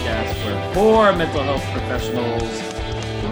podcast 0.00 0.44
where 0.44 0.74
four 0.74 1.12
mental 1.12 1.42
health 1.42 1.62
professionals, 1.72 2.42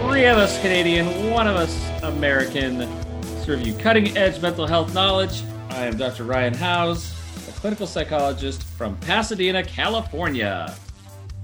three 0.01 0.25
of 0.25 0.37
us 0.37 0.59
Canadian, 0.61 1.31
one 1.31 1.47
of 1.47 1.55
us 1.55 2.03
American, 2.03 2.87
serve 3.43 3.65
you 3.65 3.73
cutting 3.75 4.15
edge 4.17 4.41
mental 4.41 4.67
health 4.67 4.93
knowledge. 4.93 5.41
I 5.71 5.85
am 5.85 5.97
Dr. 5.97 6.25
Ryan 6.25 6.53
Howes, 6.53 7.11
a 7.47 7.51
clinical 7.53 7.87
psychologist 7.87 8.63
from 8.63 8.95
Pasadena, 8.97 9.63
California. 9.63 10.75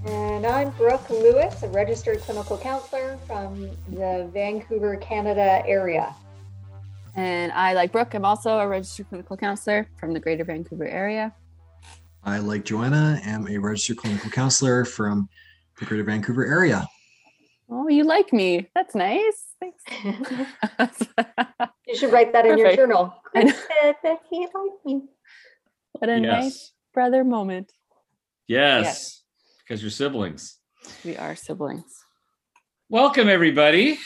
And 0.04 0.46
I'm 0.46 0.70
Brooke 0.70 1.10
Lewis, 1.10 1.62
a 1.62 1.68
registered 1.68 2.20
clinical 2.20 2.56
counselor 2.56 3.18
from 3.26 3.70
the 3.88 4.30
Vancouver, 4.32 4.96
Canada 4.96 5.62
area. 5.66 6.14
And 7.16 7.50
I, 7.52 7.72
like 7.72 7.90
Brooke, 7.90 8.14
I'm 8.14 8.24
also 8.24 8.58
a 8.58 8.68
registered 8.68 9.08
clinical 9.08 9.36
counselor 9.36 9.88
from 9.96 10.12
the 10.12 10.20
greater 10.20 10.44
Vancouver 10.44 10.86
area. 10.86 11.34
I, 12.26 12.38
like 12.38 12.64
Joanna, 12.64 13.20
I 13.24 13.28
am 13.28 13.46
a 13.46 13.56
registered 13.56 13.98
clinical 13.98 14.30
counselor 14.30 14.84
from 14.84 15.28
the 15.78 15.84
greater 15.84 16.02
Vancouver 16.02 16.44
area. 16.44 16.84
Oh, 17.70 17.86
you 17.88 18.02
like 18.02 18.32
me. 18.32 18.68
That's 18.74 18.94
nice. 18.96 19.44
Thanks. 19.60 19.82
You 21.88 21.96
should 21.96 22.12
write 22.12 22.32
that 22.32 22.44
in 22.44 22.58
your 22.58 22.74
journal. 22.74 23.14
I 23.36 23.46
said 23.48 23.94
that 24.02 24.18
he 24.28 24.40
liked 24.40 24.84
me. 24.84 25.02
what 25.92 26.08
a 26.10 26.18
nice 26.18 26.72
brother 26.92 27.22
moment. 27.22 27.70
Yes, 28.48 28.84
Yes. 28.84 29.22
because 29.60 29.82
you're 29.82 29.92
siblings. 29.92 30.58
We 31.04 31.16
are 31.16 31.36
siblings. 31.36 31.94
Welcome, 32.88 33.28
everybody. 33.28 34.00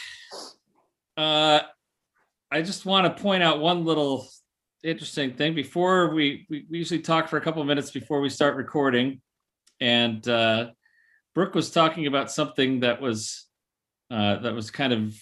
Uh, 1.16 1.60
I 2.50 2.60
just 2.60 2.84
want 2.84 3.16
to 3.16 3.22
point 3.22 3.42
out 3.42 3.60
one 3.60 3.86
little 3.86 4.28
interesting 4.82 5.34
thing 5.34 5.54
before 5.54 6.14
we, 6.14 6.46
we, 6.48 6.66
we 6.70 6.78
usually 6.78 7.00
talk 7.00 7.28
for 7.28 7.36
a 7.36 7.40
couple 7.40 7.60
of 7.62 7.68
minutes 7.68 7.90
before 7.90 8.20
we 8.20 8.28
start 8.28 8.56
recording. 8.56 9.20
And 9.80 10.26
uh, 10.28 10.70
Brooke 11.34 11.54
was 11.54 11.70
talking 11.70 12.06
about 12.06 12.30
something 12.30 12.80
that 12.80 13.00
was 13.00 13.46
uh, 14.10 14.40
that 14.40 14.54
was 14.54 14.70
kind 14.72 14.92
of 14.92 15.14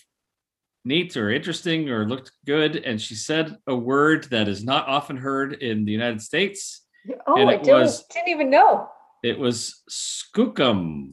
neat 0.85 1.17
or 1.17 1.31
interesting 1.31 1.91
or 1.91 2.09
looked 2.09 2.33
good. 2.47 2.77
And 2.77 3.01
she 3.01 3.15
said 3.15 3.57
a 3.67 3.77
word 3.77 4.25
that 4.31 4.49
is 4.49 4.65
not 4.65 4.89
often 4.89 5.17
heard 5.19 5.55
in 5.55 5.85
the 5.85 5.93
United 5.93 6.23
States. 6.23 6.87
Oh, 7.27 7.37
And 7.39 7.51
I 7.51 7.57
didn't, 7.59 7.75
was- 7.81 8.05
didn't 8.07 8.29
even 8.29 8.51
know. 8.51 8.89
It 9.23 9.39
was 9.39 9.83
skookum. 9.91 11.13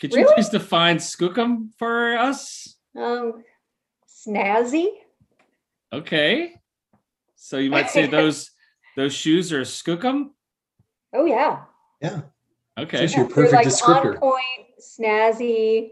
Could 0.00 0.12
you 0.12 0.20
Really? 0.22 0.34
please 0.34 0.48
define 0.50 0.96
skookum 0.98 1.70
for 1.78 2.16
us? 2.16 2.76
Um, 2.96 3.42
snazzy. 4.06 4.88
Okay. 5.92 6.54
So 7.34 7.58
you 7.58 7.70
might 7.70 7.90
say 7.90 8.06
those 8.18 8.50
those 8.96 9.12
shoes 9.12 9.52
are 9.52 9.62
skookum. 9.62 10.30
Oh 11.14 11.24
yeah. 11.24 11.62
Yeah. 12.00 12.22
Okay. 12.78 13.04
It's 13.04 13.16
your 13.16 13.28
perfect 13.28 13.52
like 13.52 13.66
descriptor. 13.66 14.14
on 14.14 14.18
point, 14.18 14.68
snazzy, 14.80 15.90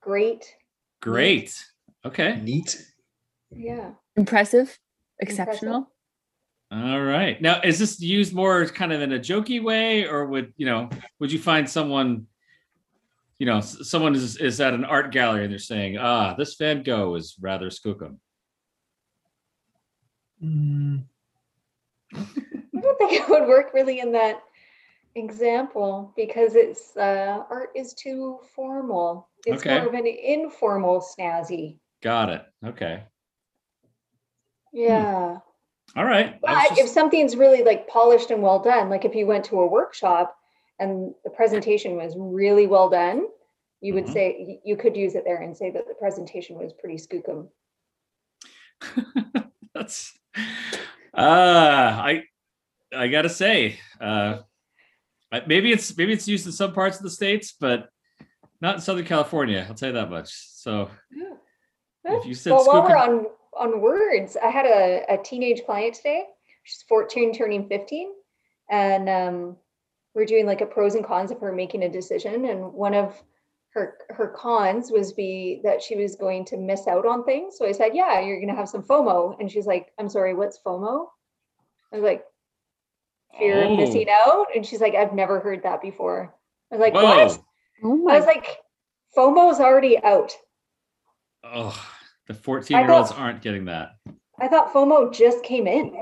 great. 0.00 0.54
Great. 1.00 1.64
Okay. 2.04 2.40
Neat. 2.40 2.84
Yeah. 3.50 3.92
Impressive, 4.16 4.78
Impressive. 5.20 5.48
exceptional. 5.48 5.90
All 6.72 7.00
right. 7.02 7.40
Now, 7.40 7.60
is 7.62 7.78
this 7.78 8.00
used 8.00 8.34
more 8.34 8.66
kind 8.66 8.92
of 8.92 9.00
in 9.00 9.12
a 9.12 9.18
jokey 9.18 9.62
way, 9.62 10.06
or 10.06 10.26
would 10.26 10.52
you 10.56 10.66
know? 10.66 10.88
Would 11.20 11.30
you 11.30 11.38
find 11.38 11.68
someone, 11.68 12.26
you 13.38 13.46
know, 13.46 13.60
someone 13.60 14.14
is 14.14 14.36
is 14.38 14.60
at 14.60 14.74
an 14.74 14.84
art 14.84 15.12
gallery 15.12 15.44
and 15.44 15.52
they're 15.52 15.58
saying, 15.58 15.98
"Ah, 15.98 16.34
this 16.34 16.54
Van 16.56 16.82
Gogh 16.82 17.14
is 17.16 17.36
rather 17.40 17.68
skookum." 17.68 18.16
Mm, 20.42 21.04
I 22.14 22.80
don't 22.80 22.98
think 22.98 23.12
it 23.12 23.28
would 23.28 23.46
work 23.48 23.72
really 23.74 24.00
in 24.00 24.12
that 24.12 24.42
example 25.14 26.12
because 26.16 26.54
it's 26.54 26.96
uh, 26.96 27.44
art 27.50 27.70
is 27.74 27.94
too 27.94 28.40
formal. 28.54 29.28
It's 29.46 29.62
Okay. 29.62 29.78
more 29.78 29.88
of 29.88 29.94
an 29.94 30.06
informal 30.06 31.00
snazzy. 31.00 31.78
Got 32.02 32.30
it. 32.30 32.44
Okay. 32.64 33.02
Yeah. 34.72 35.38
All 35.96 36.04
right. 36.04 36.38
But 36.40 36.50
was 36.70 36.78
if 36.78 36.88
something's 36.88 37.36
really 37.36 37.62
like 37.62 37.88
polished 37.88 38.30
and 38.30 38.42
well 38.42 38.58
done, 38.58 38.90
like 38.90 39.04
if 39.04 39.14
you 39.14 39.26
went 39.26 39.44
to 39.46 39.60
a 39.60 39.66
workshop 39.66 40.35
and 40.78 41.14
the 41.24 41.30
presentation 41.30 41.96
was 41.96 42.14
really 42.16 42.66
well 42.66 42.88
done, 42.88 43.26
you 43.80 43.94
would 43.94 44.06
Mhm. 44.06 44.12
say 44.12 44.60
you 44.64 44.76
could 44.76 44.96
use 44.96 45.14
it 45.14 45.24
there 45.24 45.42
and 45.42 45.56
say 45.56 45.70
that 45.70 45.86
the 45.86 45.94
presentation 45.94 46.56
was 46.58 46.72
pretty 46.72 46.96
skookum. 46.96 47.48
That's 49.74 50.18
uh 51.14 51.96
I 52.10 52.24
I 52.94 53.08
gotta 53.08 53.28
say, 53.28 53.78
uh 54.00 54.38
maybe 55.46 55.72
it's 55.72 55.96
maybe 55.96 56.12
it's 56.12 56.28
used 56.28 56.46
in 56.46 56.52
some 56.52 56.72
parts 56.72 56.96
of 56.98 57.02
the 57.02 57.10
states, 57.10 57.54
but 57.58 57.88
not 58.60 58.76
in 58.76 58.80
Southern 58.80 59.04
California. 59.04 59.66
I'll 59.68 59.74
tell 59.74 59.88
you 59.88 59.94
that 59.94 60.10
much. 60.10 60.30
So 60.32 60.90
if 62.04 62.26
you 62.26 62.34
said 62.34 62.52
well, 62.52 62.66
while 62.66 62.82
we're 62.82 62.96
on 62.96 63.26
on 63.56 63.80
words, 63.80 64.36
I 64.36 64.48
had 64.50 64.66
a, 64.66 65.04
a 65.08 65.18
teenage 65.22 65.64
client 65.64 65.94
today. 65.94 66.24
She's 66.64 66.82
14, 66.88 67.32
turning 67.32 67.68
15, 67.68 68.10
and 68.70 69.08
um, 69.08 69.56
we're 70.16 70.24
doing 70.24 70.46
like 70.46 70.62
a 70.62 70.66
pros 70.66 70.94
and 70.94 71.04
cons 71.04 71.30
of 71.30 71.38
her 71.40 71.52
making 71.52 71.84
a 71.84 71.88
decision. 71.90 72.46
And 72.46 72.72
one 72.72 72.94
of 72.94 73.22
her 73.74 73.98
her 74.08 74.28
cons 74.28 74.90
was 74.90 75.12
be 75.12 75.60
that 75.62 75.82
she 75.82 75.94
was 75.94 76.16
going 76.16 76.46
to 76.46 76.56
miss 76.56 76.88
out 76.88 77.04
on 77.06 77.22
things. 77.24 77.58
So 77.58 77.66
I 77.66 77.72
said, 77.72 77.90
"Yeah, 77.92 78.20
you're 78.20 78.38
going 78.38 78.48
to 78.48 78.54
have 78.56 78.70
some 78.70 78.82
FOMO." 78.82 79.38
And 79.38 79.52
she's 79.52 79.66
like, 79.66 79.92
"I'm 79.98 80.08
sorry, 80.08 80.32
what's 80.32 80.58
FOMO?" 80.58 81.08
I 81.92 81.96
was 81.96 82.02
like, 82.02 82.24
"Fear 83.38 83.64
Oh. 83.64 83.72
of 83.72 83.78
missing 83.78 84.06
oh. 84.08 84.40
out." 84.40 84.46
And 84.56 84.64
she's 84.64 84.80
like, 84.80 84.94
"I've 84.94 85.12
never 85.12 85.38
heard 85.38 85.62
that 85.64 85.82
before." 85.82 86.34
I 86.72 86.76
was 86.76 86.80
like, 86.80 86.94
whoa, 86.94 87.04
"What?" 87.04 87.38
Oh 87.84 88.08
I 88.08 88.16
was 88.16 88.26
like, 88.26 88.58
"FOMO's 89.14 89.60
already 89.60 90.02
out." 90.02 90.32
oh, 91.44 91.78
the 92.26 92.34
14 92.34 92.76
year 92.76 92.90
olds 92.90 93.12
aren't 93.12 93.42
getting 93.42 93.66
that. 93.66 93.98
I 94.40 94.48
thought 94.48 94.72
FOMO 94.72 95.12
just 95.12 95.44
came 95.44 95.66
in, 95.66 95.94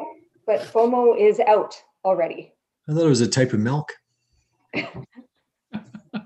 but 0.47 0.61
FOMO 0.61 1.19
is 1.19 1.41
out 1.41 1.75
already. 2.05 2.55
I 2.89 2.93
thought 2.93 3.05
it 3.05 3.09
was 3.09 3.21
a 3.21 3.29
type 3.29 3.53
of 3.53 3.61
milk. 3.61 3.93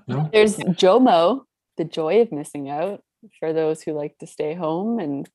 No? 0.07 0.29
There's 0.33 0.57
JOMO, 0.57 1.43
the 1.77 1.85
joy 1.85 2.21
of 2.21 2.31
missing 2.31 2.69
out 2.69 3.03
for 3.39 3.53
those 3.53 3.81
who 3.81 3.93
like 3.93 4.17
to 4.19 4.27
stay 4.27 4.53
home 4.53 4.99
and 4.99 5.29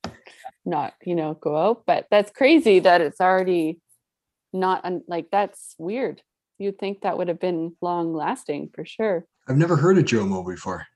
not, 0.65 0.95
you 1.05 1.15
know, 1.15 1.35
go 1.35 1.57
out. 1.57 1.83
But 1.87 2.07
that's 2.11 2.31
crazy 2.31 2.81
that 2.81 3.01
it's 3.01 3.21
already 3.21 3.81
not 4.53 4.85
un- 4.85 5.05
like 5.09 5.29
that's 5.31 5.75
weird. 5.79 6.23
You'd 6.59 6.79
think 6.79 7.03
that 7.03 7.19
would 7.19 7.29
have 7.29 7.41
been 7.41 7.77
long 7.81 8.15
lasting 8.15 8.71
for 8.75 8.85
sure. 8.85 9.27
I've 9.49 9.57
never 9.57 9.77
heard 9.77 9.99
of 9.99 10.05
Jomo 10.05 10.47
before. 10.47 10.87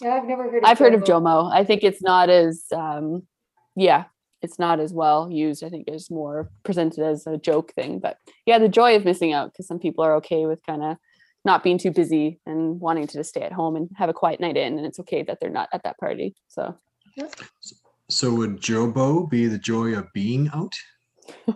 Yeah, 0.00 0.14
I've 0.14 0.26
never 0.26 0.44
heard. 0.44 0.62
Of 0.62 0.68
I've 0.68 0.78
heard 0.78 0.94
of 0.94 1.02
JOMO. 1.02 1.52
I 1.52 1.64
think 1.64 1.82
it's 1.82 2.02
not 2.02 2.30
as, 2.30 2.64
um, 2.72 3.26
yeah, 3.74 4.04
it's 4.42 4.58
not 4.58 4.80
as 4.80 4.92
well 4.92 5.28
used. 5.30 5.64
I 5.64 5.68
think 5.68 5.88
it's 5.88 6.10
more 6.10 6.50
presented 6.64 7.04
as 7.04 7.26
a 7.26 7.36
joke 7.36 7.72
thing. 7.74 7.98
But 7.98 8.18
yeah, 8.46 8.58
the 8.58 8.68
joy 8.68 8.96
of 8.96 9.04
missing 9.04 9.32
out 9.32 9.52
because 9.52 9.66
some 9.66 9.78
people 9.78 10.04
are 10.04 10.14
okay 10.16 10.46
with 10.46 10.60
kind 10.64 10.82
of 10.82 10.96
not 11.44 11.62
being 11.62 11.78
too 11.78 11.90
busy 11.90 12.40
and 12.46 12.80
wanting 12.80 13.06
to 13.06 13.14
just 13.18 13.30
stay 13.30 13.42
at 13.42 13.52
home 13.52 13.76
and 13.76 13.88
have 13.96 14.08
a 14.08 14.12
quiet 14.14 14.40
night 14.40 14.56
in, 14.56 14.76
and 14.76 14.86
it's 14.86 15.00
okay 15.00 15.22
that 15.22 15.38
they're 15.40 15.50
not 15.50 15.68
at 15.72 15.82
that 15.84 15.98
party. 15.98 16.34
So, 16.48 16.76
So 18.08 18.32
would 18.34 18.60
Jobo 18.60 19.28
be 19.28 19.46
the 19.46 19.58
joy 19.58 19.94
of 19.94 20.12
being 20.12 20.48
out? 20.54 20.72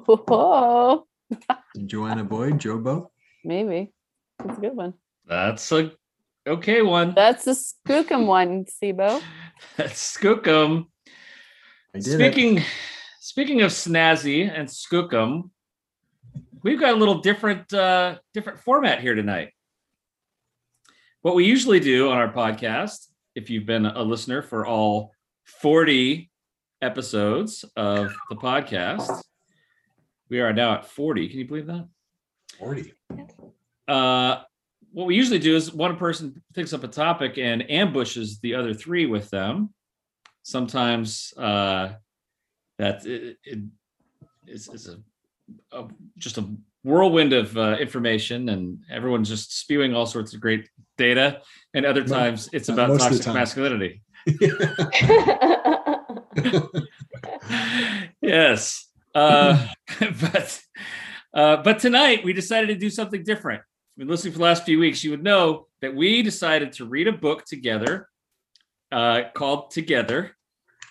oh, 0.09 1.05
And 1.75 1.89
Joanna 1.89 2.25
Boyd, 2.25 2.59
Jobo? 2.59 3.09
maybe 3.45 3.93
that's 4.39 4.59
a 4.59 4.61
good 4.61 4.77
one. 4.77 4.95
That's 5.27 5.73
a 5.73 5.93
okay 6.47 6.83
one. 6.83 7.15
That's 7.15 7.47
a 7.47 7.55
skookum 7.55 8.27
one, 8.27 8.65
Sibo. 8.67 9.21
That's 9.77 10.17
skookum. 10.17 10.87
Did 11.95 12.07
it. 12.07 12.33
Speaking 12.33 12.63
speaking 13.21 13.61
of 13.63 13.71
snazzy 13.71 14.51
and 14.51 14.67
skookum, 14.69 15.51
we've 16.63 16.81
got 16.81 16.95
a 16.95 16.97
little 16.97 17.21
different 17.21 17.73
uh, 17.73 18.19
different 18.33 18.61
format 18.61 19.01
here 19.01 19.15
tonight. 19.15 19.51
What 21.21 21.35
we 21.35 21.45
usually 21.45 21.81
do 21.81 22.11
on 22.11 22.19
our 22.19 22.33
podcast, 22.33 23.09
if 23.35 23.51
you've 23.51 23.67
been 23.67 23.87
a 23.87 24.03
listener 24.03 24.43
for 24.43 24.67
all 24.67 25.13
40 25.45 26.31
episodes 26.81 27.65
of 27.77 28.13
the 28.29 28.37
podcast, 28.37 29.23
we 30.29 30.41
are 30.41 30.53
now 30.53 30.75
at 30.75 30.87
40. 30.87 31.29
Can 31.29 31.39
you 31.39 31.47
believe 31.47 31.67
that? 31.67 31.89
40. 32.59 32.93
uh, 33.87 34.43
what 34.93 35.07
we 35.07 35.15
usually 35.15 35.39
do 35.39 35.57
is 35.57 35.73
one 35.73 35.97
person 35.97 36.43
picks 36.55 36.73
up 36.73 36.85
a 36.85 36.89
topic 36.89 37.39
and 37.39 37.71
ambushes 37.71 38.41
the 38.41 38.55
other 38.55 38.75
three 38.75 39.07
with 39.07 39.31
them. 39.31 39.73
Sometimes 40.43 41.33
uh, 41.37 41.93
that 42.79 43.07
it, 43.07 43.39
it 43.45 43.59
is, 44.47 44.69
is 44.69 44.89
a, 44.89 44.99
a 45.77 45.89
just 46.19 46.39
a 46.39 46.49
whirlwind 46.85 47.33
of 47.33 47.57
uh, 47.57 47.77
information, 47.81 48.49
and 48.49 48.79
everyone's 48.91 49.29
just 49.29 49.59
spewing 49.59 49.95
all 49.95 50.07
sorts 50.07 50.35
of 50.35 50.41
great 50.41 50.69
data. 50.99 51.41
And 51.75 51.87
other 51.87 52.05
times, 52.05 52.49
it's 52.53 52.69
uh, 52.69 52.73
about 52.75 52.99
toxic 52.99 53.33
masculinity. 53.33 54.03
yes. 58.21 58.89
Uh, 59.15 59.67
but 60.21 60.61
uh, 61.35 61.57
but 61.63 61.79
tonight 61.79 62.25
we 62.25 62.33
decided 62.33 62.69
to 62.69 62.75
do 62.75 62.91
something 62.91 63.23
different. 63.23 63.61
If 63.61 63.67
you've 63.97 64.07
been 64.07 64.13
listening 64.13 64.33
for 64.33 64.39
the 64.39 64.45
last 64.45 64.65
few 64.65 64.79
weeks, 64.79 65.05
you 65.05 65.11
would 65.11 65.23
know 65.23 65.67
that 65.81 65.95
we 65.95 66.23
decided 66.23 66.73
to 66.73 66.85
read 66.85 67.09
a 67.09 67.13
book 67.13 67.45
together 67.45 68.09
uh, 68.93 69.31
called 69.35 69.71
Together. 69.71 70.37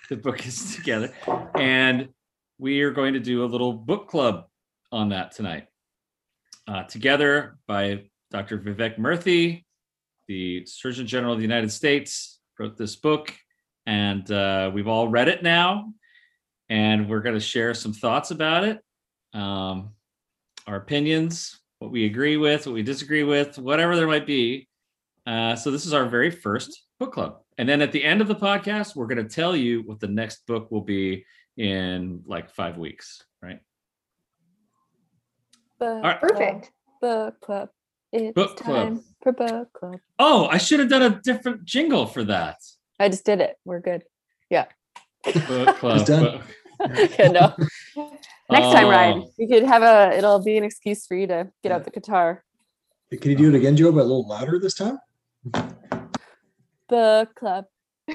The 0.09 0.17
book 0.17 0.45
is 0.45 0.75
Together. 0.75 1.13
And 1.55 2.09
we 2.57 2.81
are 2.81 2.91
going 2.91 3.13
to 3.13 3.19
do 3.19 3.43
a 3.43 3.47
little 3.47 3.73
book 3.73 4.07
club 4.07 4.45
on 4.91 5.09
that 5.09 5.31
tonight. 5.31 5.67
Uh, 6.67 6.83
together 6.83 7.57
by 7.67 8.03
Dr. 8.31 8.57
Vivek 8.57 8.97
Murthy, 8.97 9.63
the 10.27 10.65
Surgeon 10.65 11.07
General 11.07 11.33
of 11.33 11.39
the 11.39 11.43
United 11.43 11.71
States, 11.71 12.39
wrote 12.59 12.77
this 12.77 12.95
book. 12.95 13.33
And 13.85 14.29
uh, 14.31 14.71
we've 14.73 14.87
all 14.87 15.07
read 15.07 15.27
it 15.27 15.43
now. 15.43 15.93
And 16.69 17.09
we're 17.09 17.21
going 17.21 17.35
to 17.35 17.41
share 17.41 17.73
some 17.73 17.93
thoughts 17.93 18.31
about 18.31 18.63
it, 18.63 18.79
um, 19.33 19.89
our 20.67 20.77
opinions, 20.77 21.59
what 21.79 21.91
we 21.91 22.05
agree 22.05 22.37
with, 22.37 22.65
what 22.65 22.73
we 22.73 22.81
disagree 22.81 23.23
with, 23.23 23.57
whatever 23.57 23.97
there 23.97 24.07
might 24.07 24.25
be. 24.25 24.69
Uh, 25.27 25.55
so, 25.55 25.69
this 25.69 25.85
is 25.85 25.93
our 25.93 26.05
very 26.05 26.31
first 26.31 26.85
book 26.97 27.11
club. 27.11 27.40
And 27.57 27.67
then 27.67 27.81
at 27.81 27.91
the 27.91 28.03
end 28.03 28.21
of 28.21 28.27
the 28.27 28.35
podcast, 28.35 28.95
we're 28.95 29.07
going 29.07 29.25
to 29.25 29.33
tell 29.33 29.55
you 29.55 29.81
what 29.83 29.99
the 29.99 30.07
next 30.07 30.45
book 30.47 30.71
will 30.71 30.81
be 30.81 31.25
in 31.57 32.21
like 32.25 32.49
five 32.49 32.77
weeks, 32.77 33.23
right? 33.41 33.59
Book 35.79 36.03
right. 36.03 36.19
Perfect. 36.21 36.71
Book 37.01 37.39
club. 37.41 37.69
It's 38.13 38.33
Book 38.33 38.57
club. 38.57 38.87
time 38.87 39.03
for 39.23 39.31
book 39.31 39.71
club. 39.73 39.99
Oh, 40.19 40.47
I 40.47 40.57
should 40.57 40.79
have 40.79 40.89
done 40.89 41.01
a 41.01 41.21
different 41.23 41.65
jingle 41.65 42.05
for 42.05 42.23
that. 42.25 42.57
I 42.99 43.09
just 43.09 43.25
did 43.25 43.41
it. 43.41 43.57
We're 43.65 43.79
good. 43.79 44.03
Yeah. 44.49 44.65
Book 45.23 45.33
club. 45.77 45.97
It's 45.99 46.09
done. 46.09 46.23
book- 46.23 46.41
yeah, 47.19 47.27
no. 47.27 47.53
Next 48.49 48.73
time, 48.73 48.85
oh. 48.85 48.89
Ryan, 48.89 49.19
Oh, 49.23 49.31
you 49.37 49.47
could 49.47 49.63
have 49.63 49.83
a. 49.83 50.17
It'll 50.17 50.43
be 50.43 50.57
an 50.57 50.63
excuse 50.63 51.05
for 51.05 51.15
you 51.15 51.27
to 51.27 51.51
get 51.63 51.71
out 51.71 51.83
the 51.85 51.91
guitar. 51.91 52.43
Can 53.11 53.29
you 53.31 53.37
do 53.37 53.49
it 53.49 53.55
again, 53.55 53.77
Joe, 53.77 53.91
but 53.91 53.99
a 53.99 54.03
little 54.03 54.27
louder 54.27 54.57
this 54.59 54.73
time? 54.73 54.97
Book 56.91 57.33
club. 57.35 57.65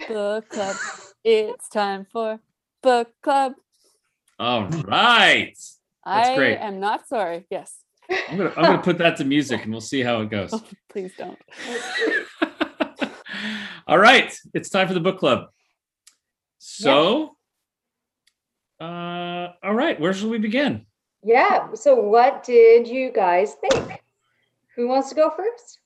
Book 0.07 0.49
club. 0.51 0.77
It's 1.25 1.69
time 1.71 2.07
for 2.13 2.39
book 2.85 3.09
club. 3.21 3.55
All 4.39 4.69
right. 4.69 5.59
I 6.05 6.37
great. 6.37 6.59
I 6.59 6.69
am 6.69 6.79
not 6.79 7.09
sorry. 7.09 7.47
Yes. 7.51 7.81
I'm 8.29 8.37
gonna 8.37 8.53
I'm 8.57 8.63
gonna 8.63 8.83
put 8.83 8.99
that 8.99 9.17
to 9.17 9.25
music 9.35 9.65
and 9.65 9.73
we'll 9.73 9.81
see 9.81 10.03
how 10.03 10.21
it 10.21 10.31
goes. 10.31 10.51
Oh, 10.53 10.63
please 10.89 11.13
don't. 11.19 11.39
All 13.89 13.99
right, 13.99 14.33
it's 14.55 14.69
time 14.69 14.87
for 14.87 14.95
the 14.95 15.01
book 15.01 15.19
club. 15.19 15.47
So, 16.59 17.37
uh, 18.81 19.49
all 19.65 19.75
right, 19.75 19.99
where 19.99 20.13
should 20.13 20.31
we 20.31 20.39
begin? 20.39 20.87
Yeah. 21.25 21.73
So, 21.75 21.95
what 21.95 22.45
did 22.45 22.87
you 22.87 23.11
guys 23.11 23.55
think? 23.55 24.03
Who 24.77 24.87
wants 24.87 25.09
to 25.09 25.15
go 25.15 25.31
first? 25.31 25.81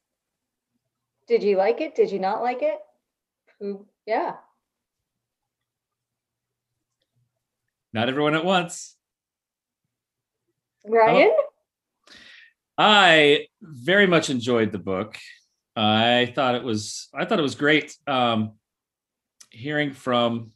Did 1.31 1.45
you 1.45 1.57
like 1.57 1.81
it? 1.81 1.95
Did 1.95 2.11
you 2.11 2.19
not 2.19 2.43
like 2.43 2.61
it? 2.61 2.81
Who? 3.61 3.87
Yeah. 4.05 4.35
Not 7.93 8.09
everyone 8.09 8.35
at 8.35 8.45
once. 8.45 8.97
Ryan? 10.85 11.31
I 12.77 13.47
very 13.63 14.09
much 14.09 14.29
enjoyed 14.29 14.73
the 14.73 14.81
book. 14.81 15.19
I 15.77 16.33
thought 16.35 16.57
it 16.57 16.65
was 16.65 17.09
I 17.15 17.27
thought 17.27 17.39
it 17.39 17.43
was 17.43 17.55
great 17.55 17.97
um, 18.09 18.55
hearing 19.51 19.93
from 19.93 20.51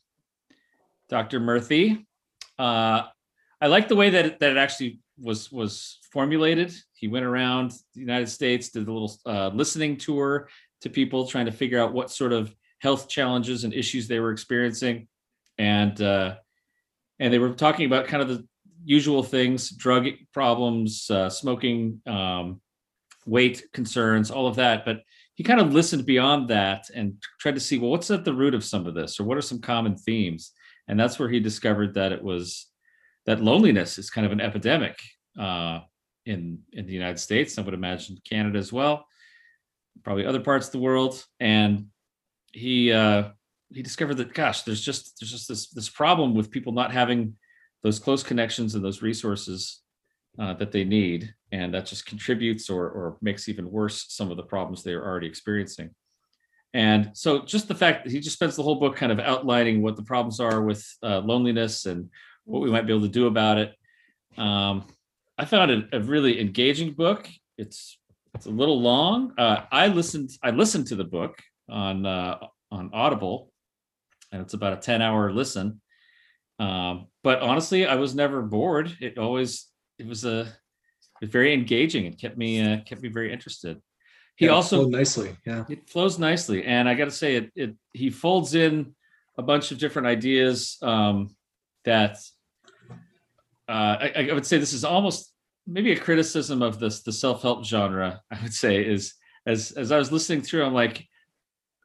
Dr. 1.08 1.38
Murthy. 1.38 2.04
Uh, 2.58 3.02
I 3.60 3.68
like 3.68 3.86
the 3.86 3.94
way 3.94 4.10
that 4.10 4.26
it, 4.26 4.40
that 4.40 4.50
it 4.50 4.56
actually 4.56 4.98
was 5.20 5.52
was 5.52 6.00
formulated. 6.12 6.74
He 6.94 7.08
went 7.08 7.24
around 7.24 7.70
the 7.94 8.00
United 8.00 8.28
States, 8.28 8.70
did 8.70 8.88
a 8.88 8.92
little 8.92 9.16
uh, 9.24 9.50
listening 9.54 9.98
tour 9.98 10.48
to 10.82 10.90
people, 10.90 11.26
trying 11.26 11.46
to 11.46 11.52
figure 11.52 11.80
out 11.80 11.92
what 11.92 12.10
sort 12.10 12.32
of 12.32 12.54
health 12.78 13.08
challenges 13.08 13.64
and 13.64 13.72
issues 13.72 14.06
they 14.06 14.20
were 14.20 14.30
experiencing, 14.30 15.08
and 15.58 16.00
uh, 16.02 16.36
and 17.18 17.32
they 17.32 17.38
were 17.38 17.52
talking 17.52 17.86
about 17.86 18.06
kind 18.06 18.22
of 18.22 18.28
the 18.28 18.46
usual 18.84 19.22
things 19.22 19.70
drug 19.70 20.06
problems 20.32 21.10
uh, 21.10 21.30
smoking 21.30 22.00
um, 22.06 22.60
weight 23.26 23.64
concerns 23.72 24.30
all 24.30 24.46
of 24.46 24.56
that. 24.56 24.84
But 24.84 25.02
he 25.34 25.42
kind 25.42 25.60
of 25.60 25.72
listened 25.72 26.04
beyond 26.04 26.48
that 26.50 26.90
and 26.94 27.14
tried 27.40 27.54
to 27.54 27.60
see 27.60 27.78
well 27.78 27.90
what's 27.90 28.10
at 28.10 28.24
the 28.24 28.34
root 28.34 28.54
of 28.54 28.64
some 28.64 28.86
of 28.86 28.94
this? 28.94 29.18
Or 29.18 29.24
what 29.24 29.38
are 29.38 29.42
some 29.42 29.60
common 29.60 29.96
themes? 29.96 30.52
And 30.86 31.00
that's 31.00 31.18
where 31.18 31.30
he 31.30 31.40
discovered 31.40 31.94
that 31.94 32.12
it 32.12 32.22
was 32.22 32.66
that 33.26 33.42
loneliness 33.42 33.96
is 33.96 34.10
kind 34.10 34.26
of 34.26 34.32
an 34.32 34.40
epidemic 34.40 34.98
uh, 35.38 35.80
in 36.26 36.58
in 36.72 36.86
the 36.86 36.92
united 36.92 37.18
states. 37.18 37.58
I 37.58 37.62
would 37.62 37.74
imagine 37.74 38.18
canada 38.24 38.58
as 38.58 38.72
well 38.72 39.06
probably 40.02 40.26
other 40.26 40.40
parts 40.40 40.66
of 40.66 40.72
the 40.72 40.78
world 40.78 41.24
and 41.40 41.86
he 42.52 42.92
uh, 42.92 43.28
he 43.72 43.82
discovered 43.82 44.14
that 44.14 44.34
gosh 44.34 44.62
there's 44.62 44.80
just 44.80 45.18
there's 45.18 45.30
just 45.30 45.48
this 45.48 45.70
this 45.70 45.88
problem 45.88 46.34
with 46.34 46.50
people 46.50 46.72
not 46.72 46.92
having 46.92 47.34
those 47.82 47.98
close 47.98 48.22
connections 48.22 48.74
and 48.74 48.84
those 48.84 49.02
resources 49.02 49.82
uh, 50.38 50.54
that 50.54 50.72
they 50.72 50.84
need, 50.84 51.32
and 51.52 51.72
that 51.74 51.86
just 51.86 52.06
contributes 52.06 52.68
or 52.68 52.88
or 52.88 53.18
makes 53.22 53.48
even 53.48 53.70
worse 53.70 54.06
some 54.08 54.30
of 54.30 54.36
the 54.36 54.42
problems 54.42 54.82
they 54.82 54.92
are 54.92 55.04
already 55.04 55.28
experiencing. 55.28 55.90
And 56.72 57.10
so, 57.14 57.44
just 57.44 57.68
the 57.68 57.74
fact 57.74 58.04
that 58.04 58.10
he 58.10 58.18
just 58.18 58.34
spends 58.34 58.56
the 58.56 58.62
whole 58.62 58.80
book 58.80 58.96
kind 58.96 59.12
of 59.12 59.20
outlining 59.20 59.80
what 59.80 59.94
the 59.94 60.02
problems 60.02 60.40
are 60.40 60.62
with 60.62 60.84
uh, 61.04 61.20
loneliness 61.20 61.86
and 61.86 62.10
what 62.44 62.62
we 62.62 62.70
might 62.70 62.86
be 62.86 62.92
able 62.92 63.06
to 63.06 63.12
do 63.12 63.28
about 63.28 63.58
it. 63.58 63.74
Um, 64.36 64.86
I 65.38 65.44
found 65.44 65.70
it 65.70 65.88
a 65.92 66.00
really 66.00 66.40
engaging 66.40 66.94
book. 66.94 67.28
It's 67.56 67.98
it's 68.34 68.46
a 68.46 68.50
little 68.50 68.80
long. 68.80 69.32
Uh, 69.38 69.64
I 69.70 69.88
listened 69.88 70.30
I 70.42 70.50
listened 70.50 70.88
to 70.88 70.96
the 70.96 71.04
book 71.04 71.40
on 71.68 72.04
uh, 72.04 72.38
on 72.70 72.90
Audible, 72.92 73.52
and 74.32 74.42
it's 74.42 74.54
about 74.54 74.72
a 74.72 74.76
ten 74.76 75.00
hour 75.00 75.32
listen. 75.32 75.80
Um, 76.58 77.06
but 77.22 77.40
honestly, 77.40 77.86
I 77.86 77.94
was 77.96 78.14
never 78.14 78.42
bored. 78.42 78.96
It 79.00 79.18
always 79.18 79.66
it 79.98 80.06
was 80.06 80.24
a 80.24 80.40
it 80.40 81.20
was 81.20 81.30
very 81.30 81.54
engaging. 81.54 82.06
It 82.06 82.18
kept 82.20 82.36
me 82.36 82.60
uh, 82.60 82.80
kept 82.80 83.02
me 83.02 83.08
very 83.08 83.32
interested. 83.32 83.80
He 84.36 84.46
Yeah, 84.46 84.52
also 84.52 84.88
nicely. 84.88 85.36
Yeah. 85.46 85.64
it 85.68 85.88
flows 85.88 86.18
nicely, 86.18 86.64
and 86.64 86.88
I 86.88 86.94
got 86.94 87.04
to 87.06 87.10
say 87.12 87.36
it 87.36 87.52
it 87.54 87.76
he 87.92 88.10
folds 88.10 88.54
in 88.54 88.94
a 89.38 89.42
bunch 89.42 89.70
of 89.70 89.78
different 89.78 90.06
ideas 90.06 90.76
um, 90.82 91.34
that 91.84 92.18
uh, 93.68 93.96
I, 94.00 94.28
I 94.30 94.32
would 94.32 94.46
say 94.46 94.58
this 94.58 94.72
is 94.72 94.84
almost 94.84 95.33
maybe 95.66 95.92
a 95.92 95.98
criticism 95.98 96.62
of 96.62 96.78
this 96.78 97.02
the 97.02 97.12
self 97.12 97.42
help 97.42 97.64
genre. 97.64 98.20
I 98.30 98.42
would 98.42 98.54
say 98.54 98.84
is 98.84 99.14
as 99.46 99.72
as 99.72 99.92
I 99.92 99.98
was 99.98 100.12
listening 100.12 100.42
through, 100.42 100.64
I'm 100.64 100.74
like, 100.74 101.06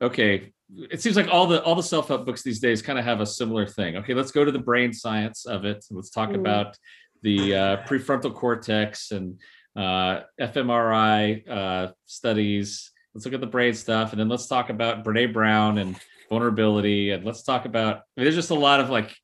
okay, 0.01 0.53
it 0.91 1.01
seems 1.01 1.15
like 1.15 1.27
all 1.29 1.48
the 1.48 1.62
all 1.63 1.75
the 1.75 1.83
self 1.83 2.07
help 2.07 2.25
books 2.25 2.43
these 2.43 2.59
days 2.59 2.81
kind 2.81 3.00
of 3.00 3.05
have 3.05 3.21
a 3.21 3.25
similar 3.25 3.65
thing. 3.65 3.98
Okay, 3.98 4.13
let's 4.13 4.31
go 4.31 4.45
to 4.45 4.51
the 4.51 4.59
brain 4.59 4.93
science 4.93 5.45
of 5.45 5.65
it. 5.65 5.86
Let's 5.91 6.09
talk 6.09 6.29
Mm. 6.29 6.36
about 6.39 6.77
the 7.21 7.55
uh, 7.55 7.77
prefrontal 7.86 8.33
cortex 8.33 9.12
and 9.12 9.39
uh, 9.75 10.21
fMRI 10.39 11.50
uh, 11.50 11.91
studies. 12.05 12.91
Let's 13.13 13.25
look 13.25 13.33
at 13.33 13.41
the 13.41 13.48
brain 13.48 13.74
stuff, 13.74 14.12
and 14.12 14.19
then 14.19 14.29
let's 14.29 14.48
talk 14.48 14.69
about 14.69 15.03
Brene 15.03 15.33
Brown 15.33 15.79
and 15.79 15.95
vulnerability, 16.29 17.12
and 17.12 17.25
let's 17.25 17.43
talk 17.43 17.65
about. 17.65 17.95
I 17.98 18.01
mean, 18.15 18.25
there's 18.25 18.36
just 18.36 18.51
a 18.51 18.55
lot 18.55 18.79
of 18.79 18.89
like 18.89 19.15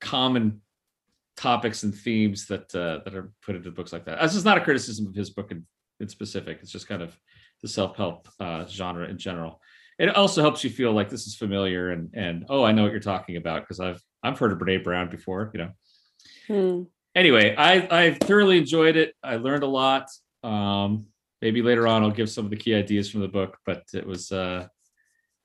common 0.00 0.60
topics 1.36 1.82
and 1.82 1.94
themes 1.94 2.46
that 2.46 2.74
uh, 2.74 3.00
that 3.04 3.14
are 3.14 3.32
put 3.42 3.56
into 3.56 3.70
books 3.70 3.92
like 3.92 4.04
that. 4.04 4.20
This 4.20 4.34
is 4.34 4.44
not 4.44 4.58
a 4.58 4.60
criticism 4.60 5.06
of 5.06 5.14
his 5.14 5.30
book 5.30 5.50
in, 5.50 5.64
in 6.00 6.08
specific. 6.08 6.58
It's 6.60 6.70
just 6.70 6.88
kind 6.88 7.02
of 7.02 7.18
the 7.62 7.68
self 7.68 7.96
help 7.96 8.28
uh, 8.38 8.66
genre 8.66 9.08
in 9.08 9.18
general. 9.18 9.60
It 9.98 10.14
also 10.16 10.40
helps 10.40 10.64
you 10.64 10.70
feel 10.70 10.92
like 10.92 11.10
this 11.10 11.26
is 11.26 11.34
familiar 11.34 11.90
and 11.90 12.10
and 12.14 12.46
oh, 12.48 12.64
I 12.64 12.72
know 12.72 12.82
what 12.82 12.92
you're 12.92 13.00
talking 13.00 13.36
about 13.36 13.62
because 13.62 13.80
I've 13.80 14.02
I've 14.22 14.38
heard 14.38 14.52
of 14.52 14.58
Brene 14.58 14.84
Brown 14.84 15.10
before. 15.10 15.50
You 15.54 15.60
know. 15.60 15.70
Hmm. 16.46 16.82
Anyway, 17.14 17.54
I 17.56 17.88
I 17.90 18.14
thoroughly 18.14 18.58
enjoyed 18.58 18.96
it. 18.96 19.14
I 19.22 19.36
learned 19.36 19.62
a 19.62 19.68
lot. 19.68 20.08
Um, 20.42 21.06
maybe 21.42 21.62
later 21.62 21.86
on 21.86 22.02
I'll 22.02 22.10
give 22.10 22.30
some 22.30 22.44
of 22.44 22.50
the 22.50 22.56
key 22.56 22.74
ideas 22.74 23.10
from 23.10 23.20
the 23.20 23.28
book, 23.28 23.58
but 23.66 23.82
it 23.92 24.06
was 24.06 24.32
uh, 24.32 24.66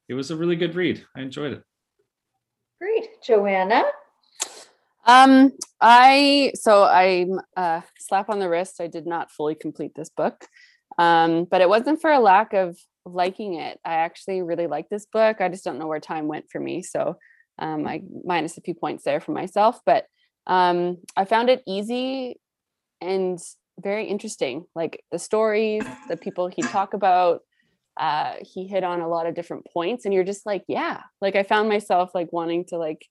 it 0.07 0.13
was 0.13 0.31
a 0.31 0.35
really 0.35 0.55
good 0.55 0.75
read. 0.75 1.05
I 1.15 1.21
enjoyed 1.21 1.53
it. 1.53 1.63
Great. 2.79 3.21
Joanna? 3.23 3.83
Um, 5.05 5.51
I 5.81 6.51
so 6.55 6.83
I'm 6.83 7.39
uh 7.55 7.81
slap 7.99 8.29
on 8.29 8.39
the 8.39 8.49
wrist. 8.49 8.81
I 8.81 8.87
did 8.87 9.05
not 9.05 9.31
fully 9.31 9.55
complete 9.55 9.93
this 9.95 10.09
book. 10.09 10.47
Um, 10.97 11.45
but 11.45 11.61
it 11.61 11.69
wasn't 11.69 12.01
for 12.01 12.11
a 12.11 12.19
lack 12.19 12.53
of 12.53 12.77
liking 13.05 13.55
it. 13.55 13.79
I 13.85 13.95
actually 13.95 14.41
really 14.41 14.67
like 14.67 14.89
this 14.89 15.05
book. 15.05 15.41
I 15.41 15.49
just 15.49 15.63
don't 15.63 15.77
know 15.77 15.87
where 15.87 15.99
time 15.99 16.27
went 16.27 16.45
for 16.51 16.59
me. 16.59 16.81
So 16.81 17.17
um 17.59 17.87
I 17.87 18.01
minus 18.23 18.57
a 18.57 18.61
few 18.61 18.73
points 18.73 19.03
there 19.03 19.19
for 19.19 19.31
myself, 19.31 19.79
but 19.85 20.05
um 20.47 20.97
I 21.15 21.25
found 21.25 21.49
it 21.49 21.63
easy 21.67 22.39
and 23.01 23.39
very 23.79 24.05
interesting. 24.07 24.65
Like 24.75 25.03
the 25.11 25.19
stories, 25.19 25.83
the 26.09 26.17
people 26.17 26.47
he 26.47 26.61
talk 26.63 26.93
about, 26.93 27.41
uh 27.99 28.35
he 28.41 28.67
hit 28.67 28.83
on 28.83 29.01
a 29.01 29.07
lot 29.07 29.27
of 29.27 29.35
different 29.35 29.67
points 29.71 30.05
and 30.05 30.13
you're 30.13 30.23
just 30.23 30.45
like, 30.45 30.63
yeah. 30.67 31.01
Like 31.21 31.35
I 31.35 31.43
found 31.43 31.69
myself 31.69 32.11
like 32.15 32.33
wanting 32.33 32.65
to 32.65 32.77
like 32.77 33.05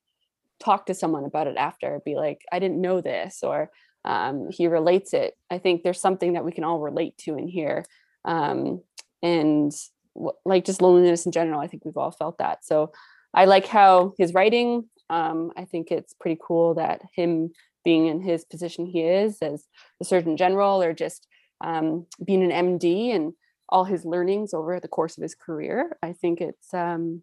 talk 0.61 0.87
to 0.87 0.95
someone 0.95 1.25
about 1.25 1.47
it 1.47 1.57
after 1.57 2.01
be 2.05 2.15
like 2.15 2.43
i 2.53 2.59
didn't 2.59 2.81
know 2.81 3.01
this 3.01 3.43
or 3.43 3.71
um, 4.05 4.51
he 4.51 4.67
relates 4.67 5.15
it. 5.15 5.35
I 5.51 5.59
think 5.59 5.83
there's 5.83 6.01
something 6.01 6.35
that 6.35 6.45
we 6.45 6.53
can 6.53 6.65
all 6.65 6.79
relate 6.79 7.17
to 7.19 7.37
in 7.37 7.49
here 7.49 7.85
um, 8.25 8.83
and 9.23 9.73
w- 10.15 10.37
like 10.45 10.65
just 10.65 10.83
loneliness 10.83 11.27
in 11.27 11.33
general 11.33 11.61
i 11.61 11.67
think 11.67 11.85
we've 11.85 11.97
all 11.97 12.11
felt 12.11 12.39
that. 12.39 12.65
So 12.65 12.93
i 13.33 13.47
like 13.47 13.67
how 13.67 14.13
his 14.19 14.35
writing 14.35 14.89
um, 15.11 15.53
i 15.57 15.65
think 15.65 15.91
it's 15.91 16.15
pretty 16.15 16.41
cool 16.43 16.75
that 16.75 17.03
him 17.15 17.51
being 17.85 18.07
in 18.07 18.21
his 18.21 18.45
position 18.45 18.87
he 18.87 19.03
is 19.03 19.39
as 19.43 19.67
the 19.99 20.05
surgeon 20.05 20.37
general 20.37 20.83
or 20.83 20.93
just 20.93 21.27
um, 21.63 22.07
being 22.25 22.43
an 22.43 22.79
md 22.79 23.15
and 23.15 23.33
all 23.69 23.85
his 23.85 24.05
learnings 24.05 24.53
over 24.53 24.79
the 24.81 24.89
course 24.89 25.17
of 25.17 25.23
his 25.23 25.35
career 25.35 25.97
i 26.03 26.13
think 26.13 26.41
it's 26.41 26.73
um, 26.75 27.23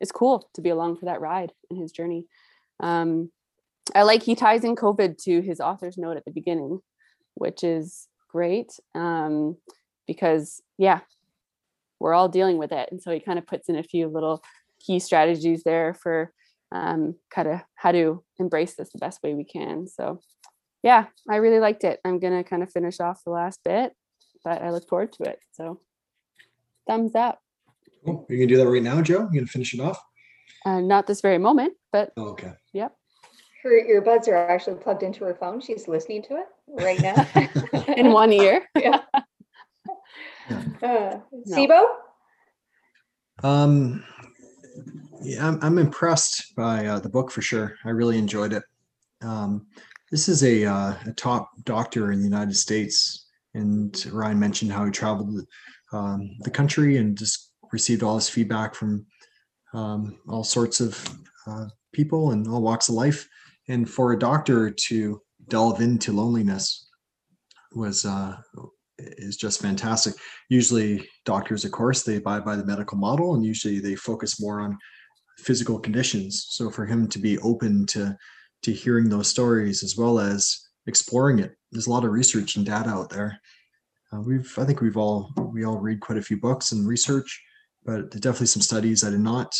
it's 0.00 0.12
cool 0.12 0.48
to 0.54 0.60
be 0.60 0.70
along 0.70 0.96
for 0.96 1.06
that 1.06 1.20
ride 1.20 1.52
in 1.70 1.76
his 1.76 1.92
journey 1.92 2.26
um, 2.80 3.30
I 3.94 4.02
like 4.02 4.22
he 4.22 4.34
ties 4.34 4.64
in 4.64 4.76
COVID 4.76 5.16
to 5.24 5.40
his 5.40 5.60
author's 5.60 5.98
note 5.98 6.16
at 6.16 6.24
the 6.24 6.30
beginning, 6.30 6.80
which 7.34 7.64
is 7.64 8.08
great 8.28 8.72
um, 8.94 9.56
because, 10.06 10.62
yeah, 10.78 11.00
we're 11.98 12.14
all 12.14 12.28
dealing 12.28 12.58
with 12.58 12.72
it. 12.72 12.88
And 12.90 13.02
so 13.02 13.10
he 13.10 13.20
kind 13.20 13.38
of 13.38 13.46
puts 13.46 13.68
in 13.68 13.76
a 13.76 13.82
few 13.82 14.08
little 14.08 14.42
key 14.78 14.98
strategies 14.98 15.62
there 15.64 15.94
for 15.94 16.32
um, 16.72 17.16
kind 17.30 17.48
of 17.48 17.60
how 17.74 17.92
to 17.92 18.22
embrace 18.38 18.74
this 18.74 18.90
the 18.92 18.98
best 18.98 19.22
way 19.22 19.34
we 19.34 19.44
can. 19.44 19.86
So, 19.86 20.20
yeah, 20.82 21.06
I 21.28 21.36
really 21.36 21.60
liked 21.60 21.84
it. 21.84 22.00
I'm 22.04 22.20
going 22.20 22.32
to 22.32 22.48
kind 22.48 22.62
of 22.62 22.72
finish 22.72 23.00
off 23.00 23.24
the 23.24 23.30
last 23.30 23.60
bit, 23.64 23.92
but 24.44 24.62
I 24.62 24.70
look 24.70 24.88
forward 24.88 25.12
to 25.14 25.24
it. 25.24 25.40
So, 25.52 25.80
thumbs 26.86 27.14
up. 27.14 27.40
Cool. 28.04 28.26
Are 28.28 28.34
you 28.34 28.38
gonna 28.38 28.48
do 28.48 28.56
that 28.56 28.70
right 28.70 28.82
now, 28.82 29.02
Joe? 29.02 29.28
You 29.30 29.40
gonna 29.40 29.46
finish 29.46 29.74
it 29.74 29.80
off? 29.80 30.02
Uh, 30.64 30.80
not 30.80 31.06
this 31.06 31.20
very 31.20 31.38
moment, 31.38 31.74
but 31.92 32.12
Oh, 32.16 32.28
okay. 32.30 32.52
yep. 32.72 32.94
Her 33.62 33.82
earbuds 33.82 34.28
are 34.28 34.36
actually 34.36 34.76
plugged 34.76 35.02
into 35.02 35.24
her 35.24 35.34
phone. 35.34 35.60
She's 35.60 35.88
listening 35.88 36.22
to 36.24 36.36
it 36.36 36.46
right 36.68 37.00
now. 37.00 37.26
In 37.96 38.12
one 38.12 38.32
ear. 38.32 38.66
Yeah. 38.76 39.02
Uh, 40.82 41.20
Sibo? 41.46 41.84
Um, 43.44 44.02
yeah, 45.22 45.46
I'm, 45.46 45.58
I'm 45.62 45.78
impressed 45.78 46.54
by 46.56 46.86
uh, 46.86 46.98
the 46.98 47.08
book 47.08 47.30
for 47.30 47.42
sure. 47.42 47.76
I 47.84 47.90
really 47.90 48.18
enjoyed 48.18 48.52
it. 48.52 48.64
Um, 49.22 49.66
this 50.10 50.28
is 50.28 50.42
a, 50.42 50.64
uh, 50.64 50.94
a 51.06 51.12
top 51.12 51.50
doctor 51.64 52.10
in 52.10 52.18
the 52.18 52.24
United 52.24 52.56
States, 52.56 53.28
and 53.54 53.94
Ryan 54.10 54.40
mentioned 54.40 54.72
how 54.72 54.84
he 54.84 54.90
traveled 54.90 55.46
um, 55.92 56.30
the 56.40 56.50
country 56.50 56.96
and 56.96 57.16
just 57.16 57.52
received 57.72 58.02
all 58.02 58.16
this 58.16 58.28
feedback 58.28 58.74
from 58.74 59.06
um, 59.74 60.18
all 60.28 60.44
sorts 60.44 60.80
of 60.80 61.02
uh, 61.46 61.66
people 61.92 62.32
and 62.32 62.46
all 62.48 62.62
walks 62.62 62.88
of 62.88 62.94
life. 62.94 63.28
And 63.68 63.88
for 63.88 64.12
a 64.12 64.18
doctor 64.18 64.70
to 64.70 65.20
delve 65.48 65.80
into 65.80 66.12
loneliness 66.12 66.88
was 67.74 68.04
uh, 68.04 68.36
is 68.98 69.36
just 69.36 69.62
fantastic. 69.62 70.14
Usually 70.48 71.08
doctors 71.24 71.64
of 71.64 71.72
course 71.72 72.02
they 72.02 72.16
abide 72.16 72.44
by 72.44 72.56
the 72.56 72.66
medical 72.66 72.98
model 72.98 73.34
and 73.34 73.44
usually 73.44 73.78
they 73.78 73.94
focus 73.94 74.40
more 74.40 74.60
on 74.60 74.76
physical 75.38 75.78
conditions. 75.78 76.46
So 76.50 76.70
for 76.70 76.84
him 76.84 77.08
to 77.08 77.18
be 77.18 77.38
open 77.38 77.86
to 77.86 78.16
to 78.62 78.72
hearing 78.72 79.08
those 79.08 79.28
stories 79.28 79.82
as 79.82 79.96
well 79.96 80.18
as 80.18 80.58
exploring 80.86 81.38
it 81.38 81.54
there's 81.72 81.86
a 81.86 81.90
lot 81.90 82.04
of 82.04 82.10
research 82.10 82.56
and 82.56 82.66
data 82.66 82.90
out 82.90 83.10
there. 83.10 83.40
Uh, 84.12 84.20
we've 84.20 84.58
i 84.58 84.64
think 84.64 84.80
we've 84.80 84.96
all 84.96 85.32
we 85.52 85.64
all 85.64 85.78
read 85.78 86.00
quite 86.00 86.18
a 86.18 86.22
few 86.22 86.38
books 86.38 86.72
and 86.72 86.86
research 86.86 87.40
but 87.84 88.10
definitely 88.10 88.46
some 88.46 88.62
studies 88.62 89.04
i 89.04 89.10
did 89.10 89.20
not 89.20 89.54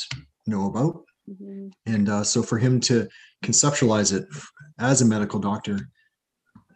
know 0.46 0.66
about 0.66 1.04
Mhm. 1.30 1.70
and 1.86 2.08
uh, 2.08 2.24
so 2.24 2.42
for 2.42 2.58
him 2.58 2.80
to 2.80 3.06
conceptualize 3.44 4.12
it 4.12 4.26
as 4.78 5.00
a 5.00 5.04
medical 5.04 5.38
doctor 5.38 5.78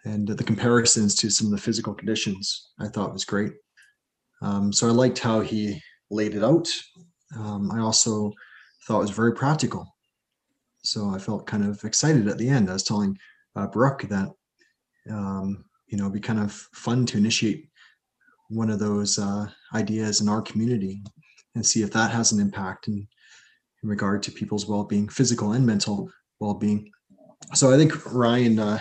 and 0.04 0.28
the 0.28 0.44
comparisons 0.44 1.14
to 1.16 1.30
some 1.30 1.46
of 1.48 1.50
the 1.52 1.58
physical 1.58 1.94
conditions 1.94 2.70
I 2.78 2.88
thought 2.88 3.12
was 3.12 3.24
great. 3.24 3.52
Um, 4.42 4.72
so 4.72 4.86
I 4.86 4.90
liked 4.90 5.18
how 5.18 5.40
he 5.40 5.80
laid 6.10 6.34
it 6.34 6.44
out. 6.44 6.68
Um, 7.36 7.70
I 7.72 7.80
also 7.80 8.32
thought 8.86 8.98
it 8.98 9.08
was 9.08 9.10
very 9.22 9.32
practical. 9.32 9.86
So 10.84 11.08
I 11.08 11.18
felt 11.18 11.46
kind 11.46 11.64
of 11.64 11.82
excited 11.84 12.28
at 12.28 12.36
the 12.38 12.48
end. 12.48 12.68
I 12.68 12.74
was 12.74 12.82
telling 12.82 13.16
uh, 13.56 13.66
Brooke 13.66 14.02
that, 14.10 14.28
um, 15.10 15.64
you 15.86 15.96
know, 15.96 16.04
it'd 16.04 16.12
be 16.12 16.20
kind 16.20 16.38
of 16.40 16.52
fun 16.74 17.06
to 17.06 17.16
initiate 17.18 17.70
one 18.50 18.68
of 18.70 18.78
those 18.78 19.18
uh, 19.18 19.48
ideas 19.74 20.20
in 20.20 20.28
our 20.28 20.42
community 20.42 21.02
and 21.54 21.64
see 21.64 21.82
if 21.82 21.90
that 21.92 22.10
has 22.10 22.32
an 22.32 22.40
impact 22.40 22.88
in, 22.88 23.06
in 23.82 23.88
regard 23.88 24.22
to 24.24 24.32
people's 24.32 24.66
well-being, 24.66 25.08
physical 25.08 25.52
and 25.52 25.66
mental 25.66 26.10
well-being. 26.40 26.90
So 27.54 27.72
I 27.72 27.76
think 27.76 28.12
Ryan 28.12 28.58
uh, 28.58 28.78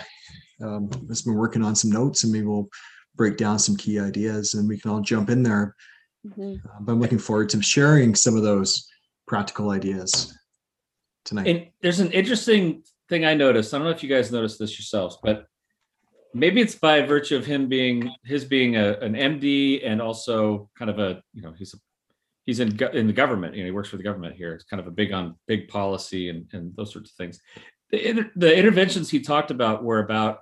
um, 0.62 0.90
has 1.08 1.22
been 1.22 1.34
working 1.34 1.62
on 1.62 1.74
some 1.74 1.90
notes 1.90 2.24
and 2.24 2.32
maybe 2.32 2.46
we'll 2.46 2.68
break 3.14 3.36
down 3.36 3.58
some 3.58 3.76
key 3.76 3.98
ideas 4.00 4.54
and 4.54 4.68
we 4.68 4.78
can 4.78 4.90
all 4.90 5.00
jump 5.00 5.30
in 5.30 5.42
there. 5.42 5.74
Mhm. 6.26 6.58
Uh, 6.64 6.80
but 6.80 6.92
I'm 6.92 7.00
looking 7.00 7.18
forward 7.18 7.48
to 7.50 7.62
sharing 7.62 8.14
some 8.14 8.36
of 8.36 8.42
those 8.42 8.88
practical 9.26 9.70
ideas 9.70 10.36
tonight. 11.24 11.46
And 11.46 11.66
there's 11.80 12.00
an 12.00 12.12
interesting 12.12 12.82
thing 13.08 13.24
I 13.24 13.34
noticed. 13.34 13.72
I 13.72 13.78
don't 13.78 13.86
know 13.86 13.92
if 13.92 14.02
you 14.02 14.08
guys 14.08 14.32
noticed 14.32 14.58
this 14.58 14.78
yourselves, 14.78 15.18
but 15.22 15.46
maybe 16.32 16.60
it's 16.60 16.74
by 16.74 17.02
virtue 17.02 17.36
of 17.36 17.46
him 17.46 17.68
being 17.68 18.10
his 18.24 18.44
being 18.44 18.76
a, 18.76 18.92
an 19.00 19.14
MD 19.14 19.86
and 19.86 20.00
also 20.02 20.68
kind 20.76 20.90
of 20.90 20.98
a 20.98 21.22
you 21.32 21.42
know 21.42 21.52
he's 21.56 21.74
a, 21.74 21.78
he's 22.44 22.60
in 22.60 22.80
in 22.92 23.06
the 23.06 23.12
government. 23.12 23.54
You 23.54 23.62
know, 23.62 23.66
he 23.66 23.72
works 23.72 23.88
for 23.88 23.96
the 23.96 24.02
government 24.02 24.36
here. 24.36 24.54
It's 24.54 24.64
kind 24.64 24.80
of 24.80 24.86
a 24.86 24.90
big 24.90 25.12
on 25.12 25.36
big 25.46 25.68
policy 25.68 26.28
and 26.28 26.46
and 26.52 26.74
those 26.76 26.92
sorts 26.92 27.10
of 27.10 27.16
things. 27.16 27.40
The 27.90 28.30
the 28.36 28.56
interventions 28.56 29.10
he 29.10 29.20
talked 29.20 29.50
about 29.50 29.84
were 29.84 30.00
about 30.00 30.38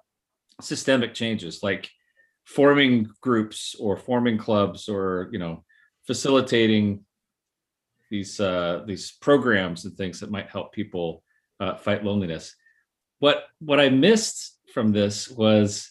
systemic 0.61 1.15
changes, 1.15 1.63
like 1.63 1.91
forming 2.45 3.09
groups 3.21 3.75
or 3.79 3.97
forming 3.97 4.39
clubs 4.39 4.89
or 4.89 5.29
you 5.33 5.39
know 5.39 5.65
facilitating 6.07 7.05
these 8.11 8.39
uh, 8.41 8.83
these 8.87 9.13
programs 9.21 9.85
and 9.85 9.97
things 9.97 10.21
that 10.21 10.31
might 10.31 10.51
help 10.51 10.73
people 10.73 11.23
uh, 11.61 11.77
fight 11.77 12.05
loneliness. 12.05 12.55
What 13.21 13.45
what 13.61 13.81
I 13.81 13.89
missed 13.89 14.59
from 14.75 14.93
this 14.93 15.29
was 15.31 15.91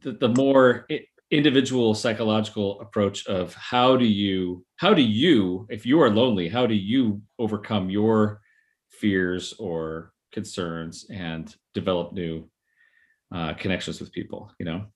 the, 0.00 0.12
the 0.12 0.28
more 0.28 0.86
i- 0.90 1.06
individual 1.30 1.94
psychological 1.94 2.80
approach 2.80 3.26
of 3.26 3.54
how 3.54 3.96
do 3.96 4.04
you 4.04 4.64
how 4.76 4.92
do 4.92 5.02
you 5.02 5.66
if 5.70 5.86
you 5.86 6.00
are 6.00 6.10
lonely 6.10 6.48
how 6.48 6.66
do 6.66 6.74
you 6.74 7.22
overcome 7.38 7.88
your 7.88 8.40
fears 8.90 9.54
or 9.58 10.12
concerns 10.32 11.06
and 11.10 11.54
develop 11.72 12.12
new 12.12 12.48
uh, 13.32 13.54
connections 13.54 14.00
with 14.00 14.12
people 14.12 14.52
you 14.58 14.66
know? 14.66 14.86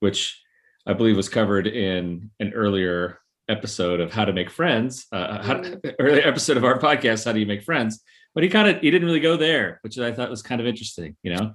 Which 0.00 0.40
i 0.86 0.92
believe 0.92 1.16
was 1.16 1.28
covered 1.28 1.66
in 1.66 2.30
an 2.40 2.52
earlier 2.54 3.18
episode 3.48 4.00
of 4.00 4.12
how 4.12 4.24
to 4.24 4.32
make 4.32 4.50
friends 4.50 5.06
uh, 5.12 5.42
how, 5.42 5.62
earlier 6.00 6.26
episode 6.26 6.56
of 6.56 6.64
our 6.64 6.78
podcast 6.78 7.26
how 7.26 7.32
do 7.32 7.40
you 7.40 7.46
make 7.46 7.62
friends? 7.62 8.02
But 8.34 8.44
he 8.44 8.50
kind 8.50 8.68
of 8.68 8.80
he 8.80 8.90
didn't 8.90 9.06
really 9.06 9.20
go 9.20 9.36
there 9.36 9.78
which 9.82 9.98
i 9.98 10.10
thought 10.10 10.30
was 10.30 10.42
kind 10.42 10.60
of 10.60 10.66
interesting 10.66 11.16
you 11.22 11.34
know 11.34 11.52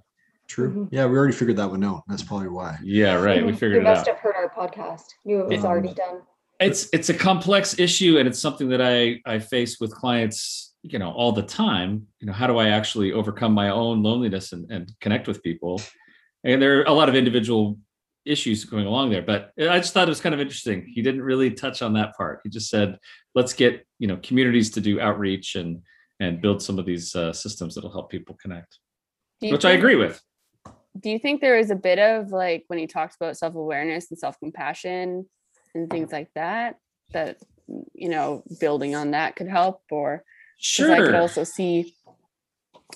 True. 0.48 0.70
Mhm. 0.86 0.89
Yeah, 0.92 1.06
we 1.06 1.18
already 1.18 1.34
figured 1.34 1.58
that 1.58 1.70
one 1.70 1.84
out. 1.84 2.04
That's 2.08 2.24
probably 2.24 2.48
why. 2.50 2.77
yeah 2.84 3.16
right 3.16 3.46
we 3.46 3.51
Mhm. 3.51 3.56
figured 3.56 3.74
You 3.74 3.80
it 3.82 3.84
must 3.84 4.08
have 4.08 4.18
heard 4.18 4.36
our 4.36 4.50
podcast. 4.50 5.04
Knew 5.25 5.42
it 5.42 5.48
was 5.48 5.63
Yeah. 5.63 5.66
already 5.70 5.94
done. 5.94 6.22
it's 6.60 6.89
it's 6.92 7.10
a 7.10 7.13
complex 7.13 7.77
issue 7.77 8.18
and 8.18 8.27
it's 8.27 8.39
something 8.39 8.68
that 8.70 8.82
i 8.82 9.22
i 9.27 9.38
face 9.38 9.80
with 9.80 9.92
clients 9.94 10.74
you 10.82 10.98
know 10.98 11.12
all 11.12 11.32
the 11.32 11.44
time 11.44 12.08
you 12.20 12.25
know 12.25 12.34
how 12.34 12.48
do 12.48 12.58
i 12.58 12.70
actually 12.70 13.12
overcome 13.12 13.51
my 13.54 13.70
own 13.70 14.01
loneliness 14.01 14.54
and, 14.54 14.66
and 14.72 14.92
connect 15.00 15.27
with 15.27 15.44
people 15.44 15.80
and 16.44 16.60
there 16.60 16.80
are 16.80 16.84
a 16.86 16.92
lot 16.92 17.10
of 17.10 17.16
individual 17.16 17.77
issues 18.25 18.66
going 18.66 18.88
along 18.88 19.12
there 19.12 19.22
but 19.22 19.51
i 19.70 19.77
just 19.77 19.94
thought 19.94 20.08
it 20.08 20.10
was 20.10 20.20
kind 20.20 20.34
of 20.34 20.42
interesting 20.42 20.84
he 20.96 21.04
didn't 21.04 21.22
really 21.22 21.51
touch 21.51 21.84
on 21.84 21.94
that 21.94 22.18
part 22.18 22.39
he 22.44 22.50
just 22.50 22.70
said 22.72 22.98
let's 23.36 23.54
get 23.54 23.86
you 24.00 24.08
know 24.08 24.18
communities 24.24 24.72
to 24.72 24.82
do 24.82 25.00
outreach 25.00 25.54
and 25.56 25.84
and 26.20 26.42
build 26.42 26.60
some 26.60 26.80
of 26.80 26.88
these 26.88 27.16
uh, 27.16 27.32
systems 27.32 27.75
that'll 27.75 27.92
help 27.92 28.10
people 28.10 28.36
connect 28.42 28.80
Do 29.42 29.48
you 29.48 29.54
which 29.54 29.66
i 29.66 29.74
agree 29.74 29.96
with 29.96 30.20
do 31.00 31.10
you 31.10 31.20
think 31.20 31.42
there 31.42 31.58
is 31.58 31.70
a 31.72 31.75
bit 31.75 32.00
of 32.00 32.32
like 32.32 32.63
when 32.68 32.80
he 32.80 32.88
talks 32.88 33.16
about 33.16 33.38
self-awareness 33.38 34.10
and 34.10 34.18
self-compassion 34.20 35.27
and 35.75 35.89
things 35.89 36.12
like 36.12 36.30
that 36.36 36.77
that 37.13 37.38
you 37.94 38.10
know 38.10 38.44
building 38.60 38.96
on 38.96 39.12
that 39.12 39.36
could 39.36 39.48
help? 39.50 39.82
Or 39.92 40.24
'cause 40.75 40.89
i 40.89 41.01
could 41.01 41.16
also 41.16 41.44
see 41.44 41.94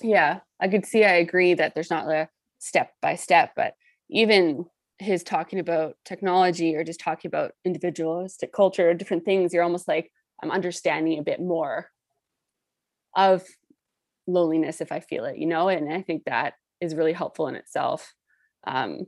yeah 0.02 0.40
i 0.60 0.66
could 0.68 0.84
see 0.86 1.04
i 1.04 1.12
agree 1.14 1.54
that 1.54 1.74
there's 1.74 1.90
not 1.90 2.10
a 2.10 2.28
step 2.58 2.92
by 3.00 3.14
step 3.14 3.52
but 3.54 3.74
even 4.10 4.64
his 4.98 5.22
talking 5.22 5.58
about 5.58 5.96
technology 6.04 6.74
or 6.76 6.84
just 6.84 7.00
talking 7.00 7.28
about 7.28 7.52
individualistic 7.64 8.52
culture 8.52 8.90
or 8.90 8.94
different 8.94 9.24
things 9.24 9.52
you're 9.52 9.62
almost 9.62 9.86
like 9.86 10.10
i'm 10.42 10.50
understanding 10.50 11.18
a 11.18 11.22
bit 11.22 11.40
more 11.40 11.88
of 13.16 13.44
loneliness 14.26 14.80
if 14.80 14.90
i 14.92 15.00
feel 15.00 15.24
it 15.24 15.36
you 15.38 15.46
know? 15.46 15.68
And 15.68 15.92
i 15.92 16.02
think 16.02 16.24
that 16.24 16.54
is 16.82 16.94
really 16.94 17.12
helpful 17.12 17.46
in 17.48 17.54
itself 17.54 18.12
um 18.66 19.06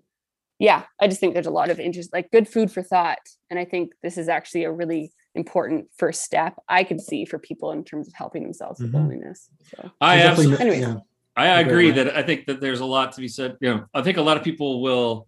yeah 0.58 0.84
i 1.00 1.06
just 1.08 1.20
think 1.20 1.34
there's 1.34 1.46
a 1.46 1.50
lot 1.50 1.70
of 1.70 1.78
interest 1.80 2.10
like 2.12 2.30
good 2.30 2.48
food 2.48 2.70
for 2.70 2.82
thought 2.82 3.18
and 3.50 3.58
i 3.58 3.64
think 3.64 3.92
this 4.02 4.16
is 4.16 4.28
actually 4.28 4.64
a 4.64 4.72
really 4.72 5.12
important 5.36 5.86
first 5.98 6.22
step 6.22 6.54
I 6.68 6.84
could 6.84 7.00
see 7.00 7.24
for 7.24 7.40
people 7.40 7.72
in 7.72 7.82
terms 7.82 8.06
of 8.06 8.14
helping 8.14 8.44
themselves 8.44 8.78
with 8.78 8.92
Mhm. 8.92 8.94
loneliness. 8.94 9.50
So 9.68 9.90
I 10.00 10.20
absolutely, 10.20 10.52
definitely 10.58 10.76
Anyways. 10.84 10.96
yeah. 11.36 11.44
I 11.56 11.60
agree 11.60 11.90
ahead. 11.90 12.06
that 12.06 12.16
I 12.16 12.22
think 12.22 12.46
that 12.46 12.60
there's 12.60 12.78
a 12.78 12.84
lot 12.84 13.10
to 13.14 13.20
be 13.20 13.26
said. 13.26 13.56
You 13.60 13.70
know, 13.70 13.84
I 13.92 14.02
think 14.02 14.16
a 14.16 14.22
lot 14.22 14.36
of 14.36 14.44
people 14.44 14.80
will 14.80 15.26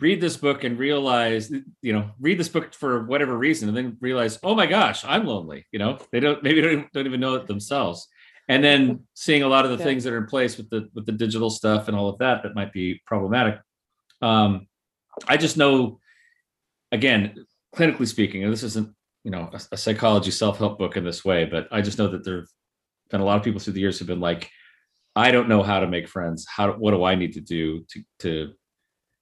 read 0.00 0.20
this 0.20 0.36
book 0.36 0.64
and 0.64 0.76
realize, 0.76 1.52
you 1.82 1.92
know, 1.92 2.10
read 2.20 2.36
this 2.40 2.48
book 2.48 2.74
for 2.74 3.04
whatever 3.06 3.38
reason, 3.38 3.68
and 3.68 3.76
then 3.76 3.96
realize, 4.00 4.40
oh 4.42 4.56
my 4.56 4.66
gosh, 4.66 5.04
I'm 5.04 5.24
lonely. 5.24 5.66
You 5.70 5.78
know, 5.78 5.98
they 6.10 6.18
don't 6.18 6.42
maybe 6.42 6.60
don't, 6.60 6.92
don't 6.92 7.06
even 7.06 7.20
know 7.20 7.34
it 7.36 7.46
themselves. 7.46 8.08
And 8.48 8.62
then 8.62 9.00
seeing 9.14 9.42
a 9.42 9.48
lot 9.48 9.64
of 9.64 9.70
the 9.70 9.76
Yeah. 9.78 9.84
things 9.84 10.04
that 10.04 10.12
are 10.12 10.18
in 10.18 10.26
place 10.26 10.56
with 10.56 10.68
the 10.70 10.88
with 10.94 11.06
the 11.06 11.12
digital 11.12 11.48
stuff 11.50 11.88
and 11.88 11.96
all 11.96 12.08
of 12.08 12.18
that 12.18 12.42
that 12.42 12.54
might 12.54 12.72
be 12.72 13.00
problematic. 13.06 13.60
Um, 14.20 14.66
I 15.28 15.36
just 15.36 15.56
know, 15.56 16.00
again, 16.90 17.46
clinically 17.74 18.06
speaking, 18.08 18.42
and 18.44 18.52
this 18.52 18.62
isn't 18.62 18.92
you 19.24 19.30
know 19.30 19.48
a, 19.52 19.60
a 19.72 19.76
psychology 19.76 20.30
self 20.30 20.58
help 20.58 20.78
book 20.78 20.96
in 20.96 21.04
this 21.04 21.24
way, 21.24 21.44
but 21.44 21.68
I 21.70 21.80
just 21.82 21.98
know 21.98 22.08
that 22.08 22.24
there've 22.24 22.48
been 23.10 23.20
a 23.20 23.24
lot 23.24 23.36
of 23.36 23.44
people 23.44 23.60
through 23.60 23.74
the 23.74 23.80
years 23.80 23.98
who've 23.98 24.08
been 24.08 24.20
like, 24.20 24.50
I 25.14 25.30
don't 25.30 25.48
know 25.48 25.62
how 25.62 25.80
to 25.80 25.86
make 25.86 26.08
friends. 26.08 26.46
How 26.48 26.72
what 26.72 26.90
do 26.90 27.04
I 27.04 27.14
need 27.14 27.32
to 27.34 27.40
do 27.40 27.84
to 27.90 28.02
to 28.20 28.52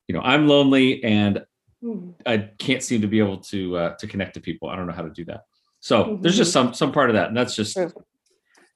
you 0.08 0.14
know 0.14 0.22
I'm 0.22 0.48
lonely 0.48 1.04
and 1.04 1.44
Mhm. 1.82 2.14
I 2.26 2.36
can't 2.58 2.82
seem 2.82 3.00
to 3.00 3.06
be 3.08 3.18
able 3.20 3.38
to 3.38 3.76
uh, 3.76 3.94
to 3.96 4.06
connect 4.06 4.34
to 4.34 4.40
people. 4.40 4.68
I 4.68 4.76
don't 4.76 4.86
know 4.86 4.92
how 4.92 5.02
to 5.02 5.10
do 5.10 5.24
that. 5.26 5.42
So 5.80 6.18
there's 6.20 6.36
just 6.36 6.52
some 6.52 6.74
some 6.74 6.92
part 6.92 7.08
of 7.10 7.14
that, 7.16 7.28
and 7.28 7.36
that's 7.36 7.54
just 7.56 7.74
True. 7.74 7.90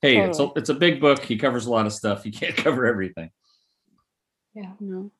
Hey, 0.04 0.20
it's 0.20 0.38
a, 0.38 0.50
it's 0.56 0.68
a 0.68 0.74
big 0.74 1.00
book. 1.00 1.22
He 1.22 1.36
covers 1.36 1.66
a 1.66 1.70
lot 1.70 1.86
of 1.86 1.92
stuff. 1.92 2.22
He 2.22 2.30
can't 2.30 2.56
cover 2.64 2.86
everything. 2.86 3.30
Yeah. 4.54 4.72
No. 4.80 5.10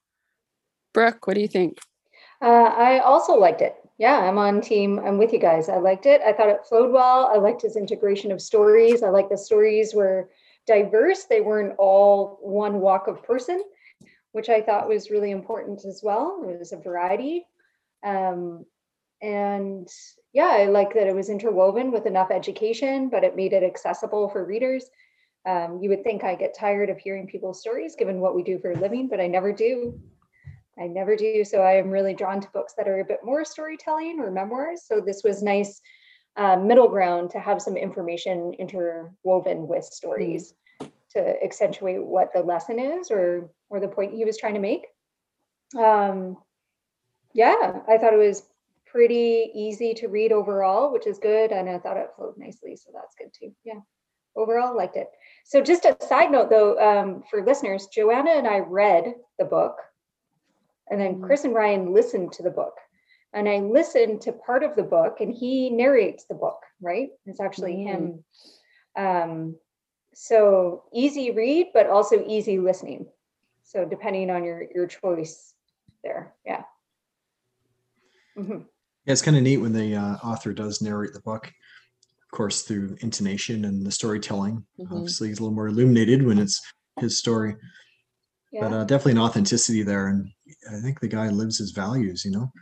Brooke, 0.92 1.26
what 1.26 1.34
do 1.34 1.40
you 1.40 1.48
think? 1.48 1.78
Uh, 2.40 2.70
I 2.76 2.98
also 2.98 3.34
liked 3.34 3.62
it. 3.62 3.76
Yeah, 3.98 4.18
I'm 4.18 4.38
on 4.38 4.60
team. 4.60 4.98
I'm 4.98 5.18
with 5.18 5.32
you 5.32 5.38
guys. 5.38 5.68
I 5.68 5.78
liked 5.78 6.06
it. 6.06 6.20
I 6.22 6.32
thought 6.32 6.48
it 6.48 6.66
flowed 6.68 6.92
well. 6.92 7.30
I 7.32 7.38
liked 7.38 7.62
his 7.62 7.76
integration 7.76 8.32
of 8.32 8.42
stories. 8.42 9.02
I 9.02 9.08
like 9.08 9.28
the 9.28 9.38
stories 9.38 9.94
were 9.94 10.30
diverse. 10.66 11.24
They 11.24 11.40
weren't 11.40 11.76
all 11.78 12.38
one 12.42 12.80
walk 12.80 13.06
of 13.06 13.22
person, 13.22 13.62
which 14.32 14.48
I 14.48 14.60
thought 14.60 14.88
was 14.88 15.10
really 15.10 15.30
important 15.30 15.84
as 15.84 16.00
well. 16.02 16.42
There 16.44 16.58
was 16.58 16.72
a 16.72 16.76
variety. 16.76 17.46
Um, 18.04 18.66
and 19.22 19.88
yeah, 20.34 20.48
I 20.48 20.66
like 20.66 20.92
that 20.94 21.06
it 21.06 21.14
was 21.14 21.30
interwoven 21.30 21.92
with 21.92 22.06
enough 22.06 22.32
education, 22.32 23.08
but 23.08 23.22
it 23.22 23.36
made 23.36 23.52
it 23.52 23.62
accessible 23.62 24.28
for 24.28 24.44
readers. 24.44 24.84
Um, 25.46 25.78
you 25.80 25.88
would 25.90 26.02
think 26.02 26.24
I 26.24 26.34
get 26.34 26.56
tired 26.58 26.90
of 26.90 26.98
hearing 26.98 27.28
people's 27.28 27.60
stories 27.60 27.94
given 27.96 28.20
what 28.20 28.34
we 28.34 28.42
do 28.42 28.58
for 28.58 28.72
a 28.72 28.78
living, 28.78 29.08
but 29.08 29.20
I 29.20 29.28
never 29.28 29.52
do. 29.52 30.00
I 30.76 30.88
never 30.88 31.14
do. 31.14 31.44
So 31.44 31.60
I 31.62 31.74
am 31.74 31.88
really 31.88 32.14
drawn 32.14 32.40
to 32.40 32.50
books 32.50 32.74
that 32.76 32.88
are 32.88 32.98
a 32.98 33.04
bit 33.04 33.20
more 33.22 33.44
storytelling 33.44 34.18
or 34.18 34.32
memoirs. 34.32 34.82
So 34.86 35.00
this 35.00 35.22
was 35.22 35.40
nice 35.40 35.80
uh, 36.36 36.56
middle 36.56 36.88
ground 36.88 37.30
to 37.30 37.38
have 37.38 37.62
some 37.62 37.76
information 37.76 38.54
interwoven 38.58 39.68
with 39.68 39.84
stories 39.84 40.52
to 41.10 41.44
accentuate 41.44 42.04
what 42.04 42.32
the 42.34 42.42
lesson 42.42 42.80
is 42.80 43.08
or 43.12 43.50
or 43.70 43.78
the 43.78 43.86
point 43.86 44.14
he 44.14 44.24
was 44.24 44.36
trying 44.36 44.54
to 44.54 44.60
make. 44.60 44.86
Um, 45.78 46.38
yeah, 47.34 47.80
I 47.88 47.98
thought 47.98 48.14
it 48.14 48.18
was 48.18 48.42
pretty 48.94 49.50
easy 49.54 49.92
to 49.94 50.06
read 50.06 50.30
overall, 50.30 50.92
which 50.92 51.08
is 51.08 51.18
good, 51.18 51.50
and 51.50 51.68
I 51.68 51.78
thought 51.78 51.96
it 51.96 52.12
flowed 52.16 52.38
nicely, 52.38 52.76
so 52.76 52.90
that's 52.94 53.16
good 53.16 53.32
too. 53.36 53.52
Yeah, 53.64 53.80
overall 54.36 54.76
liked 54.76 54.96
it. 54.96 55.10
So 55.44 55.60
just 55.60 55.84
a 55.84 55.96
side 56.00 56.30
note 56.30 56.48
though, 56.48 56.78
um, 56.78 57.24
for 57.28 57.44
listeners, 57.44 57.88
Joanna 57.88 58.30
and 58.30 58.46
I 58.46 58.60
read 58.60 59.14
the 59.38 59.46
book 59.46 59.76
and 60.90 61.00
then 61.00 61.16
Mhm. 61.16 61.26
Chris 61.26 61.44
and 61.44 61.54
Ryan 61.54 61.92
listened 61.92 62.32
to 62.34 62.42
the 62.42 62.50
book. 62.50 62.78
And 63.32 63.48
I 63.48 63.58
listened 63.58 64.20
to 64.22 64.32
part 64.32 64.62
of 64.62 64.76
the 64.76 64.84
book 64.84 65.20
and 65.20 65.32
he 65.34 65.70
narrates 65.70 66.24
the 66.26 66.34
book, 66.34 66.62
right? 66.80 67.10
It's 67.26 67.40
actually 67.40 67.82
him. 67.82 68.24
Um, 68.94 69.58
so 70.12 70.84
easy 70.92 71.32
read, 71.32 71.72
but 71.74 71.88
also 71.88 72.24
easy 72.26 72.58
listening. 72.60 73.10
So 73.64 73.84
depending 73.84 74.30
on 74.30 74.44
your 74.44 74.62
your 74.72 74.86
choice 74.86 75.54
there. 76.04 76.36
Yeah. 76.44 76.64
Mhm. 78.36 78.68
Yeah, 79.06 79.12
it's 79.12 79.22
kind 79.22 79.36
of 79.36 79.42
neat 79.42 79.58
when 79.58 79.72
the 79.72 79.96
uh, 79.96 80.16
author 80.16 80.52
does 80.52 80.80
narrate 80.80 81.12
the 81.12 81.20
book, 81.20 81.46
of 81.46 82.30
course, 82.36 82.62
through 82.62 82.96
intonation 83.00 83.64
and 83.64 83.84
the 83.86 83.90
storytelling. 83.90 84.64
Mhm. 84.80 84.92
Obviously, 84.92 85.28
he's 85.28 85.38
a 85.38 85.42
little 85.42 85.54
more 85.54 85.68
illuminated 85.68 86.24
when 86.24 86.38
it's 86.38 86.60
his 87.00 87.18
story, 87.18 87.56
but 88.60 88.72
uh, 88.72 88.84
definitely 88.84 89.12
an 89.12 89.18
authenticity 89.18 89.82
there. 89.82 90.08
And 90.08 90.30
I 90.70 90.80
think 90.80 91.00
the 91.00 91.08
guy 91.08 91.28
lives 91.28 91.58
his 91.58 91.72
values, 91.72 92.24
you 92.24 92.30
know. 92.30 92.52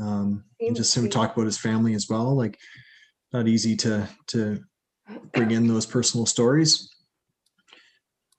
Um, 0.00 0.44
and 0.60 0.76
just 0.76 0.94
to 0.94 1.00
him 1.00 1.10
talk 1.10 1.34
about 1.34 1.46
his 1.46 1.58
family 1.58 1.94
as 1.94 2.06
well. 2.08 2.34
Like, 2.34 2.58
not 3.32 3.48
easy 3.48 3.76
to 3.76 4.08
to 4.28 4.60
bring 5.32 5.50
in 5.50 5.66
those 5.66 5.86
personal 5.86 6.26
stories, 6.26 6.88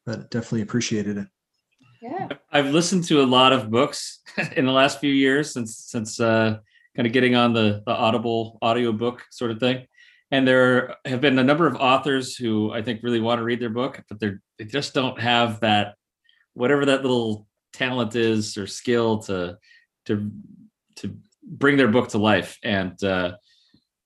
but 0.05 0.31
definitely 0.31 0.61
appreciated 0.61 1.17
it. 1.17 1.27
yeah. 2.01 2.29
I've 2.51 2.73
listened 2.73 3.03
to 3.05 3.21
a 3.21 3.25
lot 3.25 3.53
of 3.53 3.69
books 3.69 4.21
in 4.55 4.65
the 4.65 4.71
last 4.71 4.99
few 4.99 5.11
years 5.13 5.53
since 5.53 5.77
since 5.77 6.19
uh, 6.19 6.57
kind 6.95 7.07
of 7.07 7.13
getting 7.13 7.35
on 7.35 7.53
the 7.53 7.83
the 7.85 7.91
Audible 7.91 8.57
audiobook 8.63 9.23
sort 9.31 9.51
of 9.51 9.59
thing. 9.59 9.85
And 10.31 10.47
there 10.47 10.95
have 11.05 11.19
been 11.19 11.37
a 11.39 11.43
number 11.43 11.67
of 11.67 11.75
authors 11.75 12.35
who 12.35 12.71
I 12.71 12.81
think 12.81 13.01
really 13.03 13.19
want 13.19 13.39
to 13.39 13.43
read 13.43 13.59
their 13.59 13.69
book, 13.69 14.01
but 14.07 14.19
they're 14.19 14.41
they 14.57 14.65
just 14.65 14.93
don't 14.93 15.19
have 15.19 15.59
that 15.61 15.95
whatever 16.53 16.85
that 16.85 17.01
little 17.01 17.47
talent 17.73 18.15
is 18.15 18.57
or 18.57 18.67
skill 18.67 19.19
to 19.23 19.57
to 20.05 20.31
to 20.97 21.17
bring 21.43 21.77
their 21.77 21.89
book 21.89 22.09
to 22.09 22.17
life. 22.17 22.57
And 22.63 23.01
uh, 23.03 23.33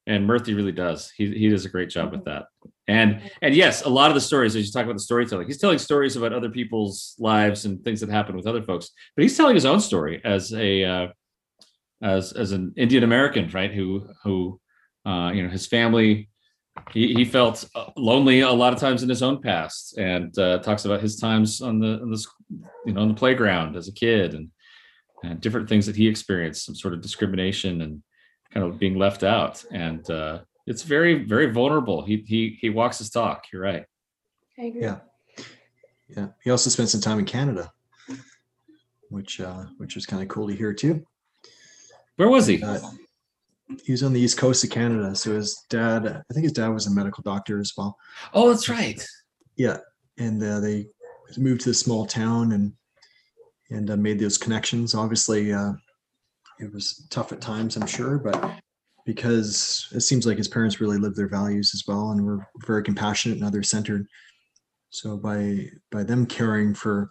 and 0.08 0.28
Murthy 0.28 0.56
really 0.56 0.72
does. 0.72 1.12
He 1.12 1.32
he 1.32 1.50
does 1.50 1.66
a 1.66 1.70
great 1.70 1.90
job 1.90 2.12
with 2.12 2.26
that. 2.26 2.46
And 2.88 3.22
and 3.42 3.56
yes, 3.56 3.84
a 3.84 3.90
lot 3.90 4.10
of 4.10 4.16
the 4.16 4.22
stories, 4.22 4.56
as 4.56 4.66
you 4.66 4.72
talk 4.72 4.84
about 4.84 4.94
the 4.94 5.00
storytelling, 5.00 5.48
he's 5.48 5.58
telling 5.58 5.80
stories 5.80 6.16
about 6.16 6.34
other 6.34 6.50
people's 6.50 7.16
lives 7.18 7.66
and 7.66 7.84
things 7.84 8.02
that 8.02 8.10
happen 8.10 8.36
with 8.36 8.48
other 8.48 8.62
folks. 8.62 8.92
But 9.16 9.24
he's 9.24 9.38
telling 9.38 9.56
his 9.56 9.66
own 9.66 9.80
story 9.80 10.22
as 10.24 10.54
a 10.54 10.84
uh, 10.84 11.08
as 12.02 12.34
as 12.34 12.52
an 12.52 12.74
Indian 12.78 13.04
American, 13.04 13.50
right? 13.50 13.74
Who 13.74 14.08
who 14.24 14.60
uh, 15.06 15.32
you 15.34 15.44
know 15.44 15.50
his 15.50 15.68
family. 15.68 16.30
He, 16.92 17.14
he 17.14 17.24
felt 17.24 17.66
uh, 17.74 17.92
lonely 17.96 18.42
a 18.42 18.52
lot 18.52 18.74
of 18.74 18.80
times 18.80 19.02
in 19.02 19.08
his 19.08 19.24
own 19.24 19.42
past, 19.42 19.98
and 19.98 20.38
uh, 20.38 20.60
talks 20.60 20.84
about 20.84 21.00
his 21.00 21.16
times 21.16 21.62
on 21.62 21.80
the 21.80 22.02
on 22.02 22.12
the 22.12 22.26
you 22.86 22.94
know 22.94 23.02
on 23.02 23.08
the 23.08 23.14
playground 23.14 23.78
as 23.78 23.88
a 23.88 23.94
kid, 23.94 24.34
and, 24.34 24.50
and 25.24 25.40
different 25.40 25.70
things 25.70 25.86
that 25.86 25.96
he 25.96 26.06
experienced, 26.06 26.66
some 26.66 26.76
sort 26.76 26.94
of 26.94 27.02
discrimination 27.02 27.82
and 27.82 28.04
kind 28.54 28.66
of 28.66 28.78
being 28.78 28.98
left 28.98 29.24
out. 29.24 29.64
And 29.72 30.08
uh, 30.10 30.40
it's 30.68 30.84
very 30.84 31.24
very 31.24 31.52
vulnerable. 31.52 32.04
He 32.04 32.26
he 32.28 32.58
he 32.60 32.70
walks 32.70 32.98
his 32.98 33.10
talk. 33.10 33.46
You're 33.54 33.62
right. 33.62 33.86
I 34.60 34.64
agree. 34.64 34.82
Yeah. 34.82 35.00
Yeah. 36.10 36.28
He 36.44 36.52
also 36.52 36.70
spent 36.70 36.90
some 36.90 37.02
time 37.02 37.20
in 37.20 37.26
Canada, 37.26 37.72
which 39.10 39.40
uh, 39.40 39.66
which 39.78 39.96
was 39.96 40.06
kind 40.06 40.22
of 40.22 40.28
cool 40.28 40.48
to 40.50 40.56
hear 40.56 40.74
too. 40.74 41.06
Where 42.18 42.30
was 42.30 42.48
he? 42.48 42.64
Uh, 42.64 42.80
he 43.84 43.92
was 43.92 44.04
on 44.04 44.14
the 44.14 44.20
east 44.20 44.38
coast 44.38 44.64
of 44.64 44.70
Canada. 44.70 45.16
So 45.16 45.34
his 45.34 45.64
dad, 45.70 46.08
I 46.08 46.34
think 46.34 46.44
his 46.44 46.54
dad 46.54 46.70
was 46.70 46.88
a 46.88 46.92
medical 46.92 47.24
doctor 47.24 47.60
as 47.60 47.74
well. 47.76 47.98
Oh, 48.34 48.50
that's 48.50 48.70
right. 48.70 49.06
Yeah, 49.56 49.78
and 50.18 50.42
uh, 50.42 50.60
they 50.60 50.88
moved 51.38 51.62
to 51.62 51.70
this 51.70 51.80
small 51.80 52.06
town 52.06 52.52
and 52.52 52.74
and 53.72 53.90
uh, 53.90 53.98
made 53.98 54.20
those 54.20 54.38
connections. 54.38 54.94
Obviously, 54.94 55.52
uh, 55.52 55.74
it 56.60 56.72
was 56.72 57.08
tough 57.10 57.32
at 57.32 57.42
times, 57.42 57.76
I'm 57.76 57.88
sure, 57.88 58.20
but 58.20 58.60
because 59.06 59.88
it 59.92 60.02
seems 60.02 60.26
like 60.26 60.38
his 60.38 60.48
parents 60.48 60.80
really 60.80 60.98
lived 60.98 61.16
their 61.16 61.28
values 61.28 61.72
as 61.74 61.84
well 61.88 62.12
and 62.12 62.24
were 62.24 62.48
very 62.66 62.84
compassionate 62.84 63.38
and 63.38 63.46
other 63.46 63.64
centered. 63.64 64.08
So 64.90 65.18
by 65.18 65.68
by 65.92 66.04
them 66.04 66.26
caring 66.26 66.74
for 66.74 67.10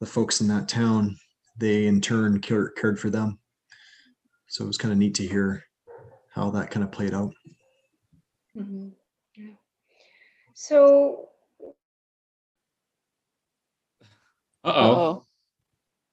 the 0.00 0.06
folks 0.06 0.40
in 0.40 0.48
that 0.48 0.68
town, 0.68 1.16
they 1.56 1.86
in 1.86 2.00
turn 2.00 2.40
care, 2.40 2.70
cared 2.70 3.00
for 3.00 3.10
them. 3.10 3.38
So 4.48 4.64
it 4.64 4.68
was 4.68 4.78
kind 4.78 4.92
of 4.92 4.98
neat 4.98 5.14
to 5.16 5.26
hear 5.26 5.64
how 6.32 6.50
that 6.50 6.70
kind 6.70 6.84
of 6.84 6.92
played 6.92 7.14
out. 7.14 7.32
Mhm. 8.56 8.92
Yeah. 9.34 9.50
So 10.54 11.28
Uh 14.64 14.72
oh. 14.74 14.94
Oh 14.94 15.24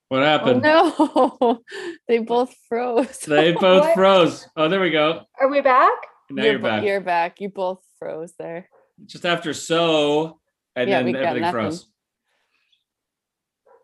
What 0.10 0.24
happened? 0.24 0.62
no, 0.62 1.62
they 2.08 2.20
both 2.20 2.54
froze. 2.68 3.20
They 3.20 3.52
both 3.60 3.82
What? 3.84 3.94
froze. 3.96 4.48
Oh, 4.56 4.68
there 4.68 4.82
we 4.82 4.90
go. 4.90 5.26
are 5.40 5.50
we 5.50 5.62
back? 5.62 5.94
Now 6.30 6.44
you're, 6.44 6.54
you're, 6.54 6.60
back. 6.62 6.84
You're 6.84 7.02
back. 7.02 7.42
You 7.42 7.50
both 7.50 7.84
froze 8.00 8.34
there. 8.38 8.70
Just 9.06 9.26
after 9.26 9.54
so, 9.54 10.40
and 10.76 10.90
Yeah, 10.90 11.04
then 11.04 11.16
everything 11.16 11.52
froze. 11.52 11.88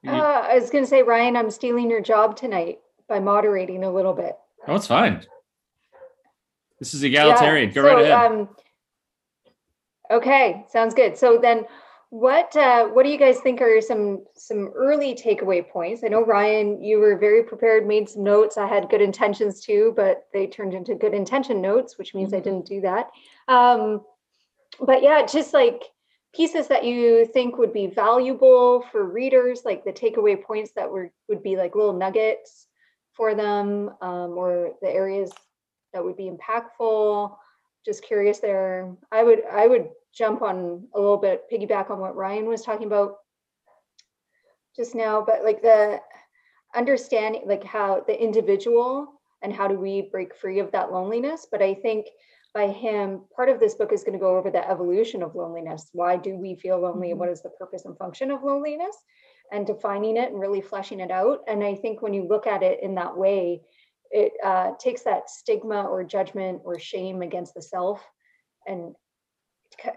Uh, 0.08 0.12
I 0.12 0.56
was 0.56 0.70
going 0.70 0.84
to 0.84 0.90
say, 0.90 1.04
Ryan, 1.04 1.36
I'm 1.36 1.52
stealing 1.52 1.90
your 1.90 2.02
job 2.02 2.38
tonight 2.38 2.80
by 3.10 3.20
moderating 3.20 3.84
a 3.84 3.92
little 3.92 4.14
bit. 4.14 4.38
oh, 4.68 4.76
it's 4.76 4.88
fine. 4.88 5.26
This 6.80 6.94
is 6.94 7.04
egalitarian. 7.04 7.70
Yeah, 7.70 7.76
Go 7.76 7.82
right 7.84 8.06
ahead. 8.06 8.32
Um, 8.32 8.50
okay, 10.12 10.66
sounds 10.70 10.94
good. 10.94 11.18
So 11.18 11.38
then 11.38 11.66
What 12.12 12.56
uh, 12.56 12.88
what 12.88 13.04
do 13.04 13.10
you 13.12 13.20
guys 13.20 13.40
think 13.40 13.62
are 13.62 13.82
some 13.82 14.24
some 14.34 14.72
early 14.76 15.14
takeaway 15.14 15.68
points? 15.68 16.04
I 16.04 16.08
know 16.08 16.26
Ryan, 16.26 16.82
you 16.82 16.98
were 17.00 17.18
very 17.18 17.44
prepared, 17.44 17.86
made 17.86 18.10
some 18.10 18.24
notes. 18.24 18.58
I 18.58 18.66
had 18.66 18.90
good 18.90 19.02
intentions 19.02 19.62
too, 19.62 19.94
but 19.96 20.26
they 20.34 20.48
turned 20.48 20.74
into 20.74 20.96
good 20.96 21.14
intention 21.14 21.62
notes, 21.62 22.00
which 22.00 22.16
means 22.16 22.34
I 22.34 22.40
didn't 22.40 22.66
do 22.66 22.82
that. 22.82 23.12
Um, 23.48 24.02
but 24.80 25.04
yeah, 25.04 25.24
just 25.24 25.54
like 25.54 25.84
pieces 26.34 26.68
that 26.68 26.84
you 26.84 27.26
think 27.26 27.58
would 27.58 27.74
be 27.74 27.88
valuable 27.88 28.84
for 28.92 29.04
readers, 29.04 29.62
like 29.64 29.84
the 29.84 29.92
takeaway 29.92 30.42
points 30.42 30.72
that 30.76 30.90
were 30.90 31.12
would 31.28 31.44
be 31.44 31.58
like 31.58 31.76
little 31.76 31.94
nuggets 31.94 32.69
for 33.20 33.36
them, 33.36 33.92
um, 34.02 34.38
or 34.38 34.72
the 34.82 34.90
areas 34.90 35.30
that 35.92 36.04
would 36.04 36.16
be 36.16 36.32
impactful. 36.32 37.36
Just 37.86 38.02
curious 38.04 38.40
there. 38.40 38.96
I 39.12 39.24
would 39.24 39.44
I 39.52 39.68
would 39.68 39.90
jump 40.16 40.42
on 40.42 40.88
a 40.96 41.00
little 41.00 41.18
bit, 41.18 41.44
piggyback 41.52 41.90
on 41.92 42.00
what 42.00 42.16
Ryan 42.16 42.48
was 42.48 42.62
talking 42.64 42.88
about 42.88 43.18
just 44.74 44.96
now, 44.96 45.22
but 45.22 45.44
like 45.44 45.62
the 45.62 46.00
understanding, 46.74 47.44
like 47.46 47.64
how 47.64 48.06
the 48.08 48.18
individual 48.24 49.20
and 49.42 49.52
how 49.52 49.68
do 49.68 49.78
we 49.78 50.04
break 50.14 50.34
free 50.34 50.60
of 50.60 50.72
that 50.72 50.92
loneliness. 50.94 51.46
But 51.52 51.62
I 51.62 51.74
think 51.74 52.08
by 52.54 52.68
him, 52.68 53.24
part 53.36 53.50
of 53.50 53.60
this 53.60 53.76
book 53.76 53.92
is 53.92 54.04
going 54.04 54.14
to 54.14 54.26
go 54.28 54.38
over 54.38 54.50
the 54.50 54.68
evolution 54.70 55.22
of 55.24 55.36
loneliness. 55.36 55.90
Why 55.92 56.16
do 56.16 56.38
we 56.38 56.56
feel 56.56 56.80
lonely? 56.80 57.10
Mhm. 57.10 57.18
What 57.18 57.30
is 57.30 57.42
the 57.42 57.50
purpose 57.50 57.84
and 57.86 57.98
function 57.98 58.32
of 58.32 58.44
loneliness? 58.44 58.96
And 59.52 59.66
defining 59.66 60.18
it 60.18 60.32
and 60.32 60.40
really 60.40 60.62
fleshing 60.62 61.00
it 61.00 61.12
out. 61.12 61.40
And 61.48 61.64
I 61.64 61.76
think 61.76 62.02
when 62.02 62.14
you 62.14 62.28
look 62.28 62.46
at 62.46 62.62
it 62.62 62.84
in 62.84 62.96
that 62.96 63.18
way, 63.18 63.62
it 64.12 64.34
uh, 64.44 64.72
takes 64.80 65.04
that 65.04 65.30
stigma 65.30 65.84
or 65.84 66.04
judgment 66.04 66.62
or 66.64 66.80
shame 66.80 67.22
against 67.22 67.54
the 67.54 67.62
self 67.62 68.04
and 68.68 68.96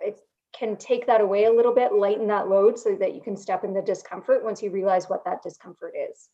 it 0.01 0.19
can 0.53 0.77
take 0.77 1.07
that 1.07 1.21
away 1.21 1.45
a 1.45 1.53
little 1.53 1.75
bit, 1.75 1.95
lighten 1.95 2.27
that 2.29 2.49
load 2.49 2.79
so 2.79 2.95
that 2.97 3.15
you 3.15 3.21
can 3.21 3.37
step 3.37 3.65
in 3.65 3.73
the 3.73 3.83
discomfort 3.83 4.45
once 4.45 4.62
you 4.62 4.71
realize 4.71 5.09
what 5.09 5.25
that 5.25 5.43
discomfort 5.43 5.95
is 5.97 6.29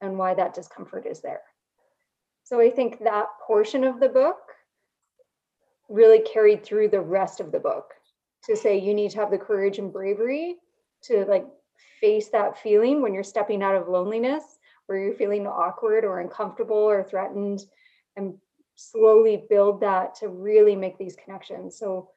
and 0.00 0.16
why 0.16 0.34
that 0.34 0.54
discomfort 0.54 1.06
is 1.06 1.20
there. 1.20 1.42
So 2.44 2.60
I 2.60 2.70
think 2.70 2.98
that 3.00 3.26
portion 3.46 3.84
of 3.84 4.00
the 4.00 4.08
book 4.08 4.38
really 5.88 6.20
carried 6.20 6.64
through 6.64 6.88
the 6.88 7.00
rest 7.00 7.40
of 7.40 7.50
the 7.50 7.58
book 7.58 7.94
to 8.44 8.56
say 8.56 8.78
you 8.78 8.94
need 8.94 9.10
to 9.12 9.18
have 9.18 9.30
the 9.30 9.38
courage 9.38 9.78
and 9.78 9.92
bravery 9.92 10.56
to 11.02 11.24
like 11.26 11.46
face 12.00 12.28
that 12.28 12.58
feeling 12.58 13.02
when 13.02 13.12
you're 13.14 13.22
stepping 13.22 13.62
out 13.62 13.74
of 13.74 13.88
loneliness 13.88 14.58
where 14.90 14.98
you're 14.98 15.14
feeling 15.14 15.46
awkward 15.46 16.04
or 16.04 16.18
uncomfortable 16.18 16.76
or 16.76 17.04
threatened 17.04 17.60
and 18.16 18.34
slowly 18.74 19.44
build 19.48 19.80
that 19.80 20.16
to 20.16 20.26
really 20.26 20.74
make 20.74 20.98
these 20.98 21.14
connections. 21.24 21.78
So 21.78 22.08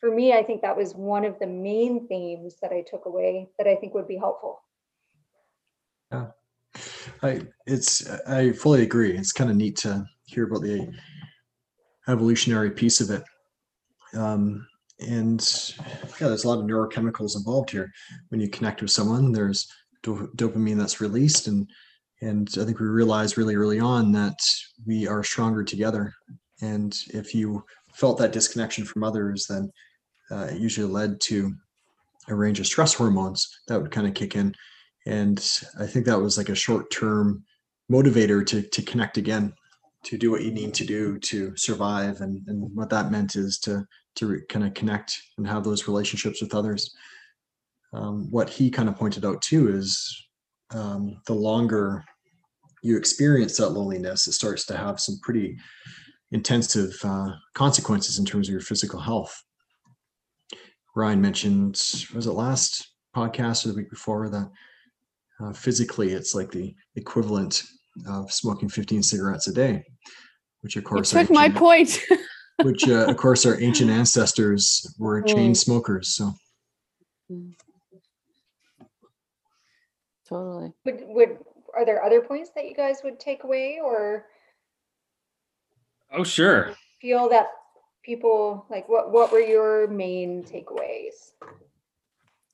for 0.00 0.10
me, 0.10 0.32
I 0.32 0.42
think 0.42 0.62
that 0.62 0.74
was 0.74 0.94
one 0.94 1.26
of 1.26 1.38
the 1.38 1.46
main 1.46 2.08
themes 2.08 2.56
that 2.62 2.72
I 2.72 2.84
took 2.90 3.04
away 3.04 3.50
that 3.58 3.66
I 3.66 3.76
think 3.76 3.92
would 3.92 4.08
be 4.08 4.16
helpful. 4.16 4.62
Yeah. 6.10 6.28
I 7.22 7.42
it's 7.66 8.08
I 8.26 8.52
fully 8.52 8.82
agree. 8.82 9.14
It's 9.14 9.32
kind 9.32 9.50
of 9.50 9.56
neat 9.56 9.76
to 9.78 10.06
hear 10.24 10.44
about 10.44 10.62
the 10.62 10.90
evolutionary 12.08 12.70
piece 12.70 13.02
of 13.02 13.10
it. 13.10 13.24
Um, 14.14 14.66
and 15.08 15.40
yeah, 16.20 16.28
there's 16.28 16.44
a 16.44 16.48
lot 16.48 16.58
of 16.58 16.66
neurochemicals 16.66 17.36
involved 17.36 17.70
here. 17.70 17.92
When 18.28 18.40
you 18.40 18.48
connect 18.48 18.82
with 18.82 18.90
someone, 18.90 19.32
there's 19.32 19.66
do- 20.02 20.30
dopamine 20.36 20.78
that's 20.78 21.00
released, 21.00 21.46
and 21.48 21.68
and 22.20 22.48
I 22.60 22.64
think 22.64 22.78
we 22.78 22.86
realized 22.86 23.36
really 23.36 23.56
early 23.56 23.80
on 23.80 24.12
that 24.12 24.38
we 24.86 25.08
are 25.08 25.24
stronger 25.24 25.64
together. 25.64 26.12
And 26.60 26.96
if 27.08 27.34
you 27.34 27.64
felt 27.94 28.18
that 28.18 28.32
disconnection 28.32 28.84
from 28.84 29.02
others, 29.02 29.46
then 29.48 29.70
uh, 30.30 30.46
it 30.50 30.58
usually 30.58 30.90
led 30.90 31.20
to 31.22 31.52
a 32.28 32.34
range 32.34 32.60
of 32.60 32.66
stress 32.66 32.94
hormones 32.94 33.60
that 33.68 33.80
would 33.80 33.90
kind 33.90 34.06
of 34.06 34.14
kick 34.14 34.36
in 34.36 34.54
and 35.06 35.60
i 35.80 35.86
think 35.86 36.06
that 36.06 36.20
was 36.20 36.38
like 36.38 36.48
a 36.48 36.54
short 36.54 36.90
term 36.90 37.44
motivator 37.90 38.44
to 38.46 38.62
to 38.62 38.82
connect 38.82 39.16
again 39.16 39.52
to 40.04 40.16
do 40.16 40.30
what 40.30 40.42
you 40.42 40.52
need 40.52 40.74
to 40.74 40.84
do 40.84 41.18
to 41.18 41.54
survive 41.56 42.20
and 42.20 42.42
and 42.46 42.70
what 42.74 42.90
that 42.90 43.10
meant 43.10 43.36
is 43.36 43.58
to 43.58 43.84
to 44.16 44.26
re- 44.26 44.42
kind 44.48 44.64
of 44.64 44.74
connect 44.74 45.20
and 45.38 45.46
have 45.46 45.64
those 45.64 45.88
relationships 45.88 46.40
with 46.40 46.54
others 46.54 46.94
um, 47.94 48.30
what 48.30 48.48
he 48.48 48.70
kind 48.70 48.88
of 48.88 48.96
pointed 48.96 49.24
out 49.24 49.40
too 49.42 49.68
is 49.68 50.26
um, 50.74 51.20
the 51.26 51.34
longer 51.34 52.04
you 52.82 52.96
experience 52.96 53.56
that 53.56 53.70
loneliness 53.70 54.26
it 54.26 54.32
starts 54.32 54.64
to 54.66 54.76
have 54.76 55.00
some 55.00 55.18
pretty 55.22 55.56
intensive 56.32 56.94
uh, 57.04 57.30
consequences 57.54 58.18
in 58.18 58.24
terms 58.24 58.48
of 58.48 58.52
your 58.52 58.60
physical 58.60 59.00
health 59.00 59.42
ryan 60.96 61.20
mentioned 61.20 61.74
was 62.14 62.26
it 62.26 62.32
last 62.32 62.88
podcast 63.14 63.64
or 63.64 63.68
the 63.68 63.74
week 63.74 63.90
before 63.90 64.28
that 64.28 64.50
uh, 65.42 65.52
physically 65.52 66.12
it's 66.12 66.34
like 66.34 66.50
the 66.50 66.74
equivalent 66.96 67.62
of 68.08 68.32
smoking 68.32 68.68
15 68.68 69.02
cigarettes 69.02 69.48
a 69.48 69.52
day 69.52 69.84
which 70.62 70.76
of 70.76 70.84
course 70.84 71.14
our 71.14 71.22
took 71.22 71.30
my 71.30 71.48
point. 71.48 72.00
which 72.64 72.88
uh, 72.88 73.06
of 73.08 73.16
course 73.16 73.44
our 73.46 73.60
ancient 73.60 73.90
ancestors 73.90 74.94
were 74.98 75.22
chain 75.22 75.52
Mm. 75.52 75.56
smokers 75.56 76.08
so 76.14 76.34
totally. 80.28 80.72
Would, 80.84 81.02
would, 81.06 81.38
are 81.74 81.84
there 81.84 82.02
other 82.02 82.20
points 82.20 82.50
that 82.54 82.66
you 82.66 82.74
guys 82.74 82.98
would 83.04 83.18
take 83.20 83.44
away 83.44 83.80
or 83.82 84.26
Oh, 86.14 86.24
sure. 86.24 86.74
feel 87.00 87.28
that 87.30 87.48
people, 88.02 88.66
like 88.68 88.88
what, 88.88 89.10
what 89.12 89.32
were 89.32 89.40
your 89.40 89.88
main 89.88 90.44
takeaways? 90.44 91.32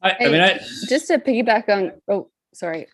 I, 0.01 0.15
I 0.21 0.29
mean, 0.29 0.41
I 0.41 0.61
Just 0.89 1.09
to 1.09 1.19
piggyback 1.19 1.69
on, 1.69 1.93
oh, 2.09 2.31
sorry. 2.55 2.87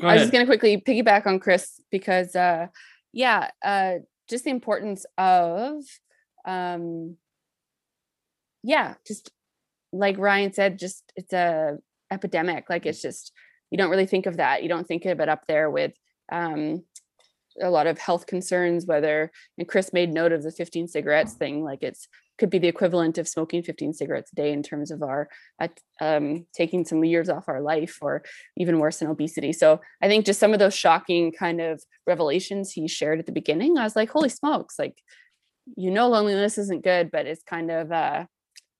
go 0.00 0.08
I 0.08 0.14
was 0.14 0.22
just 0.22 0.32
going 0.32 0.46
to 0.46 0.50
quickly 0.50 0.78
piggyback 0.80 1.26
on 1.26 1.38
Chris 1.38 1.82
because, 1.90 2.34
uh, 2.34 2.68
yeah, 3.12 3.50
uh, 3.62 3.96
just 4.28 4.44
the 4.44 4.50
importance 4.50 5.06
of, 5.16 5.82
um, 6.44 7.16
yeah, 8.62 8.94
just 9.06 9.30
like 9.92 10.18
Ryan 10.18 10.52
said, 10.52 10.78
just 10.78 11.12
it's 11.16 11.32
a 11.32 11.78
epidemic. 12.10 12.68
Like 12.68 12.86
it's 12.86 13.02
just 13.02 13.32
you 13.70 13.78
don't 13.78 13.90
really 13.90 14.06
think 14.06 14.26
of 14.26 14.38
that. 14.38 14.62
You 14.62 14.68
don't 14.68 14.86
think 14.86 15.04
of 15.04 15.20
it 15.20 15.28
up 15.28 15.46
there 15.46 15.70
with 15.70 15.92
um, 16.30 16.84
a 17.60 17.70
lot 17.70 17.86
of 17.86 17.98
health 17.98 18.26
concerns. 18.26 18.86
Whether 18.86 19.30
and 19.56 19.68
Chris 19.68 19.92
made 19.92 20.12
note 20.12 20.32
of 20.32 20.42
the 20.42 20.52
15 20.52 20.88
cigarettes 20.88 21.34
thing. 21.34 21.64
Like 21.64 21.82
it's 21.82 22.08
could 22.38 22.50
be 22.50 22.58
the 22.58 22.68
equivalent 22.68 23.18
of 23.18 23.28
smoking 23.28 23.62
15 23.62 23.92
cigarettes 23.92 24.30
a 24.32 24.36
day 24.36 24.52
in 24.52 24.62
terms 24.62 24.90
of 24.90 25.02
our 25.02 25.28
uh, 25.60 25.68
um, 26.00 26.46
taking 26.54 26.84
some 26.84 27.04
years 27.04 27.28
off 27.28 27.48
our 27.48 27.60
life, 27.60 27.98
or 28.00 28.22
even 28.56 28.78
worse 28.78 28.98
than 28.98 29.08
obesity. 29.08 29.52
So 29.52 29.80
I 30.00 30.08
think 30.08 30.24
just 30.24 30.40
some 30.40 30.52
of 30.52 30.58
those 30.58 30.74
shocking 30.74 31.32
kind 31.32 31.60
of 31.60 31.82
revelations 32.06 32.72
he 32.72 32.86
shared 32.88 33.18
at 33.18 33.26
the 33.26 33.32
beginning, 33.32 33.76
I 33.76 33.84
was 33.84 33.96
like, 33.96 34.10
holy 34.10 34.28
smokes, 34.28 34.78
like, 34.78 34.96
you 35.76 35.90
know, 35.90 36.08
loneliness 36.08 36.56
isn't 36.58 36.84
good, 36.84 37.10
but 37.10 37.26
it's 37.26 37.42
kind 37.42 37.70
of, 37.70 37.92
uh, 37.92 38.24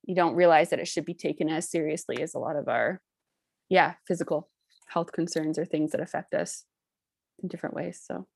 you 0.05 0.15
don't 0.15 0.37
realize 0.37 0.71
that 0.71 0.79
it 0.79 0.89
should 0.89 1.05
be 1.05 1.15
taken 1.15 1.49
as 1.49 1.71
seriously 1.71 2.23
as 2.23 2.35
a 2.35 2.39
lot 2.39 2.57
of 2.57 2.69
our, 2.69 3.01
yeah, 3.69 3.95
physical 4.07 4.49
health 4.89 5.13
concerns 5.13 5.59
or 5.59 5.67
things 5.67 5.93
that 5.93 6.01
affect 6.01 6.33
us 6.33 6.65
in 7.43 7.49
different 7.49 7.75
ways. 7.75 8.01
So 8.03 8.27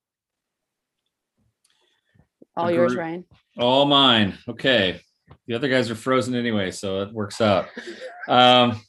all 2.57 2.71
yours, 2.71 2.95
Ryan. 2.95 3.25
All 3.59 3.87
mine. 3.87 4.37
Okay. 4.47 5.01
The 5.47 5.55
other 5.55 5.69
guys 5.69 5.91
are 5.91 5.95
frozen 5.95 6.35
anyway, 6.35 6.71
so 6.71 7.03
it 7.03 7.13
works 7.13 7.41
out. 7.41 7.69
Um, 8.29 8.81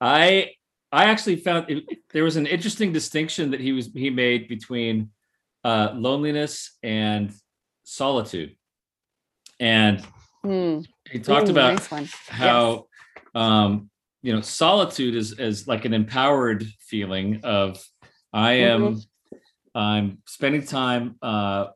I 0.00 0.52
I 0.92 1.04
actually 1.06 1.36
found 1.36 1.70
it, 1.70 1.84
there 2.12 2.24
was 2.24 2.36
an 2.36 2.46
interesting 2.46 2.92
distinction 2.92 3.50
that 3.50 3.60
he 3.60 3.72
was 3.72 3.90
he 3.94 4.10
made 4.10 4.48
between 4.48 5.10
uh, 5.64 5.92
loneliness 5.94 6.76
and 6.82 7.32
solitude, 7.84 8.56
and 9.60 10.04
Hmm. 10.42 10.80
he 11.10 11.20
talked 11.20 11.48
Ooh, 11.48 11.52
about 11.52 11.88
nice 11.88 12.12
how 12.28 12.86
um, 13.34 13.90
you 14.22 14.32
know 14.34 14.40
solitude 14.42 15.14
is 15.14 15.38
is 15.38 15.66
like 15.66 15.84
an 15.84 15.94
empowered 15.94 16.64
feeling 16.80 17.40
of 17.44 17.82
I 18.32 18.52
am 18.52 19.00
I'm 19.74 20.18
spending 20.26 20.64
time 20.64 21.16
uh, 21.22 21.68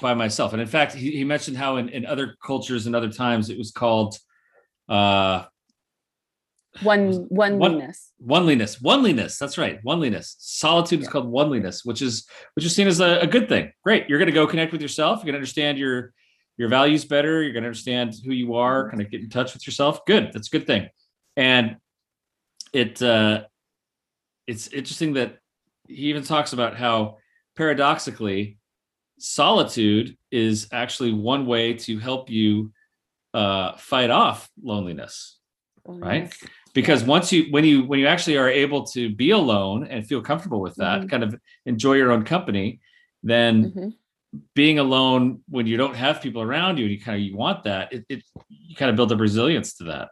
by 0.00 0.14
myself. 0.14 0.52
And 0.52 0.62
in 0.62 0.68
fact, 0.68 0.94
he, 0.94 1.10
he 1.10 1.24
mentioned 1.24 1.56
how 1.56 1.76
in, 1.76 1.88
in 1.88 2.06
other 2.06 2.36
cultures 2.44 2.86
and 2.86 2.94
other 2.94 3.10
times 3.10 3.50
it 3.50 3.58
was 3.58 3.70
called 3.70 4.18
uh, 4.88 5.44
One 6.82 7.26
oneliness. 7.30 8.12
oneliness. 8.18 8.80
Oneliness. 8.80 9.38
That's 9.38 9.58
right. 9.58 9.82
Oneliness. 9.84 10.36
Solitude 10.38 11.00
is 11.00 11.08
called 11.08 11.26
oneliness, 11.26 11.84
which 11.84 12.02
is 12.02 12.26
which 12.54 12.64
is 12.64 12.74
seen 12.74 12.86
as 12.86 13.00
a, 13.00 13.20
a 13.20 13.26
good 13.26 13.48
thing. 13.48 13.72
Great. 13.82 14.08
You're 14.08 14.18
going 14.18 14.26
to 14.26 14.32
go 14.32 14.46
connect 14.46 14.72
with 14.72 14.82
yourself. 14.82 15.18
You're 15.18 15.26
going 15.26 15.34
to 15.34 15.38
understand 15.38 15.78
your 15.78 16.12
your 16.56 16.68
values 16.68 17.04
better. 17.04 17.42
You're 17.42 17.52
going 17.52 17.62
to 17.62 17.68
understand 17.68 18.14
who 18.24 18.32
you 18.32 18.54
are. 18.54 18.90
Kind 18.90 19.00
of 19.00 19.10
get 19.10 19.20
in 19.22 19.30
touch 19.30 19.54
with 19.54 19.66
yourself. 19.66 20.04
Good. 20.06 20.30
That's 20.32 20.48
a 20.48 20.50
good 20.50 20.66
thing. 20.66 20.88
And 21.36 21.76
it 22.72 23.00
uh, 23.02 23.44
it's 24.46 24.68
interesting 24.68 25.14
that 25.14 25.38
he 25.88 26.08
even 26.10 26.22
talks 26.22 26.52
about 26.52 26.76
how 26.76 27.18
paradoxically 27.56 28.57
solitude 29.18 30.16
is 30.30 30.68
actually 30.72 31.12
one 31.12 31.46
way 31.46 31.74
to 31.74 31.98
help 31.98 32.30
you 32.30 32.72
uh, 33.34 33.76
fight 33.76 34.10
off 34.10 34.48
loneliness 34.62 35.38
Loneliness. 35.86 36.34
because 36.74 37.04
once 37.04 37.32
you 37.32 37.44
when 37.50 37.64
you 37.64 37.84
when 37.84 37.98
you 38.00 38.06
actually 38.06 38.36
are 38.36 38.48
able 38.48 38.84
to 38.86 39.14
be 39.14 39.30
alone 39.30 39.86
and 39.86 40.06
feel 40.06 40.22
comfortable 40.22 40.60
with 40.60 40.76
that 40.76 41.02
Mhm. 41.02 41.10
kind 41.10 41.22
of 41.24 41.34
enjoy 41.66 41.94
your 41.94 42.10
own 42.12 42.24
company 42.24 42.80
then 43.22 43.72
Mhm. 43.72 43.94
being 44.54 44.78
alone 44.78 45.42
when 45.48 45.66
you 45.66 45.76
don't 45.76 45.94
have 45.96 46.20
people 46.22 46.42
around 46.42 46.78
you 46.78 46.84
and 46.84 46.92
you 46.92 47.00
kind 47.00 47.16
of 47.20 47.22
you 47.22 47.36
want 47.36 47.64
that 47.64 47.92
it, 47.92 48.04
it 48.08 48.22
you 48.48 48.76
kind 48.76 48.90
of 48.90 48.96
build 48.96 49.12
up 49.12 49.20
resilience 49.20 49.74
to 49.74 49.84
that 49.84 50.10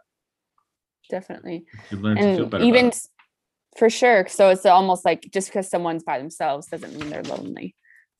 Definitely. 1.08 1.64
you 1.90 1.98
learn 1.98 2.16
to 2.16 2.34
feel 2.36 2.46
better 2.46 2.64
even 2.64 2.90
for 3.78 3.88
sure 3.88 4.26
so 4.28 4.48
it's 4.50 4.66
almost 4.66 5.04
like 5.04 5.28
just 5.32 5.48
because 5.48 5.68
someone's 5.68 6.02
by 6.02 6.18
themselves 6.18 6.66
doesn't 6.66 6.94
mean 6.96 7.10
they're 7.10 7.22
lonely 7.22 7.74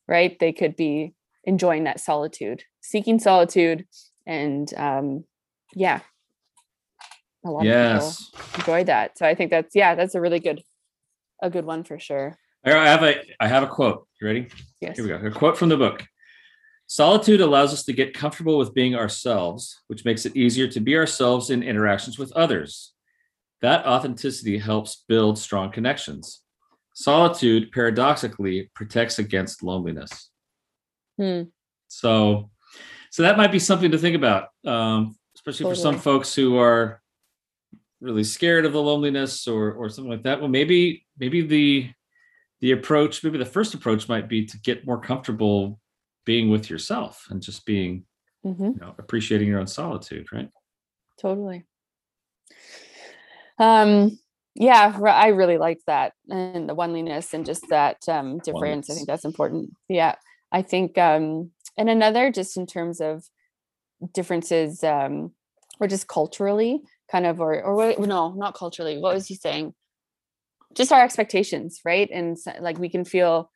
right 0.09 0.39
they 0.39 0.53
could 0.53 0.77
be 0.77 1.15
enjoying 1.45 1.85
that 1.85 2.01
solitude 2.01 2.63
seeking 2.81 3.19
solitude 3.19 3.87
and 4.27 4.73
um 4.77 5.25
yeah 5.75 6.01
a 7.45 7.51
lot 7.51 7.61
of 7.61 7.67
yes 7.67 8.31
people 8.31 8.75
enjoy 8.75 8.85
that 8.85 9.17
so 9.17 9.27
i 9.27 9.35
think 9.35 9.51
that's 9.51 9.75
yeah 9.75 9.95
that's 9.95 10.15
a 10.15 10.21
really 10.21 10.41
good 10.41 10.63
a 11.43 11.51
good 11.51 11.65
one 11.65 11.85
for 11.85 11.99
sure 11.99 12.37
i 12.65 12.71
have 12.71 13.03
a 13.03 13.15
i 13.41 13.47
have 13.47 13.63
a 13.63 13.69
quote 13.69 14.07
you 14.21 14.27
ready 14.27 14.49
yes 14.81 14.97
Here 14.97 15.05
we 15.05 15.11
go. 15.11 15.27
A 15.27 15.31
quote 15.31 15.57
from 15.57 15.69
the 15.69 15.77
book. 15.77 16.05
Solitude 16.89 17.41
allows 17.41 17.73
us 17.73 17.83
to 17.85 17.93
get 17.93 18.15
comfortable 18.15 18.59
with 18.59 18.73
being 18.73 18.95
ourselves, 18.95 19.81
which 19.89 20.05
makes 20.05 20.25
it 20.25 20.37
easier 20.37 20.69
to 20.69 20.81
be 20.81 20.97
ourselves 20.97 21.51
in 21.51 21.65
interactions 21.65 22.17
with 22.17 22.31
others. 22.33 22.93
That 23.61 23.85
authenticity 23.85 24.59
helps 24.59 25.05
build 25.09 25.37
strong 25.37 25.73
connections. 25.73 26.43
Solitude, 26.99 27.73
paradoxically, 27.73 28.71
protects 28.75 29.19
against 29.19 29.63
loneliness. 29.63 30.31
Hmm. 31.19 31.43
So, 31.89 32.49
so 33.11 33.23
that 33.23 33.37
might 33.37 33.53
be 33.53 33.59
something 33.59 33.91
to 33.91 33.99
think 33.99 34.17
about, 34.17 34.49
um, 34.65 35.15
especially 35.35 35.67
for 35.67 35.75
some 35.75 35.99
folks 35.99 36.35
who 36.35 36.57
are 36.57 37.03
really 38.01 38.25
scared 38.25 38.65
of 38.65 38.73
the 38.73 38.81
loneliness 38.81 39.47
or 39.47 39.73
or 39.73 39.91
something 39.91 40.11
like 40.11 40.23
that. 40.23 40.41
Well, 40.41 40.49
maybe 40.49 41.07
maybe 41.19 41.43
the 41.43 41.91
the 42.63 42.73
approach, 42.73 43.23
maybe 43.23 43.37
the 43.37 43.45
first 43.45 43.75
approach 43.75 44.09
might 44.09 44.27
be 44.27 44.47
to 44.47 44.59
get 44.61 44.87
more 44.87 44.99
comfortable 44.99 45.79
being 46.25 46.49
with 46.49 46.71
yourself 46.71 47.27
and 47.29 47.43
just 47.43 47.67
being, 47.67 48.05
hmm 48.43 48.69
you 48.69 48.79
know, 48.81 48.95
appreciating 48.99 49.49
your 49.49 49.61
own 49.61 49.67
solitude, 49.67 50.27
right? 50.33 50.49
totally 51.19 51.65
um 53.59 54.19
yeah 54.59 54.99
i 55.07 55.29
really 55.29 55.59
liked 55.59 55.83
that 55.87 56.13
and 56.29 56.69
the 56.69 56.75
oneliness 56.75 57.35
and 57.35 57.47
just 57.47 57.69
that 57.69 57.97
um 58.09 58.39
difference 58.39 58.91
i 58.91 58.95
think 58.95 59.07
that's 59.07 59.25
important 59.25 59.71
yeah. 59.89 60.15
I 60.53 60.63
think 60.63 60.97
um 60.99 61.51
and 61.77 61.91
another 61.91 62.31
just 62.31 62.57
in 62.57 62.67
terms 62.67 63.01
of 63.01 63.25
differences 64.13 64.83
um 64.85 65.33
or 65.81 65.87
just 65.87 66.09
culturally 66.09 66.83
kind 67.11 67.27
of 67.27 67.41
or 67.41 67.63
or 67.63 67.75
what 67.75 67.99
no 67.99 68.33
not 68.33 68.55
culturally 68.55 68.99
what 68.99 69.15
was 69.15 69.27
he 69.27 69.35
saying? 69.35 69.75
Just 70.75 70.93
our 70.93 71.03
expectations 71.03 71.81
right? 71.85 72.09
And 72.13 72.37
like 72.61 72.79
we 72.79 72.89
can 72.89 73.05
feel 73.05 73.51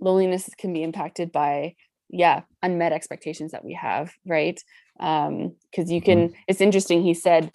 loneliness 0.00 0.48
can 0.56 0.72
be 0.72 0.82
impacted 0.82 1.32
by 1.32 1.74
yeah 2.08 2.42
unmet 2.62 2.92
expectations 2.92 3.52
that 3.52 3.64
we 3.64 3.74
have 3.74 4.12
right? 4.26 4.60
Um 4.98 5.56
because 5.70 5.90
you 5.90 6.00
can 6.00 6.32
it's 6.46 6.60
interesting 6.60 7.02
he 7.02 7.14
said 7.14 7.50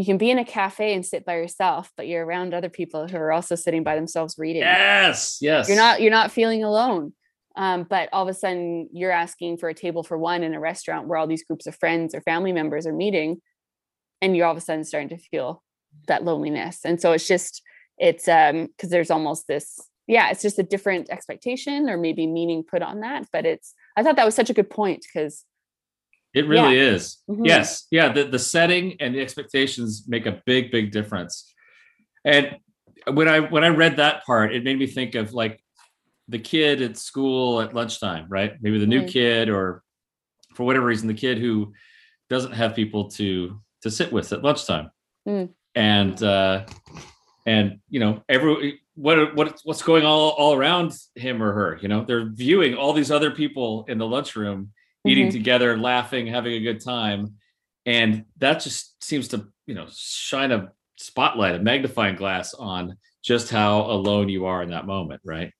you 0.00 0.06
can 0.06 0.16
be 0.16 0.30
in 0.30 0.38
a 0.38 0.46
cafe 0.46 0.94
and 0.94 1.04
sit 1.04 1.26
by 1.26 1.34
yourself 1.34 1.92
but 1.94 2.08
you're 2.08 2.24
around 2.24 2.54
other 2.54 2.70
people 2.70 3.06
who 3.06 3.18
are 3.18 3.32
also 3.32 3.54
sitting 3.54 3.84
by 3.84 3.96
themselves 3.96 4.36
reading. 4.38 4.62
Yes, 4.62 5.36
yes. 5.42 5.68
you're 5.68 5.76
not 5.76 6.00
you're 6.00 6.10
not 6.10 6.32
feeling 6.32 6.64
alone. 6.64 7.12
Um, 7.54 7.82
but 7.82 8.08
all 8.10 8.22
of 8.22 8.28
a 8.28 8.32
sudden 8.32 8.88
you're 8.94 9.10
asking 9.10 9.58
for 9.58 9.68
a 9.68 9.74
table 9.74 10.02
for 10.02 10.16
one 10.16 10.42
in 10.42 10.54
a 10.54 10.60
restaurant 10.60 11.06
where 11.06 11.18
all 11.18 11.26
these 11.26 11.44
groups 11.44 11.66
of 11.66 11.76
friends 11.76 12.14
or 12.14 12.22
family 12.22 12.52
members 12.52 12.86
are 12.86 12.94
meeting 12.94 13.42
and 14.22 14.34
you're 14.34 14.46
all 14.46 14.52
of 14.52 14.56
a 14.56 14.62
sudden 14.62 14.84
starting 14.84 15.10
to 15.10 15.18
feel 15.18 15.62
that 16.06 16.24
loneliness. 16.24 16.80
And 16.82 16.98
so 16.98 17.12
it's 17.12 17.28
just 17.28 17.60
it's 17.98 18.26
um 18.26 18.68
because 18.68 18.88
there's 18.88 19.10
almost 19.10 19.48
this 19.48 19.78
yeah 20.06 20.30
it's 20.30 20.40
just 20.40 20.58
a 20.58 20.62
different 20.62 21.10
expectation 21.10 21.90
or 21.90 21.98
maybe 21.98 22.26
meaning 22.26 22.64
put 22.68 22.80
on 22.80 23.00
that 23.00 23.26
but 23.30 23.44
it's 23.44 23.74
i 23.98 24.02
thought 24.02 24.16
that 24.16 24.24
was 24.24 24.34
such 24.34 24.48
a 24.48 24.54
good 24.54 24.70
point 24.70 25.04
because 25.12 25.44
It 26.32 26.46
really 26.46 26.78
is. 26.78 27.18
Mhm. 27.28 27.46
Yes. 27.46 27.86
Yeah. 27.90 28.12
The, 28.12 28.24
the 28.24 28.38
setting 28.38 28.96
and 29.00 29.14
the 29.14 29.20
expectations 29.20 30.04
make 30.06 30.26
a 30.26 30.40
big, 30.46 30.70
big 30.70 30.92
difference. 30.92 31.52
And 32.24 32.56
when 33.12 33.28
I 33.28 33.40
when 33.40 33.64
I 33.64 33.68
read 33.68 33.96
that 33.96 34.24
part, 34.24 34.54
it 34.54 34.62
made 34.62 34.78
me 34.78 34.86
think 34.86 35.14
of 35.16 35.32
like 35.32 35.62
the 36.28 36.38
kid 36.38 36.82
at 36.82 36.96
school 36.96 37.60
at 37.60 37.74
lunchtime, 37.74 38.26
right? 38.28 38.52
Maybe 38.60 38.78
the 38.78 38.86
new 38.86 39.02
Mm. 39.02 39.08
kid 39.08 39.48
or 39.48 39.82
for 40.54 40.64
whatever 40.64 40.86
reason, 40.86 41.08
the 41.08 41.14
kid 41.14 41.38
who 41.38 41.72
doesn't 42.28 42.52
have 42.52 42.76
people 42.76 43.10
to 43.12 43.60
to 43.82 43.90
sit 43.90 44.12
with 44.12 44.32
at 44.32 44.42
lunchtime. 44.44 44.90
Mm. 45.26 45.48
And 45.74 46.22
uh 46.22 46.66
and 47.46 47.80
you 47.88 47.98
know, 47.98 48.22
every 48.28 48.80
what 48.94 49.34
what 49.34 49.58
what's 49.64 49.82
going 49.82 50.04
all 50.04 50.30
all 50.30 50.54
around 50.54 50.92
him 51.16 51.42
or 51.42 51.52
her, 51.52 51.78
you 51.82 51.88
know, 51.88 52.04
they're 52.04 52.26
viewing 52.28 52.74
all 52.76 52.92
these 52.92 53.10
other 53.10 53.30
people 53.32 53.84
in 53.88 53.98
the 53.98 54.06
lunchroom 54.06 54.70
eating 55.06 55.28
Mhm. 55.28 55.32
together, 55.32 55.76
laughing, 55.78 56.26
having 56.26 56.52
a 56.54 56.60
good 56.60 56.80
time. 56.82 57.34
And 57.86 58.24
that 58.38 58.60
just 58.60 59.02
seems 59.02 59.28
to, 59.28 59.46
you 59.66 59.74
know, 59.74 59.86
shine 59.90 60.52
a 60.52 60.72
spotlight, 60.96 61.54
a 61.54 61.58
magnifying 61.58 62.16
glass 62.16 62.52
on 62.54 62.96
just 63.22 63.50
how 63.50 63.82
alone 63.90 64.28
you 64.28 64.44
are 64.46 64.62
in 64.62 64.70
that 64.70 64.86
moment, 64.86 65.20
right? 65.24 65.52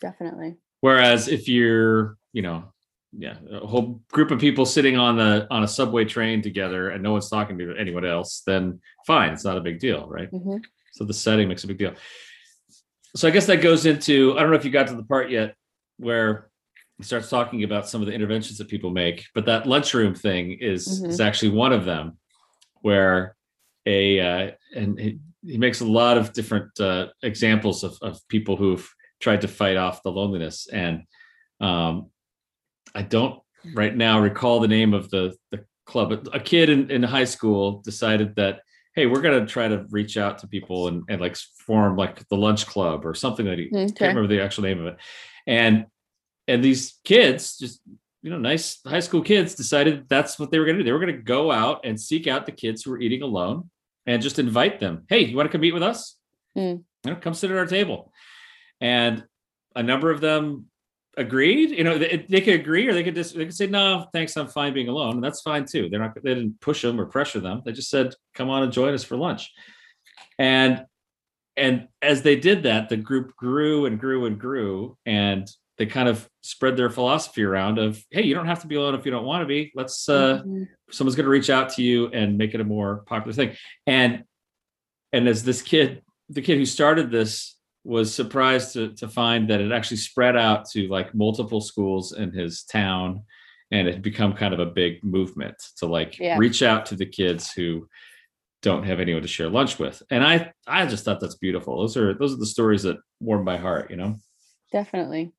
definitely 0.00 0.56
Whereas 0.80 1.28
if 1.28 1.46
you're, 1.46 2.16
you 2.32 2.40
know, 2.40 2.72
yeah, 3.12 3.36
a 3.50 3.66
whole 3.66 4.00
group 4.12 4.30
of 4.30 4.38
people 4.40 4.64
sitting 4.64 4.96
on 4.96 5.16
the 5.18 5.46
on 5.50 5.62
a 5.62 5.68
subway 5.68 6.04
train 6.06 6.40
together 6.40 6.88
and 6.90 7.02
no 7.02 7.12
one's 7.12 7.28
talking 7.28 7.58
to 7.58 7.76
anyone 7.76 8.06
else, 8.06 8.40
then 8.46 8.80
fine, 9.06 9.32
it's 9.32 9.44
not 9.44 9.58
a 9.58 9.60
big 9.60 9.78
deal, 9.78 10.06
right? 10.08 10.30
Mhm. 10.32 10.64
So 10.92 11.04
the 11.04 11.12
setting 11.12 11.48
makes 11.48 11.64
a 11.64 11.66
big 11.66 11.76
deal. 11.78 11.94
So 13.14 13.28
I 13.28 13.30
guess 13.30 13.46
that 13.46 13.60
goes 13.60 13.84
into 13.84 14.38
I 14.38 14.40
don't 14.40 14.50
know 14.50 14.56
if 14.56 14.64
you 14.64 14.70
got 14.70 14.86
to 14.86 14.94
the 14.94 15.02
part 15.04 15.30
yet 15.30 15.54
where 15.98 16.30
he 16.40 16.49
starts 17.02 17.28
talking 17.28 17.64
about 17.64 17.88
some 17.88 18.00
of 18.00 18.06
the 18.06 18.12
interventions 18.12 18.58
that 18.58 18.68
people 18.68 18.90
make, 18.90 19.26
but 19.34 19.46
that 19.46 19.66
lunchroom 19.66 20.14
thing 20.14 20.52
is 20.60 21.02
is 21.04 21.20
actually 21.20 21.50
one 21.50 21.72
of 21.72 21.84
them, 21.84 22.18
where 22.82 23.36
a 23.86 24.20
uh, 24.20 24.50
and 24.74 24.98
he, 24.98 25.18
he 25.44 25.58
makes 25.58 25.80
a 25.80 25.86
lot 25.86 26.18
of 26.18 26.32
different 26.32 26.78
uh, 26.80 27.08
examples 27.22 27.84
of 27.84 27.96
of 28.02 28.20
people 28.28 28.56
who've 28.56 28.88
tried 29.20 29.40
to 29.42 29.48
fight 29.48 29.76
off 29.76 30.02
the 30.02 30.12
loneliness, 30.12 30.66
and 30.72 31.02
um, 31.60 32.10
I 32.94 33.02
don't 33.02 33.40
right 33.74 33.94
now 33.94 34.20
recall 34.20 34.60
the 34.60 34.68
name 34.68 34.94
of 34.94 35.10
the 35.10 35.34
the 35.50 35.64
club. 35.86 36.10
But 36.10 36.34
a 36.34 36.40
kid 36.40 36.68
in, 36.70 36.90
in 36.90 37.02
high 37.02 37.24
school 37.24 37.82
decided 37.82 38.36
that 38.36 38.60
hey, 38.94 39.06
we're 39.06 39.22
gonna 39.22 39.46
try 39.46 39.68
to 39.68 39.86
reach 39.90 40.16
out 40.16 40.38
to 40.38 40.48
people 40.48 40.88
and, 40.88 41.04
and 41.08 41.20
like 41.20 41.36
form 41.66 41.96
like 41.96 42.26
the 42.28 42.36
lunch 42.36 42.66
club 42.66 43.06
or 43.06 43.14
something 43.14 43.46
that 43.46 43.58
he 43.58 43.66
Okay. 43.66 43.86
can't 43.86 44.00
remember 44.00 44.26
the 44.26 44.42
actual 44.42 44.64
name 44.64 44.80
of 44.80 44.86
it. 44.86 44.96
And 45.46 45.86
and 46.50 46.64
these 46.64 46.98
kids, 47.04 47.56
just 47.58 47.80
you 48.22 48.30
know, 48.30 48.38
nice 48.38 48.80
high 48.86 49.00
school 49.00 49.22
kids, 49.22 49.54
decided 49.54 50.08
that's 50.08 50.38
what 50.38 50.50
they 50.50 50.58
were 50.58 50.66
gonna 50.66 50.78
do. 50.78 50.84
They 50.84 50.92
were 50.92 50.98
gonna 50.98 51.12
go 51.12 51.50
out 51.50 51.80
and 51.84 51.98
seek 51.98 52.26
out 52.26 52.46
the 52.46 52.52
kids 52.52 52.82
who 52.82 52.90
were 52.90 53.00
eating 53.00 53.22
alone 53.22 53.70
and 54.06 54.22
just 54.22 54.38
invite 54.38 54.80
them. 54.80 55.04
Hey, 55.08 55.20
you 55.20 55.36
want 55.36 55.50
to 55.50 55.52
come 55.56 55.64
eat 55.64 55.72
with 55.72 55.82
us? 55.82 56.16
Mm. 56.56 56.82
You 57.04 57.10
know, 57.10 57.16
come 57.16 57.34
sit 57.34 57.50
at 57.50 57.56
our 57.56 57.66
table. 57.66 58.12
And 58.80 59.24
a 59.76 59.82
number 59.82 60.10
of 60.10 60.20
them 60.20 60.66
agreed. 61.16 61.70
You 61.70 61.84
know, 61.84 61.98
they, 61.98 62.26
they 62.28 62.40
could 62.40 62.54
agree 62.54 62.88
or 62.88 62.92
they 62.92 63.04
could 63.04 63.14
just 63.14 63.36
they 63.36 63.44
could 63.44 63.54
say, 63.54 63.66
no, 63.66 64.06
thanks, 64.12 64.36
I'm 64.36 64.48
fine 64.48 64.74
being 64.74 64.88
alone. 64.88 65.14
And 65.14 65.24
that's 65.24 65.42
fine 65.42 65.64
too. 65.64 65.88
They're 65.88 66.00
not 66.00 66.14
they 66.22 66.34
didn't 66.34 66.60
push 66.60 66.82
them 66.82 67.00
or 67.00 67.06
pressure 67.06 67.40
them. 67.40 67.62
They 67.64 67.72
just 67.72 67.90
said, 67.90 68.14
come 68.34 68.50
on 68.50 68.62
and 68.62 68.72
join 68.72 68.94
us 68.94 69.04
for 69.04 69.16
lunch. 69.16 69.50
And 70.38 70.84
and 71.56 71.88
as 72.00 72.22
they 72.22 72.36
did 72.36 72.62
that, 72.62 72.88
the 72.88 72.96
group 72.96 73.36
grew 73.36 73.86
and 73.86 74.00
grew 74.00 74.26
and 74.26 74.38
grew. 74.38 74.96
And 75.04 75.48
they 75.80 75.86
kind 75.86 76.10
of 76.10 76.28
spread 76.42 76.76
their 76.76 76.90
philosophy 76.90 77.42
around 77.42 77.78
of, 77.78 78.04
hey, 78.10 78.22
you 78.22 78.34
don't 78.34 78.44
have 78.44 78.60
to 78.60 78.66
be 78.66 78.74
alone 78.74 78.94
if 78.94 79.06
you 79.06 79.10
don't 79.10 79.24
want 79.24 79.40
to 79.40 79.46
be. 79.46 79.72
Let's 79.74 80.06
uh 80.10 80.42
Mhm. 80.44 80.68
someone's 80.90 81.16
going 81.16 81.24
to 81.24 81.30
reach 81.30 81.48
out 81.48 81.70
to 81.70 81.82
you 81.82 82.08
and 82.08 82.36
make 82.36 82.52
it 82.54 82.60
a 82.60 82.64
more 82.64 83.02
popular 83.06 83.32
thing 83.32 83.56
and 83.86 84.24
and 85.14 85.26
as 85.26 85.42
this 85.42 85.62
kid 85.62 86.02
the 86.28 86.42
kid 86.42 86.58
who 86.58 86.66
started 86.66 87.10
this 87.10 87.56
was 87.84 88.12
surprised 88.14 88.74
to, 88.74 88.92
to 88.96 89.08
find 89.08 89.48
that 89.48 89.60
it 89.62 89.72
actually 89.72 89.96
spread 89.96 90.36
out 90.36 90.68
to 90.72 90.86
like 90.88 91.14
multiple 91.14 91.62
schools 91.62 92.12
in 92.12 92.30
his 92.32 92.64
town 92.64 93.22
and 93.70 93.88
it 93.88 93.94
had 93.94 94.02
become 94.02 94.34
kind 94.34 94.52
of 94.52 94.60
a 94.60 94.66
big 94.66 95.02
movement 95.02 95.56
to 95.78 95.86
like 95.86 96.18
Yeah. 96.18 96.36
reach 96.36 96.60
out 96.62 96.84
to 96.86 96.94
the 96.96 97.06
kids 97.06 97.50
who 97.52 97.88
don't 98.60 98.82
have 98.84 99.00
anyone 99.00 99.22
to 99.22 99.28
share 99.28 99.48
lunch 99.48 99.78
with 99.78 100.02
and 100.10 100.22
i 100.22 100.52
i 100.66 100.84
just 100.84 101.04
thought 101.06 101.20
that's 101.20 101.36
beautiful 101.36 101.78
those 101.80 101.96
are 101.96 102.12
those 102.18 102.34
are 102.34 102.42
the 102.44 102.54
stories 102.56 102.82
that 102.82 102.98
warm 103.20 103.44
my 103.44 103.56
heart 103.56 103.90
you 103.90 103.96
know 103.96 104.16
definitely 104.72 105.32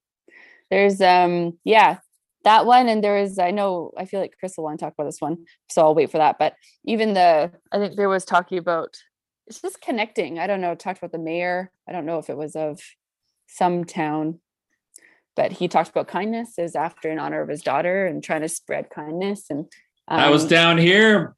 there's 0.71 1.01
um 1.01 1.55
yeah 1.63 1.97
that 2.43 2.65
one 2.65 2.89
and 2.89 3.03
there 3.03 3.17
is 3.17 3.37
i 3.37 3.51
know 3.51 3.91
i 3.97 4.05
feel 4.05 4.19
like 4.19 4.33
chris 4.39 4.55
will 4.57 4.63
want 4.63 4.79
to 4.79 4.85
talk 4.85 4.93
about 4.93 5.05
this 5.05 5.21
one 5.21 5.37
so 5.69 5.83
i'll 5.83 5.93
wait 5.93 6.09
for 6.09 6.17
that 6.17 6.37
but 6.39 6.55
even 6.85 7.13
the 7.13 7.51
i 7.71 7.77
think 7.77 7.95
there 7.95 8.09
was 8.09 8.25
talking 8.25 8.57
about 8.57 8.97
it's 9.45 9.61
just 9.61 9.81
connecting 9.81 10.39
i 10.39 10.47
don't 10.47 10.61
know 10.61 10.73
talked 10.73 10.97
about 10.97 11.11
the 11.11 11.19
mayor 11.19 11.71
i 11.87 11.91
don't 11.91 12.05
know 12.05 12.17
if 12.17 12.29
it 12.29 12.37
was 12.37 12.55
of 12.55 12.79
some 13.47 13.83
town 13.83 14.39
but 15.35 15.51
he 15.51 15.67
talked 15.67 15.89
about 15.89 16.07
kindness 16.07 16.57
is 16.57 16.75
after 16.75 17.11
in 17.11 17.19
honor 17.19 17.41
of 17.41 17.49
his 17.49 17.61
daughter 17.61 18.07
and 18.07 18.23
trying 18.23 18.41
to 18.41 18.49
spread 18.49 18.89
kindness 18.89 19.45
and 19.49 19.65
i 20.07 20.29
was 20.29 20.43
um, 20.43 20.49
down 20.49 20.77
here 20.77 21.35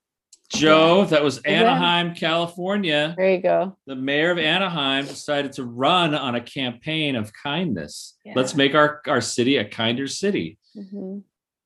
Joe, 0.49 1.05
that 1.05 1.23
was? 1.23 1.39
Anaheim, 1.39 2.13
California. 2.13 3.15
There 3.17 3.31
you 3.31 3.41
go. 3.41 3.77
The 3.87 3.95
mayor 3.95 4.31
of 4.31 4.37
Anaheim 4.37 5.05
decided 5.05 5.53
to 5.53 5.63
run 5.63 6.13
on 6.13 6.35
a 6.35 6.41
campaign 6.41 7.15
of 7.15 7.31
kindness. 7.33 8.17
Let's 8.35 8.55
make 8.55 8.75
our, 8.75 9.01
our 9.07 9.21
city 9.21 9.57
a 9.57 9.65
kinder 9.65 10.07
city. 10.07 10.57
hmm 10.75 11.19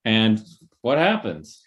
And 0.05 0.41
what 0.81 0.97
happens? 0.97 1.61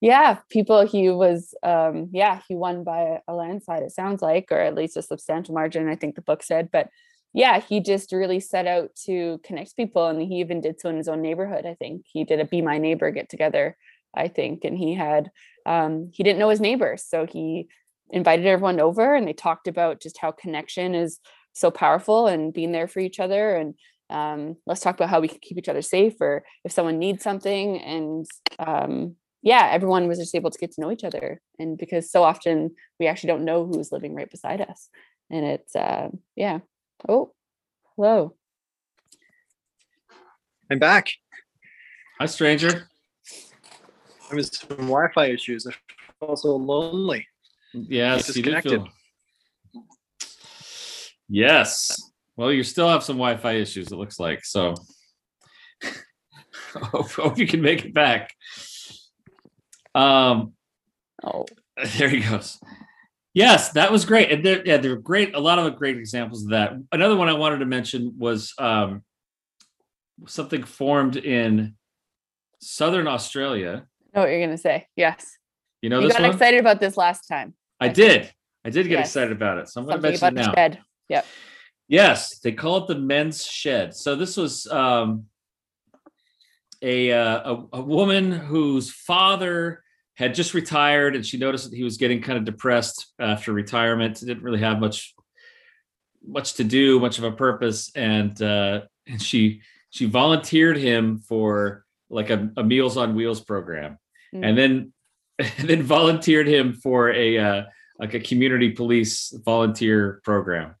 Yeah, 0.00 0.38
people. 0.50 0.86
He 0.86 1.08
was. 1.10 1.54
Um, 1.62 2.10
yeah, 2.12 2.40
he 2.48 2.54
won 2.54 2.84
by 2.84 3.20
a 3.26 3.34
landslide. 3.34 3.82
It 3.82 3.92
sounds 3.92 4.20
like, 4.20 4.48
or 4.50 4.58
at 4.58 4.74
least 4.74 4.96
a 4.96 5.02
substantial 5.02 5.54
margin. 5.54 5.88
I 5.88 5.96
think 5.96 6.14
the 6.14 6.22
book 6.22 6.42
said, 6.42 6.68
but 6.72 6.88
yeah, 7.32 7.60
he 7.60 7.80
just 7.80 8.12
really 8.12 8.40
set 8.40 8.66
out 8.66 8.90
to 9.06 9.40
connect 9.44 9.76
people, 9.76 10.06
and 10.06 10.20
he 10.20 10.40
even 10.40 10.60
did 10.60 10.80
so 10.80 10.90
in 10.90 10.96
his 10.96 11.08
own 11.08 11.22
neighborhood. 11.22 11.64
I 11.64 11.74
think 11.74 12.04
he 12.12 12.24
did 12.24 12.40
a 12.40 12.44
"Be 12.44 12.60
My 12.60 12.78
Neighbor" 12.78 13.10
get 13.12 13.28
together. 13.30 13.76
I 14.14 14.28
think, 14.28 14.64
and 14.64 14.76
he 14.76 14.94
had. 14.94 15.30
Um, 15.66 16.10
he 16.12 16.22
didn't 16.22 16.38
know 16.38 16.48
his 16.50 16.60
neighbors, 16.60 17.04
so 17.04 17.26
he 17.26 17.68
invited 18.10 18.46
everyone 18.46 18.80
over, 18.80 19.14
and 19.14 19.26
they 19.26 19.32
talked 19.32 19.68
about 19.68 20.00
just 20.00 20.18
how 20.18 20.30
connection 20.30 20.94
is 20.94 21.20
so 21.54 21.70
powerful 21.70 22.26
and 22.26 22.52
being 22.52 22.72
there 22.72 22.88
for 22.88 23.00
each 23.00 23.20
other 23.20 23.54
and 23.54 23.74
um, 24.10 24.56
let's 24.66 24.80
talk 24.80 24.96
about 24.96 25.08
how 25.08 25.20
we 25.20 25.28
can 25.28 25.38
keep 25.40 25.56
each 25.56 25.68
other 25.68 25.82
safe 25.82 26.20
or 26.20 26.44
if 26.64 26.72
someone 26.72 26.98
needs 26.98 27.22
something 27.22 27.78
and 27.80 28.26
um, 28.58 29.16
yeah 29.42 29.70
everyone 29.72 30.08
was 30.08 30.18
just 30.18 30.34
able 30.34 30.50
to 30.50 30.58
get 30.58 30.72
to 30.72 30.80
know 30.80 30.90
each 30.90 31.04
other 31.04 31.40
and 31.58 31.78
because 31.78 32.10
so 32.10 32.22
often 32.22 32.74
we 33.00 33.06
actually 33.06 33.28
don't 33.28 33.44
know 33.44 33.64
who's 33.64 33.92
living 33.92 34.14
right 34.14 34.30
beside 34.30 34.60
us 34.60 34.88
and 35.30 35.44
it's 35.44 35.74
uh, 35.74 36.08
yeah 36.36 36.58
oh 37.08 37.32
hello 37.96 38.34
I'm 40.70 40.78
back. 40.78 41.12
Hi, 42.18 42.24
stranger. 42.26 42.88
I 44.30 44.34
was 44.34 44.56
some 44.56 44.76
Wi-Fi 44.76 45.26
issues. 45.26 45.66
I 45.66 45.72
felt 46.18 46.38
so 46.38 46.56
lonely. 46.56 47.26
Yes, 47.72 48.28
you 48.36 48.42
did 48.42 48.54
disconnected. 48.54 48.82
feel. 49.72 49.82
Yes. 51.28 51.90
Well, 52.36 52.52
you 52.52 52.62
still 52.62 52.88
have 52.88 53.04
some 53.04 53.16
Wi-Fi 53.16 53.52
issues. 53.52 53.92
It 53.92 53.96
looks 53.96 54.18
like 54.18 54.44
so. 54.44 54.74
hope, 56.74 57.10
hope 57.10 57.38
you 57.38 57.46
can 57.46 57.62
make 57.62 57.84
it 57.84 57.94
back. 57.94 58.32
Um, 59.94 60.54
oh 61.22 61.46
there 61.98 62.08
he 62.08 62.20
goes. 62.20 62.58
Yes, 63.32 63.70
that 63.72 63.90
was 63.90 64.04
great, 64.04 64.30
and 64.30 64.44
there, 64.44 64.62
yeah, 64.64 64.76
there 64.76 64.92
were 64.92 64.96
great. 64.96 65.34
A 65.34 65.40
lot 65.40 65.58
of 65.58 65.76
great 65.76 65.96
examples 65.96 66.44
of 66.44 66.50
that. 66.50 66.72
Another 66.92 67.16
one 67.16 67.28
I 67.28 67.32
wanted 67.32 67.58
to 67.58 67.66
mention 67.66 68.14
was 68.16 68.54
um, 68.58 69.02
something 70.26 70.62
formed 70.62 71.16
in 71.16 71.74
southern 72.60 73.08
Australia. 73.08 73.86
Know 74.14 74.20
what 74.22 74.30
you're 74.30 74.40
gonna 74.40 74.56
say 74.58 74.86
yes 74.96 75.36
You 75.82 75.90
know 75.90 76.00
you 76.00 76.08
got 76.08 76.22
one? 76.22 76.30
excited 76.30 76.60
about 76.60 76.80
this 76.80 76.96
last 76.96 77.26
time 77.28 77.54
I 77.80 77.88
did. 77.88 78.32
I 78.64 78.70
did 78.70 78.88
get 78.88 78.98
Yes. 79.00 79.08
excited 79.08 79.32
about 79.32 79.58
it. 79.58 79.68
So 79.68 79.80
I'm 79.80 79.86
going 79.86 79.98
to 79.98 80.02
mention 80.02 80.28
about 80.28 80.40
it 80.40 80.46
now. 80.46 80.54
shed 80.54 80.78
Yep. 81.10 81.26
Yes, 81.88 82.38
they 82.38 82.52
call 82.52 82.78
it 82.78 82.86
the 82.86 82.94
men's 82.98 83.44
shed. 83.44 83.94
So 83.94 84.16
this 84.16 84.38
was 84.38 84.66
um, 84.68 85.26
a, 86.80 87.12
uh, 87.12 87.52
a 87.52 87.66
a 87.74 87.80
woman 87.82 88.30
whose 88.32 88.90
father 88.90 89.82
had 90.14 90.34
just 90.34 90.54
retired, 90.54 91.14
and 91.16 91.26
she 91.26 91.36
noticed 91.36 91.68
that 91.68 91.76
he 91.76 91.82
was 91.84 91.98
getting 91.98 92.22
kind 92.22 92.38
of 92.38 92.44
depressed 92.44 93.12
after 93.18 93.52
retirement. 93.52 94.20
Didn't 94.20 94.42
really 94.42 94.60
have 94.60 94.78
much 94.80 95.14
much 96.26 96.54
to 96.54 96.64
do, 96.64 96.98
much 97.00 97.18
of 97.18 97.24
a 97.24 97.32
purpose, 97.32 97.90
and 97.94 98.40
uh, 98.40 98.82
and 99.06 99.20
she 99.20 99.60
she 99.90 100.06
volunteered 100.06 100.78
him 100.78 101.18
for 101.18 101.84
like 102.08 102.30
a, 102.30 102.50
a 102.56 102.64
Meals 102.64 102.96
on 102.96 103.14
Wheels 103.14 103.40
program, 103.42 103.98
Mm. 104.34 104.48
and 104.48 104.58
then 104.58 104.92
and 105.38 105.68
then 105.68 105.82
volunteered 105.82 106.46
him 106.48 106.74
for 106.74 107.10
a 107.10 107.38
uh, 107.38 107.62
like 107.98 108.14
a 108.14 108.20
community 108.20 108.70
police 108.70 109.32
volunteer 109.44 110.20
program 110.24 110.74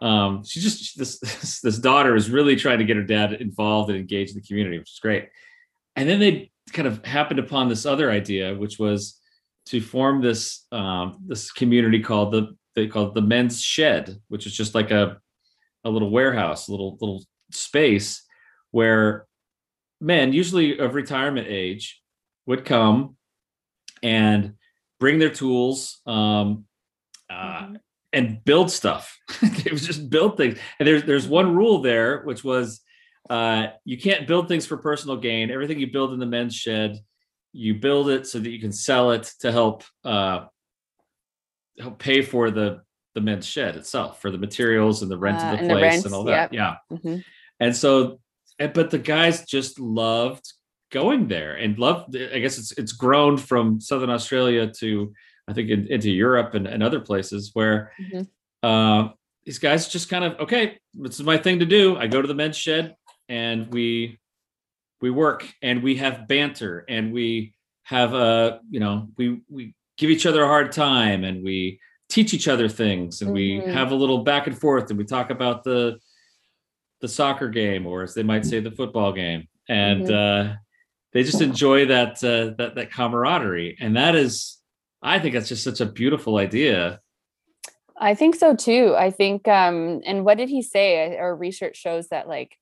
um 0.00 0.44
she 0.44 0.60
just 0.60 0.98
this 0.98 1.18
this, 1.62 1.78
daughter 1.78 2.14
is 2.14 2.30
really 2.30 2.56
trying 2.56 2.78
to 2.78 2.84
get 2.84 2.96
her 2.96 3.02
dad 3.02 3.32
involved 3.34 3.90
and 3.90 3.98
engaged 3.98 4.34
in 4.34 4.40
the 4.40 4.46
community 4.46 4.78
which 4.78 4.92
is 4.92 4.98
great 5.00 5.28
and 5.96 6.08
then 6.08 6.20
they 6.20 6.50
kind 6.72 6.86
of 6.86 7.04
happened 7.04 7.40
upon 7.40 7.68
this 7.68 7.86
other 7.86 8.10
idea 8.10 8.54
which 8.54 8.78
was 8.78 9.18
to 9.66 9.80
form 9.80 10.20
this 10.20 10.66
um 10.72 11.18
this 11.26 11.50
community 11.50 12.00
called 12.00 12.32
the 12.32 12.56
they 12.74 12.86
called 12.86 13.14
the 13.14 13.22
men's 13.22 13.60
shed 13.60 14.16
which 14.28 14.46
is 14.46 14.52
just 14.52 14.74
like 14.74 14.90
a 14.90 15.18
a 15.84 15.90
little 15.90 16.10
warehouse 16.10 16.68
a 16.68 16.70
little 16.70 16.96
little 17.00 17.24
space 17.50 18.22
where 18.70 19.26
men 20.00 20.32
usually 20.32 20.78
of 20.78 20.94
retirement 20.94 21.46
age 21.48 22.01
would 22.46 22.64
come 22.64 23.16
and 24.02 24.54
bring 25.00 25.18
their 25.18 25.30
tools 25.30 26.00
um 26.06 26.64
uh, 27.30 27.62
Mhm. 27.62 27.76
and 28.12 28.44
build 28.44 28.70
stuff. 28.70 29.18
it 29.42 29.72
was 29.72 29.86
just 29.86 30.10
build 30.10 30.36
things. 30.36 30.58
And 30.78 30.86
there's 30.86 31.04
there's 31.04 31.26
one 31.26 31.54
rule 31.54 31.80
there, 31.80 32.22
which 32.22 32.44
was 32.44 32.80
uh, 33.30 33.68
you 33.84 33.96
can't 33.96 34.26
build 34.26 34.48
things 34.48 34.66
for 34.66 34.76
personal 34.76 35.16
gain. 35.16 35.50
Everything 35.50 35.78
you 35.78 35.90
build 35.90 36.12
in 36.12 36.18
the 36.18 36.26
men's 36.26 36.54
shed, 36.54 36.98
you 37.52 37.74
build 37.76 38.08
it 38.10 38.26
so 38.26 38.38
that 38.38 38.50
you 38.50 38.60
can 38.60 38.72
sell 38.72 39.12
it 39.12 39.30
to 39.40 39.50
help 39.52 39.84
uh, 40.04 40.46
help 41.78 41.98
pay 41.98 42.22
for 42.22 42.50
the 42.50 42.82
the 43.14 43.20
men's 43.20 43.46
shed 43.46 43.76
itself, 43.76 44.20
for 44.20 44.30
the 44.30 44.38
materials 44.38 45.02
and 45.02 45.10
the 45.10 45.18
rent 45.18 45.38
Uh, 45.40 45.44
of 45.46 45.50
the 45.52 45.58
and 45.58 45.66
the 45.70 45.74
place 45.74 45.82
rents, 45.82 46.04
and 46.06 46.14
all 46.14 46.24
that. 46.24 46.52
Yeah. 46.52 46.76
Mhm. 46.90 47.24
And 47.60 47.76
so, 47.76 48.20
but 48.58 48.90
the 48.90 48.98
guys 48.98 49.44
just 49.46 49.78
loved 49.78 50.52
going 50.92 51.26
there 51.26 51.54
and 51.56 51.76
love 51.78 52.04
I 52.14 52.38
guess 52.38 52.58
it's 52.58 52.70
it's 52.72 52.92
grown 52.92 53.36
from 53.36 53.80
Southern 53.80 54.10
Australia 54.10 54.70
to 54.80 55.12
I 55.48 55.52
think 55.54 55.70
in, 55.70 55.88
into 55.88 56.10
Europe 56.10 56.54
and, 56.54 56.66
and 56.68 56.82
other 56.84 57.00
places 57.00 57.50
where 57.54 57.90
Mhm. 58.00 58.28
uh, 58.62 59.08
these 59.44 59.58
guys 59.58 59.88
just 59.88 60.08
kind 60.08 60.24
of 60.24 60.38
okay. 60.38 60.78
This 60.94 61.18
is 61.18 61.26
my 61.26 61.36
thing 61.36 61.58
to 61.58 61.66
do. 61.66 61.96
I 61.96 62.06
go 62.06 62.22
to 62.22 62.28
the 62.28 62.34
men's 62.34 62.56
shed 62.56 62.94
and 63.28 63.72
we 63.72 64.18
we 65.00 65.10
work 65.10 65.40
and 65.62 65.82
we 65.82 65.96
have 65.96 66.28
banter 66.28 66.84
and 66.88 67.12
we 67.12 67.54
have 67.82 68.14
a 68.14 68.60
you 68.70 68.78
know 68.78 69.08
we 69.18 69.40
we 69.48 69.74
give 69.98 70.10
each 70.10 70.26
other 70.26 70.44
a 70.44 70.46
hard 70.46 70.70
time 70.70 71.24
and 71.24 71.42
we 71.42 71.80
teach 72.08 72.34
each 72.34 72.46
other 72.46 72.68
things 72.68 73.22
and 73.22 73.32
we 73.32 73.58
Mhm. 73.60 73.72
have 73.72 73.90
a 73.90 73.94
little 74.02 74.22
back 74.22 74.46
and 74.46 74.56
forth 74.56 74.90
and 74.90 74.98
we 74.98 75.04
talk 75.04 75.30
about 75.30 75.64
the 75.64 75.98
the 77.00 77.08
soccer 77.08 77.48
game 77.48 77.84
or 77.86 78.02
as 78.02 78.14
they 78.14 78.22
might 78.22 78.44
say 78.46 78.60
the 78.60 78.70
football 78.70 79.12
game 79.12 79.48
and 79.68 80.08
uh 80.10 80.54
they 81.12 81.22
just 81.22 81.40
enjoy 81.40 81.86
that 81.86 82.22
uh 82.24 82.54
that 82.58 82.74
that 82.74 82.90
camaraderie 82.90 83.76
and 83.80 83.96
that 83.96 84.14
is 84.14 84.58
i 85.02 85.18
think 85.18 85.34
that's 85.34 85.48
just 85.48 85.64
such 85.64 85.80
a 85.80 85.86
beautiful 85.86 86.36
idea 86.38 87.00
I 87.96 88.14
think 88.16 88.34
so 88.34 88.56
too. 88.56 88.96
I 88.98 89.12
think, 89.12 89.46
um, 89.46 90.00
and 90.04 90.24
what 90.24 90.36
did 90.38 90.48
he 90.48 90.60
say? 90.60 91.16
Our 91.16 91.36
research 91.36 91.76
shows 91.76 92.08
that 92.08 92.26
like 92.26 92.56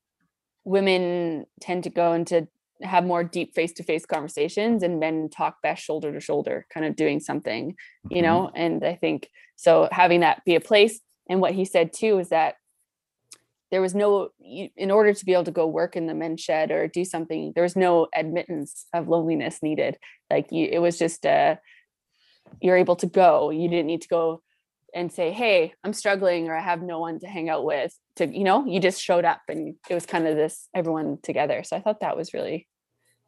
women 0.65 1.45
tend 1.59 1.85
to 1.85 1.89
go 1.89 2.13
into 2.13 2.47
have 2.83 3.05
more 3.05 3.23
deep 3.23 3.55
face 3.55 3.71
to 3.73 3.83
face 3.83 4.05
conversations 4.05 4.83
and 4.83 4.99
men 4.99 5.29
talk 5.29 5.61
best 5.63 5.83
shoulder 5.83 6.11
to 6.11 6.19
shoulder, 6.19 6.67
kind 6.71 6.85
of 6.85 6.95
doing 6.95 7.19
something, 7.19 7.75
you 8.11 8.21
Mhm. 8.21 8.23
know? 8.23 8.51
And 8.55 8.83
I 8.83 8.95
think 8.95 9.29
so 9.55 9.87
having 9.91 10.19
that 10.19 10.43
be 10.45 10.53
a 10.55 10.61
place. 10.61 10.99
And 11.29 11.41
what 11.41 11.53
he 11.53 11.65
said 11.65 11.91
too 11.93 12.19
is 12.19 12.29
that 12.29 12.55
there 13.71 13.81
was 13.81 13.95
no, 13.95 14.29
in 14.39 14.91
order 14.91 15.13
to 15.13 15.25
be 15.25 15.33
able 15.33 15.45
to 15.45 15.51
go 15.51 15.65
work 15.65 15.95
in 15.95 16.07
the 16.07 16.13
men's 16.13 16.41
shed 16.41 16.71
or 16.71 16.87
do 16.87 17.05
something, 17.05 17.53
there 17.55 17.63
was 17.63 17.75
no 17.75 18.07
admittance 18.13 18.85
of 18.93 19.07
loneliness 19.07 19.63
needed. 19.63 19.97
Like 20.29 20.51
you, 20.51 20.67
it 20.69 20.79
was 20.79 20.99
just, 20.99 21.25
uh, 21.25 21.55
you're 22.61 22.77
able 22.77 22.97
to 22.97 23.07
go. 23.07 23.49
You 23.49 23.69
didn't 23.69 23.87
need 23.87 24.01
to 24.01 24.07
go 24.07 24.41
and 24.93 25.11
say, 25.11 25.31
"Hey, 25.31 25.73
I'm 25.83 25.93
struggling," 25.93 26.49
or 26.49 26.55
"I 26.55 26.61
have 26.61 26.81
no 26.81 26.99
one 26.99 27.19
to 27.19 27.27
hang 27.27 27.49
out 27.49 27.63
with." 27.63 27.97
To 28.17 28.27
you 28.27 28.43
know, 28.43 28.65
you 28.65 28.79
just 28.79 29.01
showed 29.01 29.25
up, 29.25 29.41
and 29.47 29.75
it 29.89 29.93
was 29.93 30.05
kind 30.05 30.27
of 30.27 30.35
this 30.35 30.67
everyone 30.75 31.17
together. 31.23 31.63
So 31.63 31.77
I 31.77 31.81
thought 31.81 32.01
that 32.01 32.17
was 32.17 32.33
really 32.33 32.67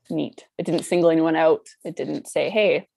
neat. 0.10 0.46
It 0.58 0.66
didn't 0.66 0.84
single 0.84 1.10
anyone 1.10 1.36
out. 1.36 1.68
It 1.86 1.96
didn't 1.96 2.28
say, 2.28 2.50
"Hey," 2.50 2.90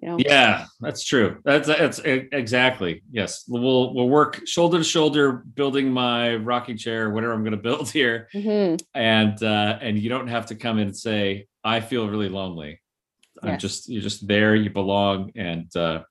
you 0.00 0.08
know. 0.08 0.16
yeah 0.18 0.66
that's 0.80 1.04
true 1.04 1.38
that's 1.44 1.68
that's 1.68 1.98
exactly 2.04 3.02
yes 3.10 3.44
we'll 3.48 3.94
we'll 3.94 4.08
work 4.08 4.40
shoulder 4.46 4.78
to 4.78 4.84
shoulder 4.84 5.44
building 5.54 5.90
my 5.92 6.34
rocking 6.36 6.76
chair 6.76 7.10
whatever 7.10 7.32
i'm 7.32 7.42
going 7.42 7.50
to 7.56 7.56
build 7.62 7.90
here 7.90 8.28
Mhm. 8.34 8.80
and 8.94 9.42
uh 9.42 9.78
and 9.82 9.98
you 9.98 10.08
don't 10.08 10.28
have 10.28 10.46
to 10.46 10.54
come 10.54 10.78
in 10.78 10.88
and 10.88 10.96
say 10.96 11.46
i 11.62 11.80
feel 11.80 12.08
really 12.08 12.28
lonely 12.30 12.80
i'm 13.42 13.58
just 13.58 13.88
you're 13.88 14.02
just 14.02 14.26
there 14.26 14.54
you 14.54 14.70
belong 14.70 15.30
and 15.36 15.74
uh 15.76 16.02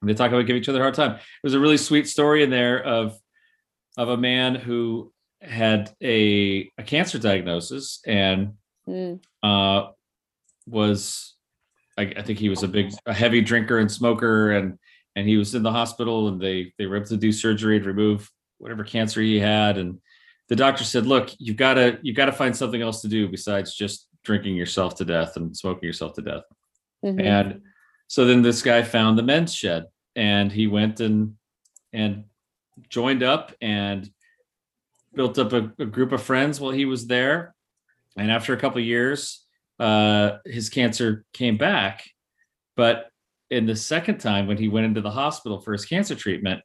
and 0.00 0.10
they 0.10 0.14
talk 0.14 0.30
about 0.30 0.46
giving 0.46 0.60
each 0.62 0.68
other 0.68 0.78
a 0.80 0.82
hard 0.82 0.94
time 0.94 1.18
there's 1.42 1.54
a 1.54 1.60
really 1.60 1.76
sweet 1.78 2.08
story 2.08 2.42
in 2.42 2.50
there 2.50 2.82
of 2.82 3.16
of 3.98 4.08
a 4.08 4.16
man 4.16 4.54
who 4.54 5.12
had 5.42 5.90
a 6.02 6.70
a 6.78 6.82
cancer 6.82 7.18
diagnosis 7.18 8.00
and 8.06 8.54
Mm. 8.88 9.18
uh 9.42 9.88
was 10.66 11.33
I, 11.96 12.02
I 12.16 12.22
think 12.22 12.38
he 12.38 12.48
was 12.48 12.62
a 12.62 12.68
big 12.68 12.92
a 13.06 13.14
heavy 13.14 13.40
drinker 13.40 13.78
and 13.78 13.90
smoker 13.90 14.52
and 14.52 14.78
and 15.16 15.28
he 15.28 15.36
was 15.36 15.54
in 15.54 15.62
the 15.62 15.70
hospital 15.72 16.28
and 16.28 16.40
they 16.40 16.72
they 16.78 16.86
were 16.86 16.96
able 16.96 17.06
to 17.06 17.16
do 17.16 17.30
surgery 17.32 17.78
to 17.78 17.86
remove 17.86 18.30
whatever 18.58 18.84
cancer 18.84 19.20
he 19.20 19.38
had 19.38 19.78
and 19.78 19.98
the 20.48 20.56
doctor 20.56 20.84
said 20.84 21.06
look 21.06 21.30
you've 21.38 21.56
got 21.56 21.74
to 21.74 21.98
you've 22.02 22.16
got 22.16 22.26
to 22.26 22.32
find 22.32 22.56
something 22.56 22.82
else 22.82 23.00
to 23.02 23.08
do 23.08 23.28
besides 23.28 23.74
just 23.74 24.08
drinking 24.24 24.56
yourself 24.56 24.94
to 24.96 25.04
death 25.04 25.36
and 25.36 25.56
smoking 25.56 25.86
yourself 25.86 26.14
to 26.14 26.22
death 26.22 26.42
Mhm. 27.04 27.20
and 27.22 27.60
so 28.08 28.24
then 28.24 28.42
this 28.42 28.62
guy 28.62 28.82
found 28.82 29.18
the 29.18 29.22
men's 29.22 29.54
shed 29.54 29.84
and 30.16 30.50
he 30.50 30.66
went 30.66 31.00
and 31.00 31.34
and 31.92 32.24
joined 32.88 33.22
up 33.22 33.52
and 33.60 34.10
built 35.14 35.38
up 35.38 35.52
a, 35.52 35.70
a 35.78 35.86
group 35.86 36.10
of 36.12 36.20
friends 36.22 36.58
while 36.58 36.72
he 36.72 36.84
was 36.86 37.06
there. 37.06 37.54
And 38.16 38.32
after 38.32 38.52
a 38.52 38.56
couple 38.56 38.78
of 38.78 38.84
years, 38.84 39.43
uh, 39.78 40.38
his 40.44 40.68
cancer 40.68 41.24
came 41.32 41.56
back. 41.56 42.04
But 42.76 43.06
in 43.50 43.66
the 43.66 43.76
second 43.76 44.18
time, 44.18 44.46
when 44.46 44.56
he 44.58 44.68
went 44.68 44.86
into 44.86 45.00
the 45.00 45.10
hospital 45.10 45.60
for 45.60 45.72
his 45.72 45.84
cancer 45.84 46.14
treatment, 46.14 46.60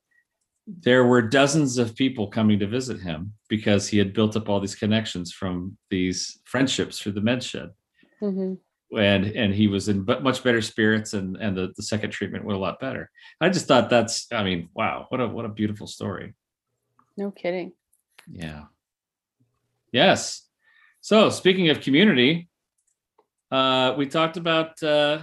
there 0.68 1.04
were 1.06 1.22
dozens 1.22 1.78
of 1.78 1.96
people 1.96 2.28
coming 2.28 2.60
to 2.60 2.68
visit 2.68 3.00
him 3.00 3.34
because 3.48 3.88
he 3.88 3.98
had 3.98 4.14
built 4.14 4.36
up 4.36 4.50
all 4.50 4.60
these 4.60 4.76
connections 4.76 5.32
from 5.32 5.76
these 5.90 6.40
friendships 6.46 7.00
through 7.00 7.14
the 7.14 7.22
med 7.22 7.44
shed 7.44 7.70
Mhm. 8.22 8.60
and 8.96 9.26
and 9.26 9.54
he 9.56 9.68
was 9.68 9.88
in 9.90 10.06
much 10.06 10.44
better 10.44 10.62
spirits 10.62 11.14
and 11.14 11.38
and 11.38 11.58
the, 11.58 11.74
the 11.76 11.82
second 11.82 12.12
treatment 12.12 12.44
went 12.46 12.58
a 12.58 12.62
lot 12.62 12.80
better 12.80 13.10
i 13.42 13.50
just 13.50 13.66
thought 13.68 13.90
that's 13.90 14.28
i 14.32 14.44
mean 14.44 14.70
wow 14.76 15.06
what 15.10 15.20
a 15.22 15.28
what 15.28 15.46
a 15.46 15.50
beautiful 15.50 15.88
story 15.88 16.34
No 17.18 17.32
kidding. 17.32 17.72
yeah 18.32 18.66
yes 19.92 20.48
so 21.02 21.30
speaking 21.30 21.70
of 21.70 21.82
community 21.82 22.49
uh 23.52 23.94
we 23.98 24.06
talked 24.06 24.38
about 24.38 24.82
uh 24.84 25.20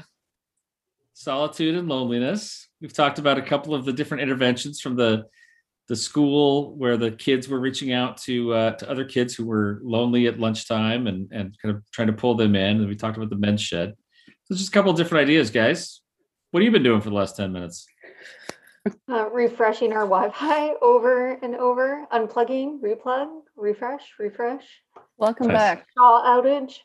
solitude 1.14 1.74
and 1.76 1.88
loneliness 1.88 2.68
we've 2.80 2.92
talked 2.92 3.18
about 3.18 3.38
a 3.38 3.42
couple 3.42 3.74
of 3.74 3.84
the 3.84 3.92
different 3.92 4.22
interventions 4.22 4.80
from 4.80 4.96
the 4.96 5.24
the 5.88 5.96
school 5.96 6.74
where 6.76 6.96
the 6.96 7.12
kids 7.12 7.48
were 7.48 7.60
reaching 7.60 7.92
out 7.92 8.16
to 8.16 8.52
uh, 8.52 8.70
to 8.72 8.90
other 8.90 9.04
kids 9.04 9.34
who 9.34 9.46
were 9.46 9.80
lonely 9.84 10.26
at 10.26 10.38
lunchtime 10.38 11.06
and 11.06 11.30
and 11.32 11.56
kind 11.62 11.74
of 11.74 11.82
trying 11.92 12.08
to 12.08 12.12
pull 12.12 12.34
them 12.34 12.54
in 12.56 12.78
and 12.78 12.88
we 12.88 12.96
talked 12.96 13.16
about 13.16 13.30
the 13.30 13.36
men's 13.36 13.62
shed 13.62 13.94
so 14.44 14.54
just 14.54 14.68
a 14.68 14.72
couple 14.72 14.90
of 14.90 14.96
different 14.96 15.22
ideas 15.22 15.50
guys 15.50 16.00
what 16.50 16.60
have 16.60 16.64
you 16.66 16.72
been 16.72 16.82
doing 16.82 17.00
for 17.00 17.10
the 17.10 17.14
last 17.14 17.36
10 17.36 17.52
minutes 17.52 17.86
Uh, 19.10 19.28
refreshing 19.30 19.92
our 19.92 20.06
Wi-Fi 20.06 20.74
over 20.80 21.32
and 21.42 21.56
over, 21.56 22.06
unplugging, 22.12 22.80
replug, 22.80 23.28
refresh, 23.56 24.14
refresh, 24.20 24.62
Welcome 25.18 25.48
Nice. 25.48 25.56
back. 25.56 25.86
all 25.98 26.22
outage. 26.22 26.78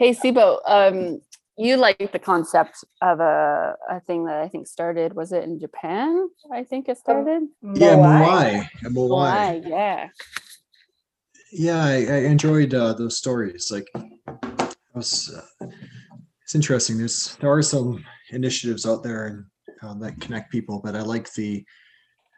Hey, 0.00 0.14
Sibo, 0.14 0.60
um, 0.64 1.20
you 1.58 1.76
like 1.76 2.10
the 2.10 2.18
concept 2.18 2.86
of 3.02 3.20
a, 3.20 3.76
a 3.90 4.00
thing 4.06 4.24
that 4.24 4.40
I 4.40 4.48
think 4.48 4.66
started, 4.66 5.14
was 5.14 5.30
it 5.30 5.44
in 5.44 5.60
Japan? 5.60 6.26
I 6.50 6.64
think 6.64 6.88
it 6.88 6.96
started. 6.96 7.42
Yeah, 7.62 7.96
Moai. 7.96 8.66
Moai. 8.82 8.92
Moai. 8.94 9.08
Why? 9.10 9.62
Yeah. 9.62 10.08
Yeah, 11.52 11.84
I, 11.84 11.96
I 11.96 12.16
enjoyed 12.32 12.72
uh, 12.72 12.94
those 12.94 13.18
stories. 13.18 13.70
Like, 13.70 13.86
it 13.94 14.74
was, 14.94 15.38
uh, 15.60 15.66
it's 16.44 16.54
interesting. 16.54 16.96
There's 16.96 17.36
there 17.36 17.52
are 17.52 17.60
some 17.60 18.02
initiatives 18.30 18.86
out 18.86 19.02
there 19.02 19.26
and 19.26 19.44
uh, 19.82 19.92
that 19.98 20.18
connect 20.18 20.50
people, 20.50 20.80
but 20.82 20.96
I 20.96 21.02
like 21.02 21.30
the 21.34 21.62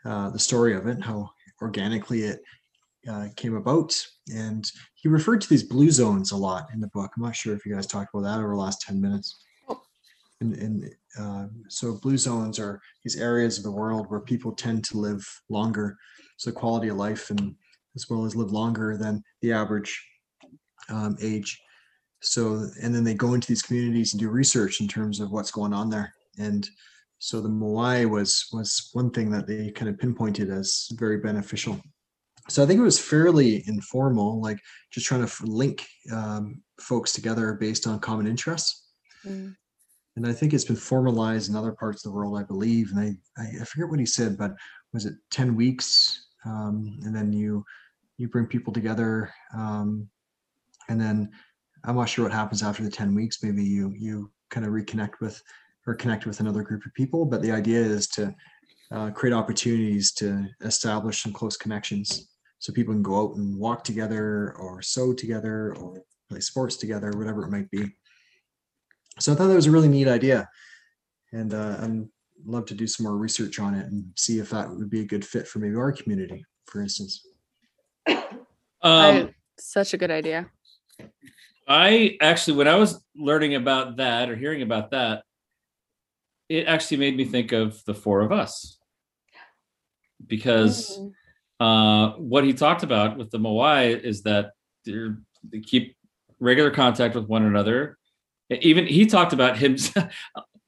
uh, 0.04 0.30
the 0.30 0.38
story 0.40 0.74
of 0.74 0.88
it, 0.88 1.00
how 1.00 1.30
organically 1.60 2.22
it 2.22 2.40
uh, 3.08 3.28
came 3.36 3.56
about. 3.56 3.92
And 4.34 4.70
he 4.94 5.08
referred 5.08 5.40
to 5.40 5.48
these 5.48 5.64
blue 5.64 5.90
zones 5.90 6.32
a 6.32 6.36
lot 6.36 6.68
in 6.72 6.80
the 6.80 6.88
book. 6.88 7.10
I'm 7.16 7.22
not 7.22 7.36
sure 7.36 7.54
if 7.54 7.66
you 7.66 7.74
guys 7.74 7.86
talked 7.86 8.14
about 8.14 8.24
that 8.24 8.38
over 8.38 8.50
the 8.50 8.56
last 8.56 8.80
ten 8.82 9.00
minutes. 9.00 9.38
And, 10.40 10.54
and 10.54 10.90
uh, 11.18 11.46
so 11.68 12.00
blue 12.02 12.18
zones 12.18 12.58
are 12.58 12.80
these 13.04 13.20
areas 13.20 13.58
of 13.58 13.64
the 13.64 13.70
world 13.70 14.06
where 14.08 14.20
people 14.20 14.50
tend 14.50 14.82
to 14.84 14.98
live 14.98 15.24
longer, 15.48 15.96
so 16.36 16.50
quality 16.50 16.88
of 16.88 16.96
life 16.96 17.30
and 17.30 17.54
as 17.94 18.10
well 18.10 18.24
as 18.24 18.34
live 18.34 18.50
longer 18.50 18.96
than 18.96 19.22
the 19.40 19.52
average 19.52 20.04
um, 20.88 21.16
age. 21.20 21.60
So, 22.22 22.66
and 22.82 22.92
then 22.92 23.04
they 23.04 23.14
go 23.14 23.34
into 23.34 23.46
these 23.46 23.62
communities 23.62 24.14
and 24.14 24.20
do 24.20 24.30
research 24.30 24.80
in 24.80 24.88
terms 24.88 25.20
of 25.20 25.30
what's 25.30 25.50
going 25.52 25.72
on 25.72 25.90
there. 25.90 26.12
And 26.38 26.68
so 27.18 27.40
the 27.40 27.48
Moai 27.48 28.08
was 28.08 28.46
was 28.52 28.90
one 28.94 29.10
thing 29.10 29.30
that 29.30 29.46
they 29.46 29.70
kind 29.70 29.88
of 29.88 29.98
pinpointed 29.98 30.50
as 30.50 30.88
very 30.94 31.18
beneficial. 31.18 31.80
So 32.48 32.62
I 32.62 32.66
think 32.66 32.80
it 32.80 32.84
was 32.84 32.98
fairly 32.98 33.62
informal, 33.66 34.40
like 34.40 34.58
just 34.90 35.06
trying 35.06 35.26
to 35.26 35.46
link 35.46 35.86
um, 36.12 36.60
folks 36.80 37.12
together 37.12 37.54
based 37.54 37.86
on 37.86 38.00
common 38.00 38.26
interests. 38.26 38.88
Mm. 39.24 39.54
And 40.16 40.26
I 40.26 40.32
think 40.32 40.52
it's 40.52 40.64
been 40.64 40.76
formalized 40.76 41.48
in 41.48 41.56
other 41.56 41.72
parts 41.72 42.04
of 42.04 42.10
the 42.10 42.16
world, 42.16 42.38
I 42.38 42.42
believe. 42.42 42.90
And 42.90 43.00
I, 43.00 43.42
I, 43.42 43.46
I 43.62 43.64
forget 43.64 43.88
what 43.88 44.00
he 44.00 44.06
said, 44.06 44.36
but 44.36 44.52
was 44.92 45.06
it 45.06 45.14
10 45.30 45.54
weeks? 45.54 46.26
Um, 46.44 46.98
and 47.04 47.14
then 47.14 47.32
you 47.32 47.64
you 48.22 48.28
bring 48.28 48.46
people 48.46 48.72
together 48.72 49.32
um, 49.54 50.08
and 50.88 51.00
then 51.00 51.30
i'm 51.84 51.96
not 51.96 52.08
sure 52.08 52.24
what 52.24 52.32
happens 52.32 52.62
after 52.62 52.82
the 52.82 52.90
10 52.90 53.14
weeks 53.14 53.42
maybe 53.42 53.64
you 53.64 53.92
you 53.96 54.30
kind 54.50 54.64
of 54.64 54.72
reconnect 54.72 55.20
with 55.20 55.42
or 55.86 55.94
connect 55.94 56.24
with 56.24 56.40
another 56.40 56.62
group 56.62 56.86
of 56.86 56.94
people 56.94 57.24
but 57.24 57.42
the 57.42 57.50
idea 57.50 57.80
is 57.80 58.06
to 58.06 58.34
uh, 58.92 59.10
create 59.10 59.32
opportunities 59.32 60.12
to 60.12 60.46
establish 60.60 61.22
some 61.22 61.32
close 61.32 61.56
connections 61.56 62.28
so 62.62 62.72
people 62.72 62.94
can 62.94 63.02
go 63.02 63.20
out 63.20 63.34
and 63.34 63.58
walk 63.58 63.82
together 63.82 64.54
or 64.56 64.80
sew 64.80 65.12
together 65.12 65.74
or 65.80 66.00
play 66.28 66.38
sports 66.38 66.76
together 66.76 67.10
whatever 67.16 67.42
it 67.42 67.50
might 67.50 67.68
be 67.72 67.84
so 69.18 69.32
i 69.32 69.34
thought 69.34 69.48
that 69.48 69.54
was 69.54 69.66
a 69.66 69.70
really 69.70 69.88
neat 69.88 70.06
idea 70.06 70.48
and 71.32 71.52
uh, 71.54 71.76
i'd 71.82 72.06
love 72.46 72.64
to 72.64 72.74
do 72.74 72.86
some 72.86 73.04
more 73.04 73.16
research 73.16 73.58
on 73.58 73.74
it 73.74 73.86
and 73.86 74.04
see 74.16 74.38
if 74.38 74.50
that 74.50 74.70
would 74.70 74.88
be 74.88 75.00
a 75.00 75.04
good 75.04 75.24
fit 75.24 75.48
for 75.48 75.58
maybe 75.58 75.74
our 75.74 75.90
community 75.90 76.44
for 76.66 76.80
instance 76.80 77.26
um 78.08 78.22
I, 78.82 79.34
such 79.58 79.92
a 79.94 79.96
good 79.96 80.10
idea. 80.10 80.50
I 81.68 82.16
actually, 82.20 82.56
when 82.56 82.66
I 82.66 82.74
was 82.74 83.02
learning 83.14 83.54
about 83.54 83.96
that 83.98 84.28
or 84.28 84.34
hearing 84.34 84.62
about 84.62 84.90
that, 84.90 85.22
it 86.48 86.66
actually 86.66 86.96
made 86.96 87.16
me 87.16 87.24
think 87.24 87.52
of 87.52 87.82
the 87.84 87.94
four 87.94 88.22
of 88.22 88.32
us 88.32 88.78
because 90.26 90.98
Mm. 90.98 91.12
Uh, 91.62 92.14
what 92.16 92.42
he 92.42 92.52
talked 92.52 92.82
about 92.82 93.16
with 93.16 93.30
the 93.30 93.38
Moai 93.38 93.98
is 93.98 94.22
that 94.22 94.50
they 94.84 95.60
keep 95.60 95.96
regular 96.40 96.72
contact 96.72 97.14
with 97.14 97.26
one 97.26 97.44
another. 97.44 97.98
Even 98.50 98.84
he 98.84 99.06
talked 99.06 99.32
about 99.32 99.56
him 99.56 99.76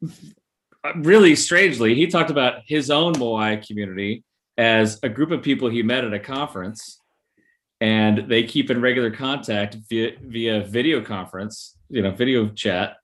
really 0.97 1.35
strangely, 1.35 1.97
he 1.97 2.07
talked 2.07 2.31
about 2.31 2.63
his 2.67 2.93
own 2.93 3.13
Moai 3.15 3.67
community 3.67 4.23
as 4.57 5.01
a 5.03 5.09
group 5.09 5.33
of 5.33 5.43
people 5.43 5.69
he 5.69 5.83
met 5.83 6.05
at 6.05 6.15
a 6.15 6.21
conference 6.21 7.01
and 7.81 8.29
they 8.31 8.45
keep 8.45 8.71
in 8.71 8.81
regular 8.81 9.11
contact 9.11 9.77
via 9.91 10.13
via 10.21 10.63
video 10.63 11.03
conference, 11.03 11.77
you 11.89 12.03
know, 12.03 12.13
video 12.13 12.49
chat, 12.51 12.99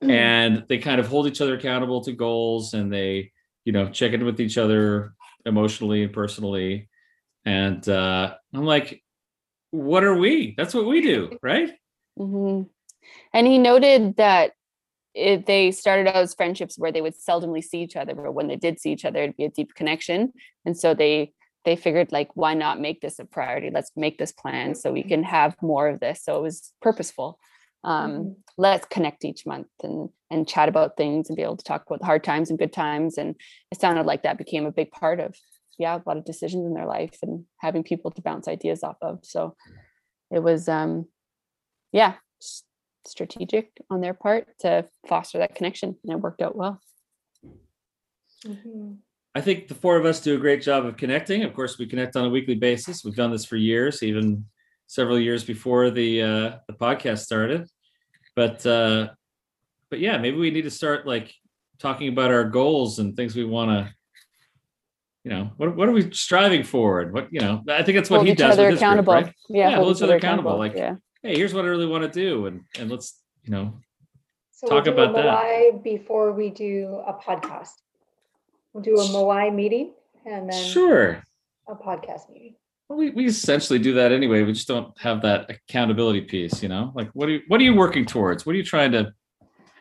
and 0.00 0.64
they 0.68 0.78
kind 0.78 1.00
of 1.00 1.06
hold 1.06 1.28
each 1.28 1.40
other 1.40 1.54
accountable 1.54 2.02
to 2.02 2.12
goals, 2.12 2.74
and 2.74 2.92
they, 2.92 3.30
you 3.64 3.72
know, 3.72 3.88
check 3.90 4.12
in 4.12 4.24
with 4.24 4.40
each 4.40 4.58
other 4.58 5.14
emotionally 5.46 6.02
and 6.02 6.12
personally. 6.12 6.88
And 7.44 7.86
uh, 7.88 8.34
I'm 8.54 8.64
like, 8.64 9.02
what 9.70 10.04
are 10.04 10.14
we? 10.16 10.54
That's 10.56 10.74
what 10.74 10.86
we 10.86 11.00
do, 11.00 11.38
right? 11.42 11.72
hmm 12.16 12.62
And 13.32 13.46
he 13.46 13.58
noted 13.58 14.16
that 14.16 14.52
it, 15.14 15.46
they 15.46 15.72
started 15.72 16.08
out 16.08 16.16
as 16.16 16.34
friendships 16.34 16.78
where 16.78 16.92
they 16.92 17.02
would 17.02 17.14
seldomly 17.14 17.62
see 17.62 17.82
each 17.82 17.96
other, 17.96 18.14
but 18.14 18.32
when 18.32 18.48
they 18.48 18.56
did 18.56 18.80
see 18.80 18.92
each 18.92 19.04
other, 19.04 19.22
it'd 19.22 19.36
be 19.36 19.44
a 19.44 19.50
deep 19.50 19.74
connection. 19.74 20.32
And 20.64 20.76
so 20.78 20.94
they 20.94 21.32
they 21.64 21.76
figured 21.76 22.10
like, 22.10 22.30
why 22.34 22.54
not 22.54 22.80
make 22.80 23.00
this 23.00 23.20
a 23.20 23.24
priority? 23.24 23.70
Let's 23.72 23.92
make 23.94 24.18
this 24.18 24.32
plan 24.32 24.74
so 24.74 24.90
we 24.90 25.04
can 25.04 25.22
have 25.22 25.54
more 25.62 25.88
of 25.88 26.00
this. 26.00 26.24
So 26.24 26.36
it 26.36 26.42
was 26.42 26.72
purposeful. 26.82 27.38
Um, 27.84 28.10
Mhm. 28.10 28.36
Let's 28.58 28.86
connect 28.86 29.24
each 29.24 29.46
month 29.46 29.68
and 29.82 30.10
and 30.30 30.48
chat 30.48 30.68
about 30.68 30.96
things 30.96 31.28
and 31.28 31.36
be 31.36 31.42
able 31.42 31.56
to 31.56 31.64
talk 31.64 31.84
about 31.86 32.00
the 32.00 32.06
hard 32.06 32.24
times 32.24 32.50
and 32.50 32.58
good 32.58 32.72
times. 32.72 33.18
And 33.18 33.34
it 33.70 33.80
sounded 33.80 34.06
like 34.06 34.22
that 34.22 34.38
became 34.38 34.66
a 34.66 34.72
big 34.72 34.90
part 34.90 35.20
of 35.20 35.34
yeah 35.82 35.96
a 35.96 36.02
lot 36.06 36.16
of 36.16 36.24
decisions 36.24 36.64
in 36.66 36.74
their 36.74 36.86
life 36.86 37.18
and 37.22 37.44
having 37.58 37.82
people 37.82 38.10
to 38.10 38.22
bounce 38.22 38.48
ideas 38.48 38.82
off 38.82 38.96
of. 39.02 39.20
So 39.22 39.54
it 40.30 40.42
was 40.42 40.68
um 40.68 41.06
yeah 41.92 42.14
strategic 43.04 43.66
on 43.90 44.00
their 44.00 44.14
part 44.14 44.46
to 44.60 44.86
foster 45.08 45.38
that 45.38 45.54
connection 45.56 45.96
and 46.04 46.12
it 46.12 46.20
worked 46.20 46.40
out 46.40 46.56
well 46.56 46.80
Mhm. 48.46 48.98
I 49.34 49.40
think 49.40 49.68
the 49.68 49.74
four 49.74 49.96
of 49.96 50.04
us 50.04 50.20
do 50.20 50.34
a 50.34 50.38
great 50.38 50.62
job 50.62 50.84
of 50.84 50.96
connecting. 50.96 51.42
Of 51.44 51.54
course, 51.54 51.78
we 51.78 51.86
connect 51.86 52.16
on 52.16 52.24
a 52.24 52.28
weekly 52.28 52.54
basis. 52.54 53.04
We've 53.04 53.14
done 53.14 53.30
this 53.30 53.44
for 53.44 53.56
years, 53.56 54.02
even 54.02 54.44
several 54.86 55.18
years 55.18 55.44
before 55.44 55.90
the 55.90 56.22
uh, 56.22 56.50
the 56.68 56.74
podcast 56.74 57.20
started. 57.20 57.66
But 58.36 58.66
uh, 58.66 59.10
but 59.90 60.00
yeah, 60.00 60.18
maybe 60.18 60.36
we 60.36 60.50
need 60.50 60.62
to 60.62 60.70
start 60.70 61.06
like 61.06 61.32
talking 61.78 62.08
about 62.08 62.30
our 62.30 62.44
goals 62.44 62.98
and 62.98 63.16
things 63.16 63.34
we 63.34 63.44
want 63.44 63.70
to. 63.70 63.94
You 65.24 65.30
know, 65.30 65.50
what 65.56 65.76
what 65.76 65.88
are 65.88 65.92
we 65.92 66.10
striving 66.12 66.64
for? 66.64 67.00
And 67.00 67.12
what 67.12 67.28
you 67.32 67.40
know, 67.40 67.62
I 67.68 67.82
think 67.82 67.96
that's 67.96 68.10
what 68.10 68.18
hold 68.18 68.26
he 68.26 68.32
each 68.32 68.38
does 68.38 68.54
other 68.54 68.70
with 68.70 68.80
his 68.80 68.88
group, 68.88 69.06
right? 69.06 69.32
yeah, 69.48 69.70
Yeah, 69.70 69.76
hold 69.76 69.96
each 69.96 70.02
other 70.02 70.16
accountable, 70.16 70.58
like- 70.58 70.74
yeah 70.74 70.96
Hey, 71.22 71.36
here's 71.36 71.54
what 71.54 71.64
I 71.64 71.68
really 71.68 71.86
want 71.86 72.02
to 72.02 72.10
do, 72.10 72.46
and 72.46 72.62
and 72.78 72.90
let's 72.90 73.22
you 73.44 73.52
know, 73.52 73.78
So 74.50 74.66
Talk 74.66 74.84
we'll 74.86 74.94
do 74.94 75.02
about 75.02 75.10
a 75.10 75.22
that. 75.22 75.84
Before 75.84 76.32
we 76.32 76.50
do 76.50 77.02
a 77.06 77.12
podcast. 77.14 77.74
We'll 78.72 78.82
do 78.82 78.94
a 78.96 79.04
Moai 79.04 79.54
meeting 79.54 79.92
and 80.24 80.50
then 80.50 80.64
sure. 80.64 81.22
a 81.68 81.74
podcast 81.74 82.30
meeting. 82.32 82.54
Well, 82.88 82.98
we, 82.98 83.10
we 83.10 83.26
essentially 83.26 83.78
do 83.78 83.94
that 83.94 84.12
anyway. 84.12 84.42
We 84.42 84.52
just 84.52 84.66
don't 84.68 84.98
have 84.98 85.22
that 85.22 85.50
accountability 85.50 86.22
piece, 86.22 86.62
you 86.62 86.68
know. 86.68 86.90
Like, 86.94 87.10
what 87.12 87.28
are 87.28 87.32
you 87.32 87.42
what 87.48 87.60
are 87.60 87.64
you 87.64 87.74
working 87.76 88.04
towards? 88.06 88.44
What 88.46 88.54
are 88.54 88.58
you 88.58 88.64
trying 88.64 88.92
to? 88.92 89.12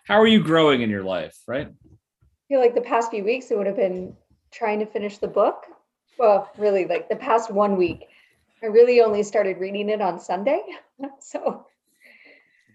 how 0.06 0.20
are 0.20 0.28
you 0.28 0.44
growing 0.44 0.82
in 0.82 0.90
your 0.90 1.04
life, 1.04 1.38
right? 1.48 1.68
I 1.68 2.44
feel 2.50 2.60
like 2.60 2.76
the 2.76 2.82
past 2.82 3.12
few 3.12 3.24
weeks 3.24 3.50
it 3.50 3.58
would 3.58 3.68
have 3.68 3.76
been 3.78 4.16
trying 4.52 4.80
to 4.80 4.86
finish 4.86 5.18
the 5.18 5.28
book. 5.28 5.66
Well, 6.18 6.50
really, 6.58 6.86
like 6.86 7.10
the 7.10 7.16
past 7.16 7.52
one 7.52 7.78
week, 7.78 8.08
I 8.62 8.68
really 8.68 9.02
only 9.02 9.24
started 9.24 9.58
reading 9.58 9.90
it 9.90 10.02
on 10.02 10.20
Sunday. 10.20 10.62
so 11.20 11.66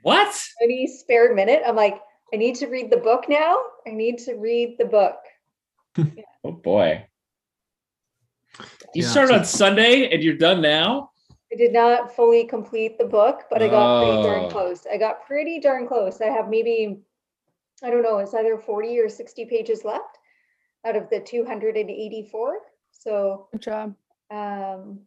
What? 0.03 0.43
any 0.63 0.87
spare 0.87 1.35
minute, 1.35 1.63
I'm 1.67 1.77
like, 1.77 2.01
I 2.33 2.37
need 2.37 2.57
to 2.57 2.67
read 2.67 2.91
the 2.91 2.97
book 2.97 3.27
now. 3.29 3.57
I 3.87 3.91
need 3.91 4.19
to 4.19 4.35
read 4.35 4.77
the 4.79 4.87
book. 4.87 5.17
Oh 6.45 6.53
boy. 6.53 7.05
You 8.95 9.03
Yeah, 9.03 9.09
started 9.09 9.35
on 9.35 9.45
Sunday 9.45 10.09
and 10.15 10.23
you're 10.23 10.37
done 10.37 10.61
now? 10.63 11.11
I 11.53 11.57
did 11.57 11.73
not 11.73 12.15
fully 12.15 12.45
complete 12.45 12.99
the 12.99 13.05
book, 13.05 13.43
but 13.51 13.63
I 13.63 13.67
got 13.69 14.01
pretty 14.01 14.19
Oh. 14.19 14.23
darn 14.23 14.51
close. 14.51 14.87
I 14.87 14.97
got 14.97 15.27
pretty 15.27 15.59
darn 15.59 15.89
close. 15.89 16.21
I 16.21 16.27
have 16.27 16.49
maybe, 16.49 17.01
I 17.83 17.91
don't 17.91 18.03
know, 18.05 18.19
it's 18.19 18.33
either 18.33 18.57
40 18.59 18.97
or 19.01 19.09
60 19.09 19.45
pages 19.47 19.85
left 19.85 20.19
out 20.87 20.97
of 20.97 21.11
the 21.11 21.21
284. 21.21 22.59
So 22.93 23.49
Good 23.53 23.63
job. 23.63 23.95
um, 24.31 25.01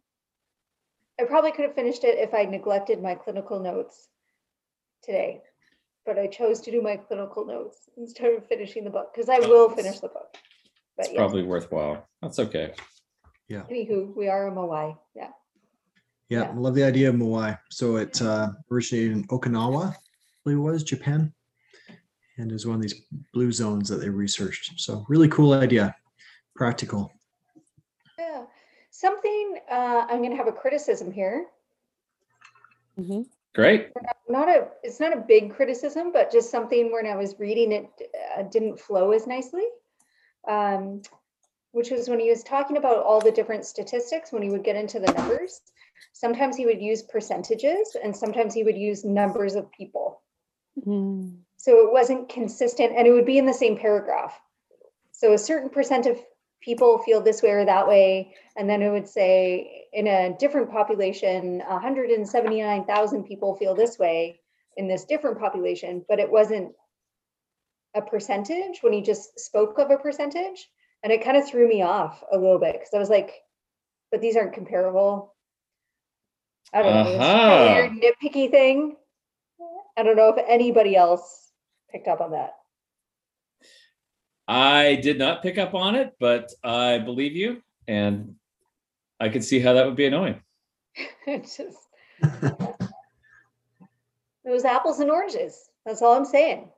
I 1.20 1.24
probably 1.26 1.52
could 1.52 1.66
have 1.66 1.76
finished 1.76 2.04
it 2.04 2.18
if 2.18 2.34
I 2.34 2.44
neglected 2.44 3.02
my 3.02 3.16
clinical 3.16 3.60
notes 3.60 4.10
today, 5.04 5.42
but 6.06 6.18
I 6.20 6.28
chose 6.28 6.62
to 6.62 6.72
do 6.72 6.82
my 6.82 6.98
clinical 6.98 7.46
notes 7.46 7.90
instead 7.98 8.34
of 8.34 8.48
finishing 8.48 8.84
the 8.84 8.90
book 8.90 9.12
because 9.14 9.30
I 9.30 9.40
will 9.40 9.70
finish 9.70 10.00
the 10.00 10.08
book. 10.10 10.36
But 10.98 11.06
It's 11.08 11.14
yes, 11.14 11.18
probably 11.18 11.44
worthwhile. 11.44 12.08
That's 12.22 12.40
okay. 12.40 12.74
Yeah. 13.48 13.64
Anywho, 13.70 14.16
we 14.16 14.28
are 14.28 14.48
a 14.48 14.52
Moai. 14.52 14.98
Yeah. 15.16 15.30
Yeah, 16.30 16.42
Yeah. 16.44 16.54
love 16.56 16.76
the 16.76 16.84
idea 16.84 17.10
of 17.10 17.16
Moai. 17.16 17.58
So 17.72 17.96
it 17.98 18.22
uh, 18.22 18.50
originated 18.72 19.12
in 19.14 19.24
Okinawa, 19.28 19.92
I 19.94 19.96
believe 20.44 20.60
it 20.60 20.62
was 20.62 20.84
Japan, 20.84 21.34
and 22.40 22.52
is 22.52 22.66
one 22.66 22.78
of 22.78 22.82
these 22.82 23.02
blue 23.34 23.52
zones 23.52 23.90
that 23.90 23.98
they 23.98 24.10
researched. 24.10 24.80
So 24.80 25.06
really 25.10 25.28
cool 25.28 25.54
idea, 25.54 25.96
practical. 26.56 27.12
Yeah. 28.18 28.44
Something, 28.92 29.60
uh, 29.70 30.06
I'm 30.10 30.20
going 30.20 30.32
to 30.32 30.38
have 30.38 30.48
a 30.48 30.52
criticism 30.52 31.12
here. 31.12 31.46
hmm 32.98 33.22
Great. 33.56 33.90
not 34.30 34.48
a 34.48 34.68
it's 34.84 35.00
not 35.00 35.12
a 35.12 35.20
big 35.20 35.54
criticism 35.56 36.12
but 36.14 36.32
just 36.32 36.52
something 36.52 36.92
when 36.92 37.08
i 37.08 37.16
was 37.16 37.34
reading 37.40 37.72
it 37.72 37.88
uh, 38.38 38.44
didn't 38.44 38.80
flow 38.80 39.10
as 39.12 39.26
nicely 39.26 39.66
um, 40.48 41.02
which 41.72 41.90
was 41.90 42.08
when 42.08 42.20
he 42.20 42.30
was 42.30 42.44
talking 42.44 42.78
about 42.78 43.04
all 43.04 43.20
the 43.20 43.32
different 43.32 43.66
statistics 43.66 44.32
when 44.32 44.44
he 44.44 44.52
would 44.52 44.64
get 44.64 44.76
into 44.76 45.00
the 45.00 45.12
numbers 45.14 45.62
sometimes 46.14 46.56
he 46.56 46.68
would 46.68 46.80
use 46.80 47.02
percentages 47.02 47.98
and 48.02 48.16
sometimes 48.16 48.54
he 48.54 48.64
would 48.64 48.78
use 48.78 49.04
numbers 49.04 49.56
of 49.56 49.70
people 49.72 50.22
Mm. 50.86 51.40
So 51.60 51.86
it 51.86 51.92
wasn't 51.94 52.30
consistent 52.30 52.94
and 52.98 53.06
it 53.06 53.12
would 53.12 53.26
be 53.26 53.38
in 53.38 53.46
the 53.46 53.54
same 53.54 53.78
paragraph. 53.78 54.34
So 55.12 55.34
a 55.34 55.38
certain 55.38 55.70
percent 55.70 56.06
of 56.08 56.18
people 56.62 56.98
feel 57.00 57.22
this 57.22 57.44
way 57.44 57.52
or 57.52 57.66
that 57.66 57.88
way 57.88 58.34
and 58.58 58.70
then 58.70 58.82
it 58.82 58.90
would 58.90 59.08
say 59.08 59.86
in 59.94 60.08
a 60.08 60.36
different 60.40 60.72
population 60.72 61.60
179000 61.60 63.24
people 63.26 63.56
feel 63.56 63.76
this 63.76 64.00
way 64.00 64.40
in 64.78 64.88
this 64.88 65.06
different 65.06 65.40
population 65.40 66.04
but 66.10 66.20
it 66.20 66.32
wasn't 66.32 66.74
a 67.96 68.02
percentage 68.02 68.80
when 68.82 68.94
he 68.94 69.02
just 69.02 69.40
spoke 69.40 69.78
of 69.80 69.92
a 69.92 69.98
percentage. 69.98 70.70
And 71.04 71.12
it 71.14 71.24
kind 71.24 71.38
of 71.38 71.48
threw 71.48 71.68
me 71.68 71.82
off 71.82 72.24
a 72.32 72.38
little 72.38 72.60
bit 72.60 72.74
because 72.74 72.94
i 72.94 73.00
was 73.00 73.10
like 73.10 73.32
but 74.12 74.22
these 74.22 74.36
aren't 74.36 74.54
comparable. 74.54 75.36
I 76.74 76.82
don't 76.82 76.94
know. 76.94 77.10
It's 77.12 77.18
a 77.20 77.20
Uh-huh. 77.20 77.66
weird 77.66 77.92
nitpicky 77.92 78.50
thing. 78.52 78.98
I 79.98 80.04
don't 80.04 80.16
know 80.16 80.30
if 80.30 80.44
anybody 80.48 80.96
else 80.96 81.49
picked 81.92 82.08
up 82.08 82.22
on 82.22 82.32
that 82.32 82.54
I 84.48 84.96
did 84.96 85.20
not 85.20 85.44
pick 85.44 85.60
up 85.60 85.76
on 85.76 85.94
it, 85.94 86.16
but 86.20 86.52
I 86.64 86.98
believe 86.98 87.36
you. 87.36 87.62
And 87.88 88.36
I 89.20 89.30
could 89.30 89.44
see 89.44 89.60
how 89.60 89.74
that 89.74 89.86
would 89.86 89.96
be 89.96 90.08
annoying. 90.08 90.42
it's 91.28 91.58
just 91.58 91.78
it 92.22 92.78
was 94.46 94.66
apples 94.66 95.00
and 95.00 95.12
oranges. 95.12 95.70
That's 95.86 96.02
all 96.02 96.16
I'm 96.16 96.26
saying. 96.26 96.70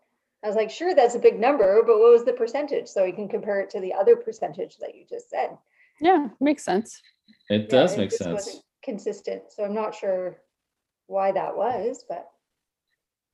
I 0.43 0.47
was 0.47 0.57
like, 0.57 0.69
sure, 0.69 0.93
that's 0.93 1.15
a 1.15 1.19
big 1.19 1.39
number, 1.39 1.81
but 1.85 1.99
what 1.99 2.11
was 2.11 2.25
the 2.25 2.33
percentage? 2.33 2.87
So 2.87 3.05
we 3.05 3.13
can 3.13 3.29
compare 3.29 3.61
it 3.61 3.69
to 3.71 3.79
the 3.79 3.93
other 3.93 4.17
percentage 4.17 4.77
that 4.79 4.95
you 4.95 5.05
just 5.09 5.29
said. 5.29 5.57
Yeah, 6.01 6.27
makes 6.41 6.65
sense. 6.65 7.01
It 7.49 7.61
Yeah, 7.61 7.67
does 7.67 7.93
it 7.93 7.97
make 7.99 8.09
just 8.09 8.23
sense. 8.23 8.33
wasn't 8.33 8.63
Consistent. 8.83 9.43
So 9.49 9.63
I'm 9.63 9.75
not 9.75 9.95
sure 9.95 10.41
why 11.07 11.31
that 11.31 11.55
was, 11.55 12.03
but 12.09 12.27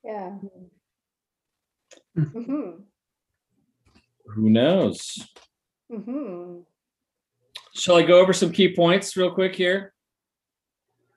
yeah. 0.04 0.32
Hmm. 0.32 0.66
Hmm 2.18 2.72
Who 4.36 4.49
knows? 4.49 5.28
hmm 5.91 6.59
Shall 7.74 7.95
I 7.95 8.01
go 8.01 8.20
over 8.20 8.34
some 8.34 8.51
key 8.51 8.76
points 8.76 9.15
real 9.15 9.32
quick 9.32 9.55
here? 9.55 9.93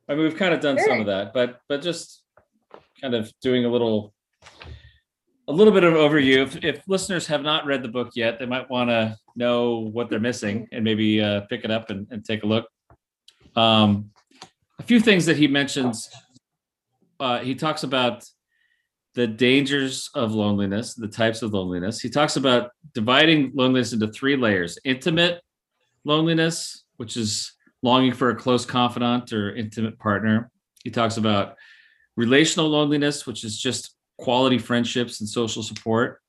I 0.08 0.14
mean, 0.14 0.24
we've 0.24 0.36
kind 0.36 0.52
of 0.52 0.60
done 0.60 0.78
some 0.78 1.00
of 1.00 1.06
that, 1.06 1.32
but 1.32 1.60
but 1.68 1.80
just 1.80 2.22
kind 3.00 3.14
of 3.14 3.32
doing 3.40 3.64
a 3.64 3.68
little 3.68 4.12
a 5.48 5.52
little 5.52 5.72
bit 5.72 5.84
of 5.84 5.94
overview. 5.94 6.42
If, 6.42 6.64
if 6.64 6.82
listeners 6.86 7.26
have 7.26 7.42
not 7.42 7.64
read 7.66 7.82
the 7.82 7.88
book 7.88 8.10
yet, 8.14 8.38
they 8.38 8.46
might 8.46 8.68
want 8.68 8.90
to 8.90 9.16
know 9.36 9.78
what 9.78 10.10
they're 10.10 10.20
missing 10.20 10.68
and 10.70 10.84
maybe 10.84 11.20
uh, 11.20 11.40
pick 11.42 11.64
it 11.64 11.70
up 11.70 11.90
and, 11.90 12.06
and 12.10 12.24
take 12.24 12.44
a 12.44 12.46
look. 12.46 12.68
Um, 13.56 14.10
a 14.78 14.82
few 14.82 15.00
things 15.00 15.26
that 15.26 15.36
he 15.36 15.48
mentions. 15.48 16.08
Uh, 17.18 17.38
he 17.38 17.54
talks 17.54 17.82
about 17.82 18.24
the 19.14 19.26
dangers 19.26 20.10
of 20.14 20.32
loneliness, 20.32 20.94
the 20.94 21.08
types 21.08 21.42
of 21.42 21.52
loneliness. 21.52 22.00
He 22.00 22.08
talks 22.08 22.36
about 22.36 22.70
dividing 22.94 23.52
loneliness 23.54 23.92
into 23.92 24.08
three 24.08 24.36
layers: 24.36 24.78
intimate 24.84 25.42
loneliness, 26.04 26.84
which 26.96 27.16
is 27.16 27.52
longing 27.82 28.12
for 28.12 28.30
a 28.30 28.36
close 28.36 28.64
confidant 28.64 29.32
or 29.32 29.54
intimate 29.54 29.98
partner. 29.98 30.50
He 30.84 30.90
talks 30.90 31.16
about 31.16 31.56
relational 32.16 32.68
loneliness, 32.68 33.26
which 33.26 33.44
is 33.44 33.58
just 33.58 33.96
quality 34.18 34.58
friendships 34.58 35.20
and 35.20 35.28
social 35.28 35.62
support. 35.62 36.20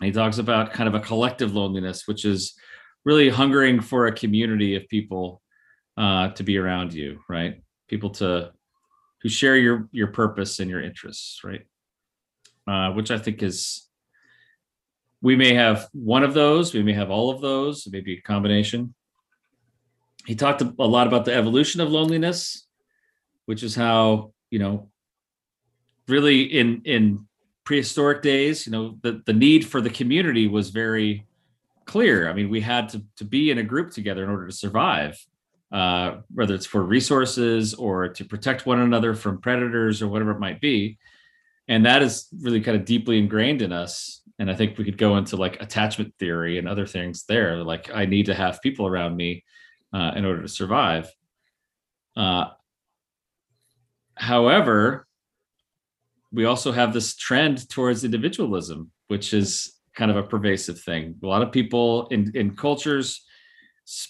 And 0.00 0.06
he 0.06 0.12
talks 0.12 0.38
about 0.38 0.72
kind 0.72 0.88
of 0.88 0.94
a 0.94 1.00
collective 1.00 1.54
loneliness, 1.54 2.06
which 2.06 2.24
is 2.24 2.54
really 3.04 3.28
hungering 3.28 3.80
for 3.80 4.06
a 4.06 4.12
community 4.12 4.74
of 4.76 4.86
people 4.88 5.40
uh, 5.96 6.28
to 6.30 6.42
be 6.42 6.58
around 6.58 6.92
you, 6.92 7.20
right? 7.28 7.62
People 7.88 8.10
to 8.10 8.52
who 9.22 9.28
share 9.28 9.56
your 9.56 9.88
your 9.92 10.08
purpose 10.08 10.58
and 10.58 10.70
your 10.70 10.82
interests, 10.82 11.40
right? 11.44 11.66
Uh, 12.66 12.90
which 12.92 13.12
I 13.12 13.18
think 13.18 13.44
is 13.44 13.86
we 15.22 15.36
may 15.36 15.54
have 15.54 15.88
one 15.92 16.24
of 16.24 16.34
those, 16.34 16.74
we 16.74 16.82
may 16.82 16.94
have 16.94 17.10
all 17.10 17.30
of 17.30 17.40
those, 17.40 17.86
maybe 17.90 18.14
a 18.14 18.20
combination. 18.20 18.92
He 20.26 20.34
talked 20.34 20.62
a 20.62 20.84
lot 20.84 21.06
about 21.06 21.24
the 21.24 21.34
evolution 21.34 21.80
of 21.80 21.92
loneliness, 21.92 22.66
which 23.44 23.62
is 23.62 23.76
how, 23.76 24.32
you 24.50 24.58
know, 24.58 24.90
really 26.08 26.42
in 26.42 26.82
in 26.84 27.26
prehistoric 27.62 28.22
days, 28.22 28.66
you 28.66 28.72
know, 28.72 28.98
the, 29.02 29.22
the 29.26 29.32
need 29.32 29.66
for 29.66 29.80
the 29.80 29.90
community 29.90 30.48
was 30.48 30.70
very 30.70 31.26
clear. 31.84 32.28
I 32.28 32.32
mean, 32.32 32.48
we 32.48 32.60
had 32.60 32.88
to, 32.90 33.02
to 33.18 33.24
be 33.24 33.50
in 33.50 33.58
a 33.58 33.62
group 33.62 33.90
together 33.90 34.24
in 34.24 34.30
order 34.30 34.46
to 34.46 34.52
survive, 34.52 35.24
uh, 35.72 36.16
whether 36.34 36.54
it's 36.54 36.66
for 36.66 36.82
resources 36.82 37.74
or 37.74 38.08
to 38.08 38.24
protect 38.24 38.66
one 38.66 38.80
another 38.80 39.14
from 39.14 39.40
predators 39.40 40.02
or 40.02 40.08
whatever 40.08 40.32
it 40.32 40.40
might 40.40 40.60
be. 40.60 40.98
And 41.68 41.84
that 41.86 42.02
is 42.02 42.28
really 42.40 42.60
kind 42.60 42.76
of 42.76 42.84
deeply 42.84 43.18
ingrained 43.18 43.62
in 43.62 43.72
us. 43.72 44.22
And 44.38 44.50
I 44.50 44.54
think 44.54 44.78
we 44.78 44.84
could 44.84 44.98
go 44.98 45.16
into 45.16 45.36
like 45.36 45.60
attachment 45.60 46.14
theory 46.18 46.58
and 46.58 46.68
other 46.68 46.86
things 46.86 47.24
there. 47.24 47.64
Like, 47.64 47.90
I 47.92 48.04
need 48.06 48.26
to 48.26 48.34
have 48.34 48.62
people 48.62 48.86
around 48.86 49.16
me 49.16 49.44
uh, 49.92 50.12
in 50.14 50.24
order 50.24 50.42
to 50.42 50.48
survive. 50.48 51.10
Uh, 52.16 52.46
however, 54.14 55.06
we 56.32 56.44
also 56.44 56.72
have 56.72 56.92
this 56.92 57.16
trend 57.16 57.68
towards 57.68 58.04
individualism, 58.04 58.90
which 59.08 59.32
is 59.32 59.72
kind 59.94 60.10
of 60.10 60.16
a 60.16 60.22
pervasive 60.22 60.78
thing. 60.80 61.16
A 61.22 61.26
lot 61.26 61.42
of 61.42 61.50
people 61.50 62.06
in, 62.08 62.30
in 62.34 62.54
cultures, 62.54 63.24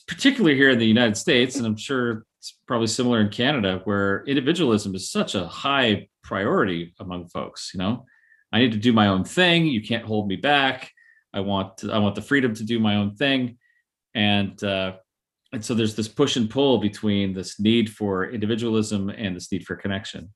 particularly 0.09 0.57
here 0.57 0.71
in 0.71 0.79
the 0.79 0.87
United 0.87 1.17
States, 1.17 1.57
and 1.57 1.67
I'm 1.67 1.77
sure 1.77 2.25
it's 2.39 2.59
probably 2.67 2.87
similar 2.87 3.21
in 3.21 3.29
Canada, 3.29 3.81
where 3.85 4.25
individualism 4.27 4.95
is 4.95 5.11
such 5.11 5.35
a 5.35 5.47
high 5.47 6.09
priority 6.23 6.95
among 7.01 7.29
folks. 7.29 7.71
You 7.73 7.79
know, 7.79 8.05
I 8.53 8.59
need 8.59 8.73
to 8.73 8.79
do 8.79 8.93
my 8.93 9.09
own 9.09 9.25
thing. 9.25 9.67
You 9.67 9.83
can't 9.83 10.05
hold 10.05 10.29
me 10.29 10.37
back. 10.37 10.91
I 11.33 11.41
want 11.41 11.79
to, 11.79 11.93
I 11.93 11.99
want 11.99 12.15
the 12.15 12.23
freedom 12.23 12.55
to 12.55 12.65
do 12.65 12.79
my 12.79 12.97
own 12.97 13.17
thing, 13.17 13.59
and 14.15 14.63
uh, 14.63 14.97
and 15.53 15.65
so 15.65 15.75
there's 15.75 15.95
this 15.95 16.09
push 16.09 16.37
and 16.37 16.49
pull 16.49 16.79
between 16.79 17.33
this 17.33 17.61
need 17.61 17.91
for 17.91 18.31
individualism 18.31 19.11
and 19.11 19.37
this 19.37 19.51
need 19.53 19.67
for 19.67 19.77
connection. 19.77 20.33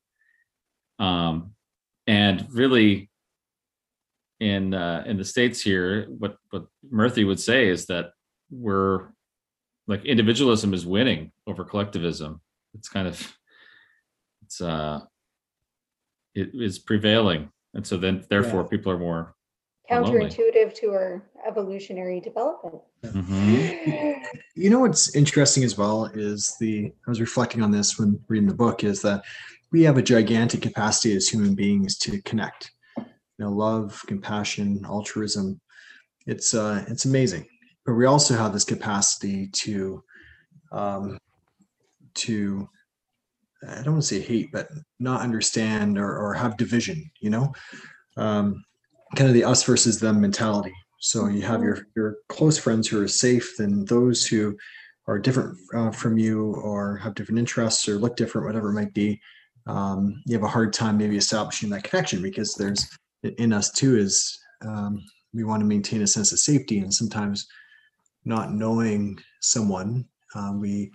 Um, 0.99 1.53
and 2.07 2.47
really, 2.51 3.11
in 4.41 4.75
uh, 4.75 5.05
in 5.07 5.17
the 5.17 5.25
states 5.25 5.61
here, 5.63 6.07
what 6.09 6.37
what 6.51 6.67
Murthy 6.93 7.27
would 7.27 7.41
say 7.41 7.69
is 7.69 7.87
that 7.87 8.11
we're 8.51 9.09
like 9.91 10.05
individualism 10.05 10.73
is 10.73 10.87
winning 10.87 11.33
over 11.49 11.65
collectivism. 11.65 12.41
It's 12.75 12.89
kind 12.89 13.09
of 13.09 13.37
it's 14.45 14.61
uh 14.61 15.01
it 16.35 16.51
is 16.55 16.79
prevailing 16.79 17.51
And 17.75 17.85
so 17.87 17.97
then 17.97 18.25
therefore 18.31 18.65
people 18.65 18.93
are 18.93 18.99
more. 18.99 19.35
Lonely. 19.91 20.29
Counterintuitive 20.29 20.73
to 20.77 20.87
our 20.91 21.23
evolutionary 21.47 22.21
development. 22.21 22.81
Mhm. 23.05 24.17
You 24.55 24.69
know 24.71 24.81
what's 24.81 25.17
interesting 25.17 25.65
as 25.65 25.77
well 25.77 26.05
is 26.29 26.55
the 26.61 26.93
I 27.07 27.11
was 27.11 27.21
reflecting 27.21 27.61
on 27.63 27.73
this 27.73 27.99
when 27.99 28.21
reading 28.29 28.49
the 28.49 28.55
book 28.55 28.85
is 28.85 29.03
that 29.03 29.25
we 29.73 29.83
have 29.83 29.99
a 29.99 30.03
gigantic 30.03 30.61
capacity 30.63 31.17
as 31.17 31.29
human 31.29 31.55
beings 31.55 31.99
to 32.05 32.23
connect. 32.23 32.71
You 32.97 33.05
know, 33.39 33.51
love, 33.51 33.89
compassion, 34.07 34.85
altruism. 34.85 35.61
It's 36.27 36.55
uh 36.55 36.85
it's 36.93 37.07
amazing. 37.07 37.45
But 37.91 37.97
we 37.97 38.07
also 38.07 38.37
have 38.37 38.53
this 38.53 38.63
capacity 38.63 39.49
to 39.49 40.05
um 40.71 41.19
to 42.15 42.69
I 43.69 43.83
don't 43.83 43.95
want 43.95 44.05
to 44.05 44.15
say 44.15 44.21
hate, 44.21 44.53
but 44.53 44.69
not 45.01 45.23
understand 45.23 45.99
or, 45.99 46.17
or 46.17 46.33
have 46.35 46.57
division, 46.57 47.11
you 47.19 47.31
know? 47.31 47.53
Um 48.17 48.65
kind 49.17 49.27
of 49.27 49.35
the 49.35 49.43
us 49.43 49.65
versus 49.65 49.99
them 49.99 50.21
mentality. 50.21 50.73
So 51.01 51.27
you 51.27 51.43
have 51.43 51.65
your 51.65 51.89
your 51.97 52.19
close 52.29 52.57
friends 52.59 52.87
who 52.87 53.03
are 53.03 53.09
safe, 53.09 53.57
then 53.59 53.85
those 53.87 54.25
who 54.25 54.57
are 55.09 55.19
different 55.19 55.59
uh, 55.75 55.91
from 55.91 56.17
you 56.17 56.55
or 56.63 56.97
have 56.99 57.17
different 57.17 57.41
interests 57.41 57.89
or 57.89 57.99
look 57.99 58.15
different, 58.15 58.47
whatever 58.47 58.71
it 58.71 58.75
might 58.75 58.95
be. 58.95 59.21
Um, 59.67 60.23
you 60.27 60.35
have 60.35 60.45
a 60.45 60.57
hard 60.57 60.73
time 60.73 60.97
maybe 60.97 61.17
establishing 61.17 61.71
that 61.71 61.83
connection 61.83 62.23
because 62.23 62.55
there's 62.55 62.89
in 63.25 63.53
us 63.53 63.73
too 63.73 63.99
is 63.99 64.39
um, 64.65 65.05
we 65.35 65.43
want 65.43 65.59
to 65.59 65.67
maintain 65.67 66.03
a 66.03 66.07
sense 66.07 66.31
of 66.31 66.39
safety 66.39 66.79
and 66.79 66.95
sometimes 66.95 67.49
not 68.25 68.53
knowing 68.53 69.19
someone 69.41 70.05
um, 70.35 70.61
we 70.61 70.91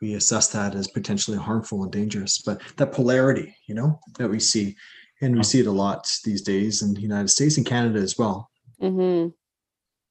we 0.00 0.14
assess 0.14 0.48
that 0.48 0.74
as 0.74 0.88
potentially 0.88 1.38
harmful 1.38 1.82
and 1.82 1.92
dangerous 1.92 2.38
but 2.38 2.60
that 2.76 2.92
polarity 2.92 3.54
you 3.66 3.74
know 3.74 3.98
that 4.18 4.28
we 4.28 4.38
see 4.38 4.76
and 5.20 5.36
we 5.36 5.42
see 5.42 5.60
it 5.60 5.66
a 5.66 5.70
lot 5.70 6.08
these 6.24 6.42
days 6.42 6.82
in 6.82 6.94
the 6.94 7.00
united 7.00 7.28
states 7.28 7.56
and 7.56 7.66
canada 7.66 7.98
as 7.98 8.18
well. 8.18 8.50
Hmm 8.80 9.28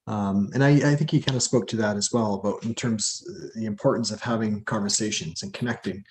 um, 0.08 0.50
and 0.54 0.64
I, 0.64 0.70
I 0.92 0.96
think 0.96 1.12
he 1.12 1.20
kind 1.20 1.36
of 1.36 1.44
spoke 1.44 1.68
to 1.68 1.76
that 1.78 1.98
as 1.98 2.14
well 2.14 2.36
about 2.36 2.64
in 2.64 2.74
terms 2.74 3.22
uh, 3.30 3.48
the 3.56 3.66
importance 3.66 4.10
of 4.10 4.22
having 4.22 4.64
conversations 4.64 5.44
and 5.44 5.54
connecting 5.54 6.04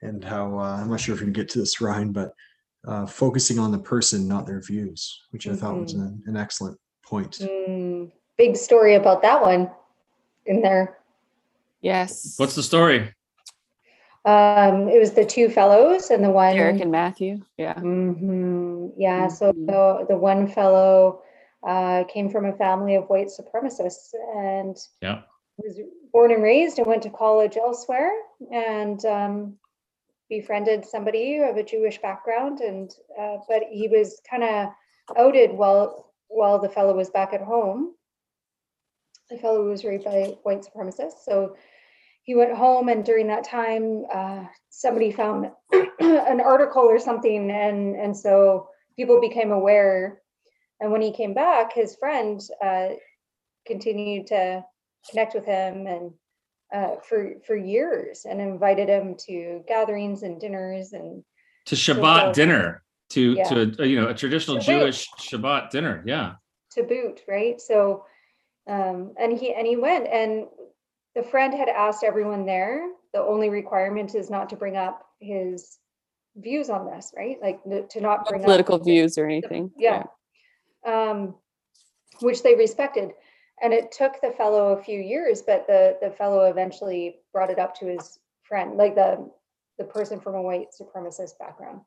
and 0.00 0.24
how 0.24 0.58
uh, 0.58 0.78
i'm 0.80 0.90
not 0.90 1.00
sure 1.00 1.14
if 1.14 1.20
we 1.20 1.26
can 1.26 1.32
get 1.32 1.48
to 1.50 1.58
this 1.58 1.80
ryan 1.80 2.12
but 2.12 2.32
uh, 2.88 3.06
focusing 3.06 3.58
on 3.58 3.70
the 3.70 3.78
person 3.78 4.26
not 4.26 4.46
their 4.46 4.60
views 4.60 5.20
which 5.30 5.46
i 5.46 5.54
thought 5.54 5.78
was 5.78 5.92
an, 5.92 6.22
an 6.26 6.36
excellent 6.36 6.78
point. 7.12 7.38
Mm, 7.40 8.10
big 8.42 8.56
story 8.56 8.96
about 8.96 9.22
that 9.22 9.40
one 9.40 9.70
in 10.46 10.62
there. 10.62 10.98
Yes. 11.80 12.34
What's 12.38 12.56
the 12.56 12.62
story? 12.64 13.14
Um, 14.24 14.88
it 14.88 14.98
was 14.98 15.12
the 15.12 15.24
two 15.24 15.48
fellows 15.48 16.10
and 16.10 16.24
the 16.24 16.30
one. 16.30 16.56
Eric 16.56 16.80
and 16.80 16.90
Matthew? 16.90 17.42
Yeah. 17.56 17.78
hmm 17.78 18.88
Yeah, 18.96 19.28
so 19.28 19.52
Mhm. 19.52 19.66
the, 19.70 20.06
the 20.10 20.16
one 20.16 20.48
fellow 20.48 21.22
uh, 21.62 22.02
came 22.14 22.28
from 22.28 22.46
a 22.46 22.52
family 22.64 22.96
of 22.96 23.08
white 23.08 23.28
supremacists 23.28 24.12
and 24.34 24.76
Yeah. 25.00 25.22
was 25.58 25.78
born 26.12 26.32
and 26.32 26.42
raised 26.42 26.78
and 26.78 26.86
went 26.88 27.04
to 27.04 27.10
college 27.10 27.56
elsewhere 27.56 28.10
and 28.50 29.04
um, 29.04 29.56
befriended 30.28 30.84
somebody 30.84 31.38
of 31.38 31.56
a 31.56 31.62
Jewish 31.62 31.98
background. 32.02 32.58
And 32.60 32.90
uh, 33.20 33.36
but 33.48 33.62
he 33.70 33.86
was 33.86 34.20
kind 34.28 34.42
of 34.42 34.70
outed 35.16 35.52
while 35.52 36.10
while 36.26 36.58
the 36.58 36.68
fellow 36.76 36.94
was 36.96 37.10
back 37.10 37.32
at 37.32 37.42
home. 37.54 37.94
The 39.32 39.38
fellow 39.38 39.64
was 39.68 39.82
raped 39.84 40.04
by 40.04 40.36
white 40.42 40.60
supremacists, 40.62 41.24
so 41.24 41.56
he 42.22 42.34
went 42.34 42.54
home 42.54 42.88
and 42.88 43.02
during 43.04 43.26
that 43.28 43.44
time 43.44 44.04
uh, 44.12 44.44
somebody 44.68 45.10
found 45.10 45.50
an 46.00 46.40
article 46.40 46.82
or 46.82 46.98
something 46.98 47.50
and 47.50 47.96
and 47.96 48.16
so 48.16 48.68
people 48.96 49.20
became 49.20 49.50
aware 49.50 50.20
and 50.80 50.92
when 50.92 51.00
he 51.02 51.12
came 51.12 51.34
back 51.34 51.72
his 51.72 51.96
friend 51.96 52.40
uh, 52.64 52.90
continued 53.66 54.26
to 54.28 54.62
connect 55.10 55.34
with 55.34 55.44
him 55.46 55.86
and 55.88 56.12
uh, 56.72 56.96
for 57.08 57.32
for 57.46 57.56
years 57.56 58.24
and 58.28 58.40
invited 58.40 58.88
him 58.88 59.16
to 59.26 59.62
gatherings 59.66 60.22
and 60.22 60.40
dinners 60.40 60.92
and 60.92 61.24
To 61.66 61.74
So- 61.76 61.94
Shabbat 61.94 62.34
dinner, 62.34 62.84
to 63.10 63.32
Yeah. 63.32 63.44
to 63.48 63.82
a, 63.82 63.86
you 63.86 63.98
know 64.00 64.08
a 64.08 64.14
traditional 64.14 64.58
Shabbat. 64.58 64.64
Jewish 64.80 65.08
Shabbat 65.18 65.70
dinner. 65.70 66.02
Yeah. 66.06 66.34
to 66.72 66.82
boot 66.84 67.22
right 67.26 67.60
so 67.60 68.04
um 68.68 69.12
and 69.18 69.36
he 69.36 69.52
and 69.54 69.66
he 69.66 69.76
went 69.76 70.06
and 70.06 70.46
the 71.14 71.22
friend 71.22 71.52
had 71.52 71.68
asked 71.68 72.04
everyone 72.04 72.46
there 72.46 72.88
the 73.12 73.20
only 73.20 73.48
requirement 73.50 74.14
is 74.14 74.30
not 74.30 74.48
to 74.48 74.56
bring 74.56 74.76
up 74.76 75.06
his 75.20 75.78
views 76.36 76.70
on 76.70 76.86
this 76.86 77.12
right? 77.16 77.36
Like 77.42 77.62
to 77.90 78.00
not 78.00 78.26
bring 78.26 78.42
Political 78.42 78.76
up 78.76 78.84
views 78.84 79.18
or 79.18 79.26
anything. 79.26 79.70
yeah. 79.76 80.04
um 80.86 81.34
which 82.20 82.42
they 82.42 82.54
respected 82.54 83.10
and 83.62 83.72
it 83.72 83.92
took 83.92 84.20
the 84.20 84.30
fellow 84.30 84.72
a 84.72 84.82
few 84.82 85.00
years 85.00 85.42
but 85.42 85.66
the 85.66 85.96
the 86.00 86.10
fellow 86.10 86.44
eventually 86.44 87.16
brought 87.32 87.50
it 87.50 87.58
up 87.58 87.74
to 87.76 87.86
his 87.86 88.18
friend 88.42 88.76
like 88.76 88.94
the 88.94 89.28
the 89.78 89.84
person 89.84 90.20
from 90.20 90.34
a 90.34 90.42
white 90.42 90.68
supremacist 90.78 91.38
background. 91.38 91.80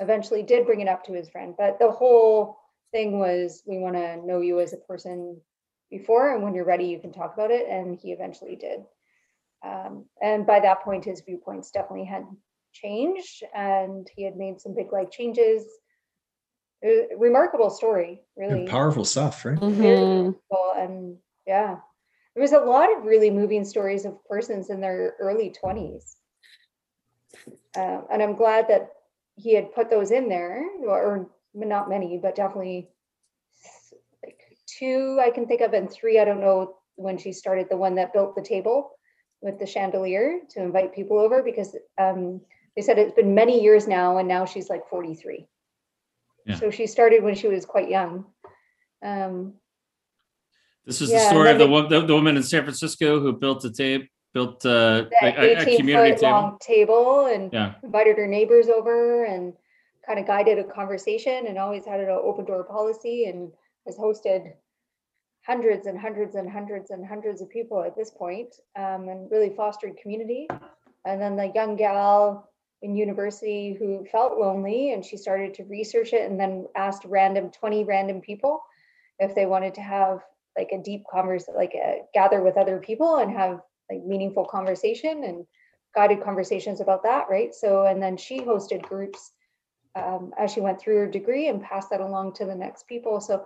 Eventually 0.00 0.42
did 0.42 0.64
bring 0.66 0.80
it 0.80 0.88
up 0.88 1.04
to 1.04 1.12
his 1.12 1.28
friend 1.28 1.54
but 1.58 1.78
the 1.78 1.90
whole 1.90 2.56
thing 2.92 3.18
was 3.18 3.62
we 3.66 3.78
want 3.78 3.94
to 3.96 4.16
know 4.26 4.40
you 4.40 4.60
as 4.60 4.72
a 4.72 4.76
person 4.78 5.40
before 5.90 6.34
and 6.34 6.42
when 6.42 6.54
you're 6.54 6.64
ready 6.64 6.84
you 6.84 6.98
can 6.98 7.12
talk 7.12 7.34
about 7.34 7.50
it 7.50 7.66
and 7.68 7.98
he 7.98 8.12
eventually 8.12 8.56
did. 8.56 8.80
Um, 9.64 10.04
and 10.22 10.46
by 10.46 10.60
that 10.60 10.82
point 10.82 11.04
his 11.04 11.20
viewpoints 11.20 11.70
definitely 11.70 12.04
had 12.06 12.24
changed 12.72 13.42
and 13.54 14.08
he 14.14 14.24
had 14.24 14.36
made 14.36 14.60
some 14.60 14.74
big 14.74 14.92
life 14.92 15.10
changes. 15.10 15.64
Remarkable 17.16 17.70
story 17.70 18.22
really. 18.36 18.60
And 18.60 18.68
powerful 18.68 19.04
stuff 19.04 19.44
right? 19.44 19.58
Very 19.58 19.96
Mhm. 19.96 20.16
remarkable, 20.50 20.72
and 20.76 21.18
yeah. 21.46 21.80
There 22.34 22.42
was 22.42 22.52
a 22.52 22.60
lot 22.60 22.96
of 22.96 23.04
really 23.04 23.30
moving 23.30 23.64
stories 23.64 24.04
of 24.04 24.24
persons 24.26 24.70
in 24.70 24.80
their 24.80 25.16
early 25.18 25.50
20s 25.50 26.18
uh, 27.76 28.00
and 28.10 28.22
i'm 28.22 28.34
glad 28.34 28.68
that 28.68 28.90
he 29.36 29.54
had 29.54 29.74
put 29.74 29.90
those 29.90 30.10
in 30.10 30.28
there 30.28 30.64
or, 30.86 31.02
or 31.02 31.30
not 31.54 31.88
many 31.88 32.18
but 32.18 32.34
definitely 32.34 32.82
like 32.82 32.90
two 34.78 35.18
i 35.24 35.30
can 35.30 35.46
think 35.46 35.60
of 35.60 35.72
and 35.72 35.90
three 35.90 36.18
i 36.18 36.24
don't 36.24 36.40
know 36.40 36.76
when 36.96 37.16
she 37.18 37.32
started 37.32 37.66
the 37.70 37.76
one 37.76 37.94
that 37.94 38.12
built 38.12 38.34
the 38.34 38.42
table 38.42 38.90
with 39.40 39.58
the 39.58 39.66
chandelier 39.66 40.40
to 40.50 40.60
invite 40.60 40.94
people 40.94 41.18
over 41.18 41.42
because 41.42 41.76
um, 41.98 42.40
they 42.74 42.82
said 42.82 42.98
it's 42.98 43.14
been 43.14 43.34
many 43.34 43.62
years 43.62 43.86
now 43.86 44.18
and 44.18 44.26
now 44.28 44.44
she's 44.44 44.68
like 44.68 44.88
43 44.88 45.46
Yeah. 46.46 46.56
so 46.56 46.70
she 46.70 46.86
started 46.86 47.22
when 47.22 47.34
she 47.34 47.48
was 47.48 47.64
quite 47.64 47.88
young 47.88 48.24
um, 49.02 49.54
This 50.86 51.00
is 51.00 51.10
Yeah, 51.10 51.18
the 51.18 51.24
story 51.26 51.50
of 51.52 51.58
the, 51.58 51.66
they- 51.88 52.06
the 52.06 52.14
woman 52.14 52.36
in 52.36 52.42
San 52.42 52.62
Francisco 52.64 53.20
who 53.20 53.32
built 53.32 53.64
a 53.64 53.70
tape, 53.70 54.10
built 54.34 54.64
uh, 54.66 55.04
a, 55.22 55.26
a, 55.26 55.54
a 55.54 55.62
18 55.62 55.76
community 55.76 56.10
foot 56.12 56.20
table. 56.20 56.32
long 56.32 56.58
table 56.60 57.26
and 57.26 57.52
Yeah. 57.52 57.74
invited 57.82 58.16
her 58.18 58.26
neighbors 58.26 58.68
over 58.68 59.24
and 59.24 59.52
kind 60.06 60.18
of 60.18 60.26
guided 60.26 60.58
a 60.58 60.64
conversation 60.64 61.46
and 61.46 61.58
always 61.58 61.84
had 61.84 62.00
an 62.00 62.08
open 62.10 62.44
door 62.44 62.64
policy 62.64 63.26
and 63.26 63.52
has 63.86 63.96
hosted 63.96 64.52
hundreds 65.48 65.86
and 65.86 65.98
hundreds 65.98 66.34
and 66.34 66.50
hundreds 66.50 66.90
and 66.90 67.06
hundreds 67.06 67.40
of 67.40 67.48
people 67.48 67.82
at 67.82 67.96
this 67.96 68.10
point, 68.10 68.54
um, 68.76 69.08
and 69.08 69.30
really 69.30 69.50
fostered 69.56 69.96
community. 69.96 70.46
And 71.06 71.20
then 71.20 71.36
the 71.36 71.50
young 71.54 71.76
gal 71.76 72.50
in 72.82 72.94
university 72.94 73.74
who 73.78 74.06
felt 74.12 74.38
lonely 74.38 74.92
and 74.92 75.04
she 75.04 75.16
started 75.16 75.54
to 75.54 75.64
research 75.64 76.12
it 76.12 76.30
and 76.30 76.38
then 76.38 76.66
asked 76.76 77.04
random 77.06 77.50
20 77.50 77.84
random 77.84 78.20
people 78.20 78.60
if 79.18 79.34
they 79.34 79.46
wanted 79.46 79.74
to 79.74 79.80
have 79.80 80.20
like 80.56 80.68
a 80.72 80.82
deep 80.82 81.02
converse, 81.10 81.46
like 81.56 81.72
a, 81.74 82.02
gather 82.14 82.42
with 82.42 82.56
other 82.56 82.78
people 82.78 83.16
and 83.16 83.32
have 83.32 83.60
like 83.90 84.04
meaningful 84.04 84.44
conversation 84.44 85.24
and 85.24 85.46
guided 85.94 86.22
conversations 86.22 86.80
about 86.80 87.02
that, 87.02 87.26
right? 87.30 87.54
So, 87.54 87.84
and 87.84 88.02
then 88.02 88.16
she 88.16 88.40
hosted 88.40 88.82
groups 88.82 89.32
um, 89.96 90.32
as 90.38 90.52
she 90.52 90.60
went 90.60 90.78
through 90.78 90.98
her 90.98 91.10
degree 91.10 91.48
and 91.48 91.62
passed 91.62 91.90
that 91.90 92.00
along 92.00 92.34
to 92.34 92.44
the 92.44 92.54
next 92.54 92.86
people. 92.86 93.20
So, 93.20 93.44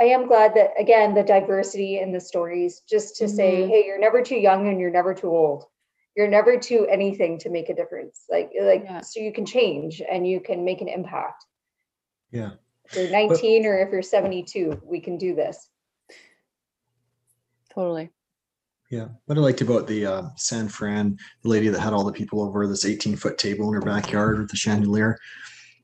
I 0.00 0.04
am 0.04 0.26
glad 0.26 0.54
that 0.54 0.70
again 0.78 1.14
the 1.14 1.22
diversity 1.22 1.98
in 2.00 2.10
the 2.10 2.20
stories, 2.20 2.80
just 2.88 3.16
to 3.16 3.28
say, 3.28 3.62
Mhm. 3.62 3.68
hey, 3.68 3.84
you're 3.84 3.98
never 3.98 4.22
too 4.22 4.38
young 4.38 4.66
and 4.66 4.80
you're 4.80 4.90
never 4.90 5.12
too 5.14 5.28
old. 5.28 5.66
You're 6.16 6.26
never 6.28 6.58
too 6.58 6.86
anything 6.88 7.38
to 7.40 7.50
make 7.50 7.68
a 7.68 7.74
difference. 7.74 8.24
Like, 8.30 8.50
like 8.60 8.82
Yeah. 8.84 9.00
so 9.02 9.20
you 9.20 9.32
can 9.32 9.44
change 9.44 10.00
and 10.00 10.26
you 10.26 10.40
can 10.40 10.64
make 10.64 10.80
an 10.80 10.88
impact. 10.88 11.44
Yeah. 12.30 12.52
If 12.86 12.96
you're 12.96 13.10
19 13.10 13.66
or 13.66 13.78
if 13.78 13.92
you're 13.92 14.02
72, 14.02 14.80
we 14.84 15.00
can 15.00 15.18
do 15.18 15.34
this. 15.34 15.68
Totally. 17.74 18.10
Yeah. 18.90 19.08
What 19.26 19.38
I 19.38 19.42
liked 19.42 19.60
about 19.60 19.86
the 19.86 20.06
uh, 20.06 20.22
San 20.36 20.68
Fran, 20.68 21.18
the 21.42 21.48
lady 21.48 21.68
that 21.68 21.78
had 21.78 21.92
all 21.92 22.04
the 22.04 22.12
people 22.12 22.42
over 22.42 22.66
this 22.66 22.84
18 22.84 23.16
foot 23.16 23.38
table 23.38 23.68
in 23.68 23.74
her 23.74 23.80
backyard 23.80 24.38
with 24.40 24.50
the 24.50 24.56
chandelier, 24.56 25.18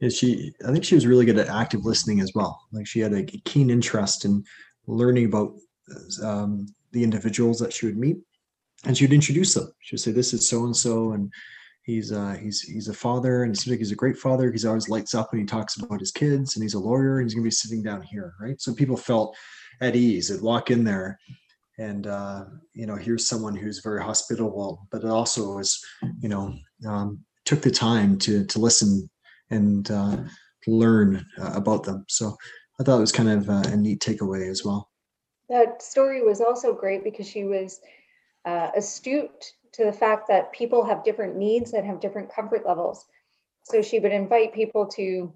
is 0.01 0.16
she, 0.16 0.53
I 0.66 0.72
think 0.72 0.84
she 0.84 0.94
was 0.94 1.07
really 1.07 1.24
good 1.24 1.38
at 1.38 1.49
active 1.49 1.84
listening 1.84 2.20
as 2.20 2.32
well. 2.34 2.61
Like 2.72 2.86
she 2.86 3.01
had 3.01 3.12
a 3.12 3.24
keen 3.24 3.70
interest 3.70 4.24
in 4.24 4.44
learning 4.86 5.26
about 5.26 5.55
um, 6.22 6.66
the 6.92 7.03
individuals 7.03 7.59
that 7.61 7.72
she 7.72 7.86
would 7.86 7.97
meet 7.97 8.18
and 8.84 8.97
she 8.97 9.05
would 9.05 9.12
introduce 9.12 9.55
them. 9.55 9.72
She 9.80 9.94
would 9.94 10.01
say, 10.01 10.12
This 10.12 10.34
is 10.34 10.49
so 10.49 10.64
and 10.64 10.76
so. 10.76 11.12
And, 11.12 11.32
he's 11.86 12.11
uh 12.11 12.36
he's 12.42 12.61
he's 12.62 12.88
a 12.88 12.94
father 12.94 13.44
and 13.44 13.55
it 13.55 13.59
seems 13.59 13.72
like 13.72 13.78
he's 13.78 13.92
a 13.92 13.97
great 13.97 14.18
father 14.18 14.51
he's 14.51 14.64
always 14.64 14.88
lights 14.88 15.14
up 15.14 15.30
when 15.30 15.40
he 15.40 15.47
talks 15.47 15.76
about 15.76 16.01
his 16.01 16.11
kids 16.11 16.57
and 16.57 16.62
he's 16.62 16.74
a 16.74 16.78
lawyer 16.78 17.18
and 17.18 17.26
he's 17.26 17.34
gonna 17.34 17.44
be 17.44 17.51
sitting 17.51 17.82
down 17.82 18.03
here 18.03 18.34
right 18.40 18.61
so 18.61 18.74
people 18.74 18.97
felt 18.97 19.36
at 19.80 19.97
ease 19.97 20.28
they'd 20.28 20.42
walk 20.42 20.70
in 20.70 20.84
there 20.84 21.18
and 21.78 22.09
uh 22.09 22.44
you 22.74 22.86
know 22.86 22.97
here's 22.97 23.28
someone 23.28 23.55
who's 23.55 23.80
very 23.84 24.03
hospitable 24.03 24.86
but 24.90 25.05
it 25.05 25.11
also 25.11 25.57
was 25.57 25.80
you 26.20 26.28
know 26.28 26.53
um 26.86 27.20
took 27.44 27.62
the 27.62 27.70
time 27.70 28.18
to 28.18 28.44
to 28.47 28.59
listen 28.59 29.09
and 29.51 29.90
uh 29.90 30.16
learn 30.66 31.24
uh, 31.38 31.53
about 31.55 31.84
them 31.84 32.05
so 32.09 32.36
i 32.80 32.82
thought 32.82 32.99
it 32.99 33.01
was 33.01 33.12
kind 33.12 33.28
of 33.28 33.49
uh, 33.49 33.62
a 33.66 33.76
neat 33.76 34.01
takeaway 34.01 34.51
as 34.51 34.64
well 34.64 34.90
That 35.49 35.80
story 35.80 36.22
was 36.22 36.40
also 36.40 36.74
great 36.74 37.05
because 37.05 37.28
she 37.28 37.44
was 37.44 37.80
uh, 38.44 38.70
astute 38.76 39.53
to 39.72 39.84
the 39.84 39.92
fact 39.92 40.26
that 40.28 40.53
people 40.53 40.84
have 40.84 41.05
different 41.05 41.36
needs 41.36 41.72
and 41.72 41.86
have 41.86 42.01
different 42.01 42.32
comfort 42.32 42.66
levels. 42.66 43.07
So 43.64 43.82
she 43.82 43.99
would 43.99 44.12
invite 44.12 44.55
people 44.55 44.86
to, 44.88 45.32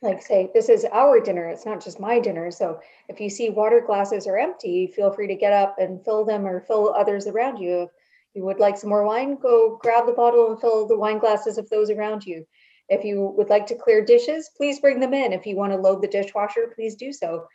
like, 0.00 0.22
say, 0.22 0.50
this 0.54 0.68
is 0.68 0.86
our 0.92 1.20
dinner, 1.20 1.48
it's 1.48 1.66
not 1.66 1.82
just 1.84 2.00
my 2.00 2.18
dinner. 2.18 2.50
So 2.50 2.80
if 3.08 3.20
you 3.20 3.28
see 3.28 3.50
water 3.50 3.80
glasses 3.84 4.26
are 4.26 4.38
empty, 4.38 4.86
feel 4.86 5.12
free 5.12 5.26
to 5.28 5.34
get 5.34 5.52
up 5.52 5.76
and 5.78 6.04
fill 6.04 6.24
them 6.24 6.46
or 6.46 6.60
fill 6.60 6.94
others 6.94 7.26
around 7.26 7.58
you. 7.58 7.82
If 7.82 7.90
you 8.36 8.44
would 8.44 8.58
like 8.58 8.78
some 8.78 8.90
more 8.90 9.04
wine, 9.04 9.36
go 9.36 9.78
grab 9.82 10.06
the 10.06 10.12
bottle 10.12 10.50
and 10.50 10.60
fill 10.60 10.86
the 10.86 10.98
wine 10.98 11.18
glasses 11.18 11.58
of 11.58 11.68
those 11.68 11.90
around 11.90 12.24
you. 12.24 12.46
If 12.88 13.04
you 13.04 13.32
would 13.36 13.48
like 13.48 13.66
to 13.66 13.74
clear 13.74 14.04
dishes, 14.04 14.50
please 14.56 14.80
bring 14.80 15.00
them 15.00 15.14
in. 15.14 15.32
If 15.32 15.46
you 15.46 15.56
want 15.56 15.72
to 15.72 15.78
load 15.78 16.02
the 16.02 16.08
dishwasher, 16.08 16.72
please 16.74 16.94
do 16.94 17.12
so. 17.12 17.46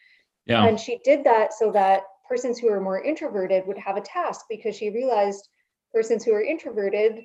Yeah. 0.46 0.66
And 0.66 0.80
she 0.80 1.00
did 1.04 1.24
that 1.26 1.54
so 1.54 1.72
that 1.74 2.04
persons 2.28 2.60
who 2.60 2.70
are 2.70 2.82
more 2.82 3.02
introverted 3.04 3.68
would 3.68 3.78
have 3.78 3.98
a 3.98 4.02
task 4.02 4.46
because 4.50 4.76
she 4.76 4.90
realized 4.90 5.48
persons 5.94 6.24
who 6.24 6.34
are 6.34 6.44
introverted 6.44 7.22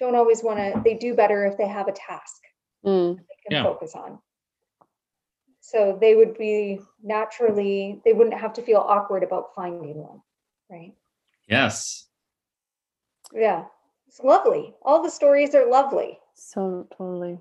don't 0.00 0.16
always 0.16 0.42
want 0.42 0.58
to, 0.58 0.80
they 0.84 0.94
do 0.94 1.14
better 1.14 1.46
if 1.46 1.56
they 1.56 1.68
have 1.68 1.88
a 1.88 1.92
task 1.92 2.42
Mm, 2.84 3.16
they 3.16 3.36
can 3.42 3.52
Yeah. 3.52 3.62
focus 3.62 3.94
on. 3.94 4.20
So 5.60 5.96
they 6.00 6.14
would 6.16 6.36
be 6.36 6.80
naturally, 7.02 8.00
they 8.04 8.12
wouldn't 8.12 8.38
have 8.38 8.52
to 8.54 8.62
feel 8.62 8.80
awkward 8.80 9.22
about 9.22 9.54
finding 9.54 9.98
one, 9.98 10.22
right? 10.68 10.94
Yes. 11.46 12.08
Yeah, 13.32 13.66
it's 14.08 14.20
lovely. 14.20 14.74
All 14.82 15.02
the 15.02 15.10
stories 15.10 15.54
are 15.54 15.66
lovely. 15.66 16.18
So 16.34 16.86
totally. 16.96 17.38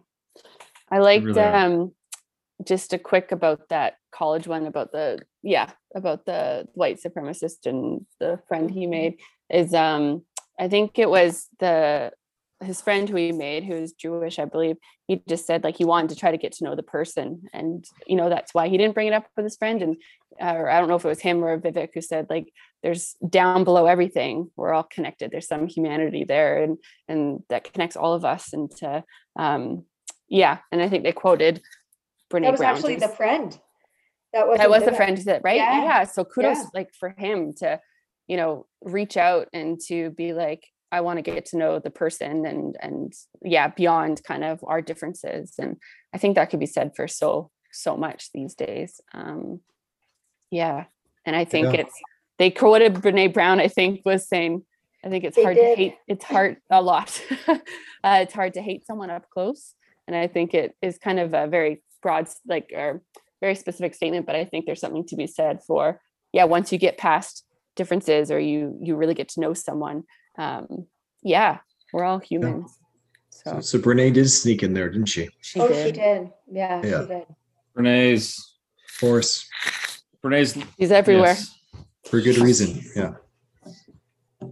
I 0.89 0.99
liked 0.99 1.25
really 1.25 1.41
um 1.41 1.91
just 2.65 2.93
a 2.93 2.99
quick 2.99 3.31
about 3.31 3.69
that 3.69 3.95
college 4.11 4.47
one 4.47 4.65
about 4.65 4.91
the 4.91 5.19
yeah 5.41 5.71
about 5.95 6.25
the 6.25 6.67
white 6.73 6.99
supremacist 7.01 7.65
and 7.65 8.05
the 8.19 8.39
friend 8.47 8.69
he 8.69 8.85
made 8.85 9.19
is 9.49 9.73
um 9.73 10.23
I 10.59 10.67
think 10.67 10.99
it 10.99 11.09
was 11.09 11.47
the 11.59 12.11
his 12.61 12.81
friend 12.81 13.09
who 13.09 13.15
he 13.15 13.31
made 13.31 13.63
who 13.63 13.73
is 13.73 13.93
Jewish 13.93 14.39
I 14.39 14.45
believe 14.45 14.77
he 15.07 15.21
just 15.27 15.45
said 15.45 15.63
like 15.63 15.77
he 15.77 15.85
wanted 15.85 16.09
to 16.09 16.15
try 16.15 16.31
to 16.31 16.37
get 16.37 16.53
to 16.53 16.63
know 16.63 16.75
the 16.75 16.83
person. 16.83 17.43
And 17.53 17.85
you 18.07 18.15
know 18.15 18.29
that's 18.29 18.53
why 18.53 18.67
he 18.67 18.77
didn't 18.77 18.93
bring 18.93 19.07
it 19.07 19.13
up 19.13 19.27
with 19.35 19.45
his 19.45 19.57
friend. 19.57 19.81
And 19.81 19.97
uh, 20.41 20.53
or 20.53 20.69
I 20.69 20.79
don't 20.79 20.87
know 20.87 20.95
if 20.95 21.05
it 21.05 21.09
was 21.09 21.19
him 21.19 21.43
or 21.43 21.59
Vivek 21.59 21.89
who 21.93 22.01
said 22.01 22.27
like 22.29 22.51
there's 22.83 23.15
down 23.27 23.63
below 23.63 23.85
everything 23.85 24.49
we're 24.55 24.73
all 24.73 24.83
connected. 24.83 25.31
There's 25.31 25.47
some 25.47 25.67
humanity 25.67 26.23
there 26.23 26.63
and 26.63 26.77
and 27.07 27.43
that 27.49 27.71
connects 27.71 27.95
all 27.95 28.13
of 28.13 28.25
us 28.25 28.53
and 28.53 28.69
to 28.77 29.03
um 29.37 29.85
yeah. 30.29 30.59
And 30.71 30.81
I 30.81 30.87
think 30.87 31.03
they 31.03 31.11
quoted 31.11 31.61
Brene 32.31 32.43
That 32.43 32.51
was 32.51 32.59
Brown 32.59 32.75
actually 32.75 32.95
the 32.95 33.09
friend. 33.09 33.59
That 34.33 34.47
was 34.47 34.59
that 34.59 34.69
was 34.69 34.85
the 34.85 34.93
friend 34.93 35.17
that 35.17 35.41
right? 35.43 35.57
Yeah, 35.57 35.83
yeah, 35.83 36.03
so 36.05 36.23
kudos 36.23 36.57
yeah. 36.57 36.63
like 36.73 36.93
for 36.97 37.13
him 37.17 37.53
to 37.57 37.81
you 38.27 38.37
know 38.37 38.65
reach 38.81 39.17
out 39.17 39.49
and 39.51 39.79
to 39.87 40.11
be 40.11 40.31
like 40.33 40.63
i 40.91 41.01
want 41.01 41.17
to 41.17 41.21
get 41.21 41.45
to 41.45 41.57
know 41.57 41.79
the 41.79 41.89
person 41.89 42.45
and 42.45 42.75
and 42.81 43.13
yeah 43.43 43.67
beyond 43.67 44.21
kind 44.23 44.43
of 44.43 44.63
our 44.67 44.81
differences 44.81 45.53
and 45.59 45.77
i 46.13 46.17
think 46.17 46.35
that 46.35 46.49
could 46.49 46.59
be 46.59 46.65
said 46.65 46.91
for 46.95 47.07
so 47.07 47.49
so 47.71 47.95
much 47.95 48.29
these 48.33 48.53
days 48.55 48.99
um 49.13 49.59
yeah 50.49 50.85
and 51.25 51.35
i 51.35 51.45
think 51.45 51.73
Yeah. 51.73 51.81
it's 51.81 51.93
they 52.37 52.49
quoted 52.51 52.95
brene 52.95 53.33
brown 53.33 53.59
i 53.59 53.67
think 53.67 54.01
was 54.05 54.27
saying 54.27 54.63
i 55.05 55.09
think 55.09 55.23
it's 55.23 55.35
They 55.37 55.43
hard 55.43 55.55
did. 55.55 55.75
to 55.75 55.81
hate 55.81 55.95
it's 56.07 56.25
hard 56.25 56.57
a 56.69 56.81
lot 56.81 57.21
uh, 57.47 57.57
it's 58.03 58.33
hard 58.33 58.53
to 58.55 58.61
hate 58.61 58.85
someone 58.85 59.09
up 59.09 59.29
close 59.29 59.73
and 60.07 60.15
i 60.15 60.27
think 60.27 60.53
it 60.53 60.75
is 60.81 60.97
kind 60.97 61.19
of 61.19 61.33
a 61.33 61.47
very 61.47 61.81
broad 62.01 62.27
like 62.47 62.71
or 62.75 63.01
very 63.39 63.55
specific 63.55 63.93
statement 63.95 64.25
but 64.25 64.35
i 64.35 64.43
think 64.45 64.65
there's 64.65 64.79
something 64.81 65.05
to 65.07 65.15
be 65.15 65.27
said 65.27 65.59
for 65.65 66.01
yeah 66.33 66.43
once 66.43 66.71
you 66.71 66.77
get 66.77 66.97
past 66.97 67.45
differences 67.75 68.31
or 68.31 68.39
you 68.39 68.77
you 68.81 68.95
really 68.95 69.13
get 69.13 69.29
to 69.29 69.39
know 69.39 69.53
someone 69.53 70.03
um 70.37 70.85
yeah 71.23 71.57
we're 71.93 72.03
all 72.03 72.19
humans 72.19 72.77
so 73.29 73.53
so, 73.53 73.61
so 73.61 73.79
Brene 73.79 74.13
did 74.13 74.29
sneak 74.29 74.63
in 74.63 74.73
there 74.73 74.89
didn't 74.89 75.07
she 75.07 75.29
she 75.41 75.59
Oh, 75.59 75.67
did 75.67 75.85
she 75.95 76.01
did. 76.01 76.29
Yeah, 76.51 76.81
Yeah. 76.83 77.01
she 77.01 77.07
did. 77.07 77.25
Renee's 77.75 78.55
force 78.99 79.47
Brene's. 80.23 80.55
He's 80.77 80.91
everywhere 80.91 81.29
yes. 81.35 81.57
for 82.05 82.21
good 82.21 82.37
reason 82.37 82.81
yeah 82.95 83.13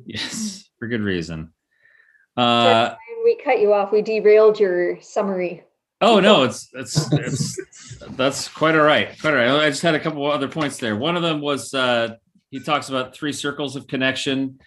Yes, 0.05 0.69
for 0.77 0.88
good 0.88 1.01
reason. 1.01 1.51
Uh 2.38 2.95
We 3.23 3.38
cut 3.43 3.59
you 3.59 3.73
off. 3.73 3.91
We 3.91 4.01
derailed 4.01 4.59
your 4.59 5.01
summary. 5.01 5.63
oh 6.01 6.19
no, 6.19 6.43
it's 6.43 6.69
it's 6.73 7.11
it's 7.13 7.59
that's 8.11 8.47
quite 8.47 8.75
all 8.75 8.82
right. 8.84 9.19
Quite 9.19 9.34
all 9.34 9.39
right. 9.39 9.65
I 9.65 9.69
just 9.69 9.82
had 9.82 9.95
a 9.95 9.99
couple 9.99 10.25
of 10.25 10.32
other 10.34 10.47
points 10.47 10.77
there. 10.77 10.95
One 10.95 11.15
of 11.15 11.21
them 11.23 11.41
was 11.41 11.73
uh 11.73 12.15
he 12.51 12.59
talks 12.59 12.89
about 12.89 13.13
three 13.15 13.34
circles 13.34 13.75
of 13.75 13.88
connection. 13.88 14.59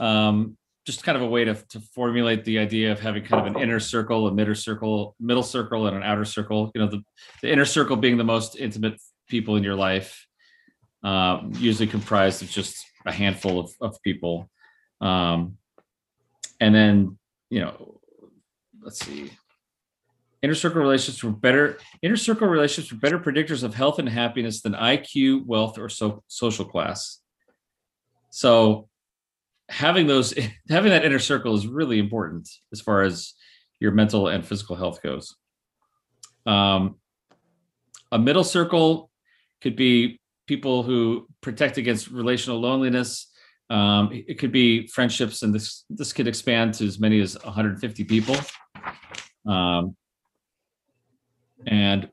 Um 0.00 0.56
just 0.84 1.04
kind 1.04 1.16
of 1.16 1.22
a 1.22 1.26
way 1.26 1.44
to, 1.44 1.54
to 1.68 1.80
formulate 1.94 2.44
the 2.44 2.58
idea 2.58 2.90
of 2.90 2.98
having 2.98 3.24
kind 3.24 3.46
of 3.46 3.54
an 3.54 3.62
inner 3.62 3.78
circle, 3.78 4.26
a 4.26 4.32
middle 4.32 4.54
circle, 4.54 5.14
middle 5.20 5.42
circle, 5.42 5.86
and 5.86 5.96
an 5.96 6.02
outer 6.02 6.24
circle. 6.24 6.72
You 6.74 6.80
know, 6.80 6.88
the, 6.88 7.02
the 7.40 7.52
inner 7.52 7.64
circle 7.64 7.96
being 7.96 8.16
the 8.16 8.24
most 8.24 8.56
intimate 8.56 9.00
people 9.28 9.56
in 9.56 9.62
your 9.62 9.76
life, 9.76 10.26
um, 11.04 11.52
usually 11.56 11.86
comprised 11.86 12.42
of 12.42 12.50
just 12.50 12.84
a 13.06 13.12
handful 13.12 13.60
of, 13.60 13.70
of 13.80 14.02
people. 14.02 14.50
Um, 15.00 15.56
and 16.60 16.74
then, 16.74 17.18
you 17.48 17.60
know, 17.60 18.00
let's 18.80 19.04
see. 19.04 19.30
Inner 20.42 20.54
circle 20.56 20.82
relationships 20.82 21.22
were 21.22 21.30
better. 21.30 21.78
Inner 22.02 22.16
circle 22.16 22.48
relationships 22.48 22.92
were 22.92 22.98
better 22.98 23.20
predictors 23.20 23.62
of 23.62 23.74
health 23.74 24.00
and 24.00 24.08
happiness 24.08 24.62
than 24.62 24.72
IQ, 24.72 25.46
wealth, 25.46 25.78
or 25.78 25.88
so, 25.88 26.24
social 26.26 26.64
class. 26.64 27.20
So, 28.30 28.88
having 29.68 30.06
those, 30.06 30.34
having 30.68 30.90
that 30.90 31.04
inner 31.04 31.18
circle 31.18 31.54
is 31.54 31.66
really 31.66 31.98
important 31.98 32.48
as 32.72 32.80
far 32.80 33.02
as 33.02 33.34
your 33.80 33.92
mental 33.92 34.28
and 34.28 34.46
physical 34.46 34.76
health 34.76 35.02
goes. 35.02 35.34
Um, 36.46 36.96
a 38.10 38.18
middle 38.18 38.44
circle 38.44 39.10
could 39.60 39.76
be 39.76 40.20
people 40.46 40.82
who 40.82 41.26
protect 41.40 41.78
against 41.78 42.08
relational 42.08 42.60
loneliness. 42.60 43.28
Um, 43.70 44.10
it 44.12 44.38
could 44.38 44.52
be 44.52 44.86
friendships, 44.88 45.42
and 45.42 45.54
this 45.54 45.84
this 45.88 46.12
could 46.12 46.28
expand 46.28 46.74
to 46.74 46.86
as 46.86 47.00
many 47.00 47.20
as 47.20 47.38
150 47.42 48.04
people. 48.04 48.36
Um, 49.46 49.96
and 51.66 52.10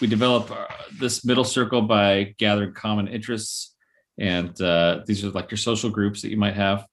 we 0.00 0.06
develop 0.06 0.50
uh, 0.50 0.66
this 0.98 1.24
middle 1.24 1.44
circle 1.44 1.82
by 1.82 2.34
gathering 2.38 2.72
common 2.72 3.08
interests, 3.08 3.76
and 4.20 4.60
uh, 4.60 5.00
these 5.06 5.24
are 5.24 5.30
like 5.30 5.50
your 5.50 5.58
social 5.58 5.90
groups 5.90 6.22
that 6.22 6.30
you 6.30 6.36
might 6.36 6.54
have. 6.54 6.86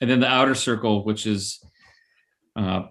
And 0.00 0.10
then 0.10 0.20
the 0.20 0.26
outer 0.26 0.54
circle, 0.54 1.04
which 1.04 1.26
is 1.26 1.62
uh, 2.56 2.84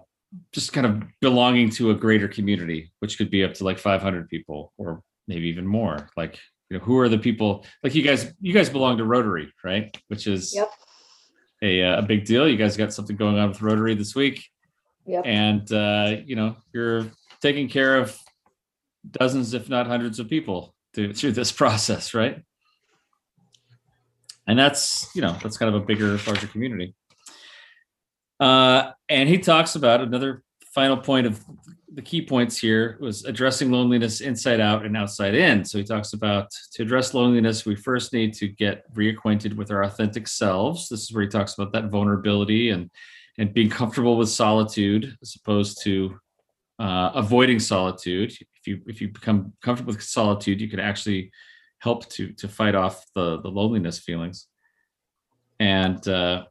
just 0.52 0.72
kind 0.72 0.86
of 0.86 1.02
belonging 1.20 1.68
to 1.70 1.90
a 1.90 1.94
greater 1.94 2.28
community, 2.28 2.92
which 3.00 3.18
could 3.18 3.30
be 3.30 3.42
up 3.44 3.54
to 3.54 3.64
like 3.64 3.78
500 3.78 4.28
people 4.28 4.72
or 4.78 5.02
maybe 5.26 5.48
even 5.48 5.66
more. 5.66 6.08
Like, 6.16 6.38
you 6.70 6.78
know, 6.78 6.84
who 6.84 6.96
are 7.00 7.08
the 7.08 7.18
people? 7.18 7.66
Like 7.82 7.96
you 7.96 8.02
guys, 8.04 8.32
you 8.40 8.54
guys 8.54 8.70
belong 8.70 8.98
to 8.98 9.04
Rotary, 9.04 9.52
right? 9.64 9.94
Which 10.06 10.28
is 10.28 10.54
Yep. 10.54 10.70
a 11.62 11.82
uh, 11.82 11.98
a 11.98 12.02
big 12.02 12.24
deal. 12.24 12.48
You 12.48 12.56
guys 12.56 12.76
got 12.76 12.92
something 12.92 13.16
going 13.16 13.36
on 13.36 13.48
with 13.48 13.60
Rotary 13.60 13.96
this 13.96 14.14
week, 14.14 14.46
Yep. 15.06 15.22
and 15.26 15.72
uh, 15.72 16.16
you 16.24 16.36
know 16.36 16.54
you're 16.72 17.06
taking 17.42 17.68
care 17.68 17.96
of 17.96 18.16
dozens, 19.10 19.52
if 19.52 19.68
not 19.68 19.88
hundreds, 19.88 20.20
of 20.20 20.28
people 20.28 20.72
through 20.94 21.14
through 21.14 21.32
this 21.32 21.50
process, 21.62 22.14
right? 22.14 22.44
And 24.46 24.58
that's 24.58 25.10
you 25.14 25.22
know 25.22 25.36
that's 25.42 25.56
kind 25.56 25.74
of 25.74 25.80
a 25.80 25.84
bigger, 25.84 26.18
larger 26.26 26.46
community. 26.46 26.94
Uh, 28.38 28.92
and 29.08 29.28
he 29.28 29.38
talks 29.38 29.74
about 29.74 30.00
another 30.00 30.42
final 30.74 30.96
point 30.96 31.26
of 31.26 31.44
the 31.92 32.02
key 32.02 32.24
points 32.24 32.56
here 32.56 32.96
was 33.00 33.24
addressing 33.24 33.70
loneliness 33.70 34.20
inside 34.20 34.60
out 34.60 34.86
and 34.86 34.96
outside 34.96 35.34
in. 35.34 35.64
So 35.64 35.78
he 35.78 35.84
talks 35.84 36.12
about 36.12 36.48
to 36.72 36.82
address 36.82 37.14
loneliness, 37.14 37.66
we 37.66 37.74
first 37.74 38.12
need 38.12 38.32
to 38.34 38.46
get 38.46 38.92
reacquainted 38.94 39.56
with 39.56 39.72
our 39.72 39.82
authentic 39.82 40.28
selves. 40.28 40.88
This 40.88 41.02
is 41.02 41.12
where 41.12 41.22
he 41.22 41.28
talks 41.28 41.54
about 41.54 41.72
that 41.72 41.90
vulnerability 41.90 42.70
and 42.70 42.90
and 43.38 43.54
being 43.54 43.70
comfortable 43.70 44.16
with 44.16 44.28
solitude 44.28 45.16
as 45.22 45.34
opposed 45.34 45.82
to 45.82 46.18
uh, 46.78 47.10
avoiding 47.14 47.58
solitude. 47.58 48.30
If 48.30 48.66
you 48.66 48.80
if 48.86 49.00
you 49.00 49.08
become 49.08 49.52
comfortable 49.62 49.92
with 49.92 50.02
solitude, 50.02 50.60
you 50.60 50.68
can 50.68 50.80
actually 50.80 51.32
help 51.80 52.08
to 52.10 52.32
to 52.32 52.48
fight 52.48 52.74
off 52.74 53.04
the 53.14 53.40
the 53.40 53.48
loneliness 53.48 53.98
feelings. 53.98 54.46
And 55.58 56.06
uh, 56.08 56.44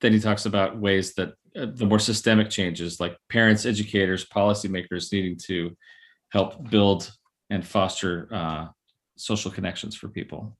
then 0.00 0.12
he 0.12 0.20
talks 0.20 0.46
about 0.46 0.78
ways 0.78 1.14
that 1.14 1.34
uh, 1.56 1.66
the 1.74 1.86
more 1.86 1.98
systemic 1.98 2.50
changes 2.50 3.00
like 3.00 3.16
parents, 3.28 3.66
educators, 3.66 4.26
policymakers 4.26 5.12
needing 5.12 5.36
to 5.46 5.76
help 6.30 6.70
build 6.70 7.12
and 7.50 7.66
foster 7.66 8.28
uh, 8.32 8.66
social 9.16 9.50
connections 9.50 9.96
for 9.96 10.08
people. 10.08 10.56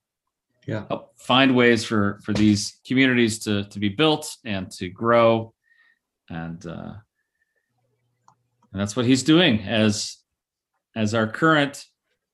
Yeah. 0.67 0.85
Help 0.89 1.19
find 1.19 1.57
ways 1.57 1.85
for 1.85 2.21
for 2.25 2.33
these 2.33 2.79
communities 2.87 3.39
to 3.41 3.65
to 3.65 3.79
be 3.79 3.89
built 3.89 4.37
and 4.45 4.71
to 4.73 4.89
grow, 4.89 5.55
and 6.29 6.65
uh, 6.67 6.93
and 8.73 8.81
that's 8.81 8.95
what 8.95 9.07
he's 9.07 9.23
doing 9.23 9.63
as 9.63 10.19
as 10.95 11.15
our 11.15 11.27
current 11.27 11.85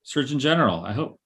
Surgeon 0.03 0.39
General. 0.39 0.85
I 0.85 0.93
hope. 0.93 1.21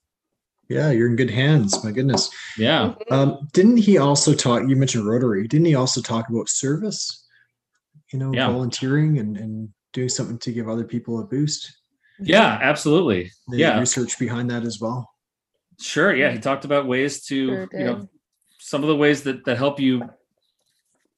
Yeah, 0.68 0.90
you're 0.90 1.08
in 1.08 1.16
good 1.16 1.30
hands. 1.30 1.82
My 1.82 1.90
goodness. 1.92 2.30
Yeah. 2.58 2.94
Mhm. 3.10 3.12
Um, 3.12 3.48
didn't 3.52 3.78
he 3.78 3.96
also 3.98 4.34
talk? 4.34 4.68
You 4.68 4.76
mentioned 4.76 5.06
Rotary. 5.06 5.48
Didn't 5.48 5.66
he 5.66 5.74
also 5.74 6.02
talk 6.02 6.28
about 6.28 6.48
service? 6.48 7.26
You 8.12 8.18
know, 8.18 8.32
Yeah. 8.34 8.48
volunteering 8.50 9.18
and, 9.18 9.36
and 9.38 9.70
doing 9.92 10.08
something 10.10 10.38
to 10.40 10.52
give 10.52 10.68
other 10.68 10.84
people 10.84 11.20
a 11.20 11.24
boost. 11.24 11.74
Yeah. 12.20 12.58
Absolutely. 12.60 13.30
The 13.48 13.56
Yeah. 13.58 13.78
research 13.80 14.18
behind 14.18 14.50
that 14.50 14.64
as 14.64 14.78
well. 14.80 15.10
Sure. 15.80 16.14
Yeah. 16.14 16.32
He 16.32 16.38
talked 16.38 16.64
about 16.66 16.86
ways 16.86 17.24
to, 17.26 17.46
Sure 17.46 17.68
you 17.72 17.84
know, 17.84 18.08
some 18.58 18.82
of 18.82 18.88
the 18.88 18.96
ways 18.96 19.22
that 19.22 19.44
that 19.46 19.56
help 19.56 19.80
you 19.80 20.02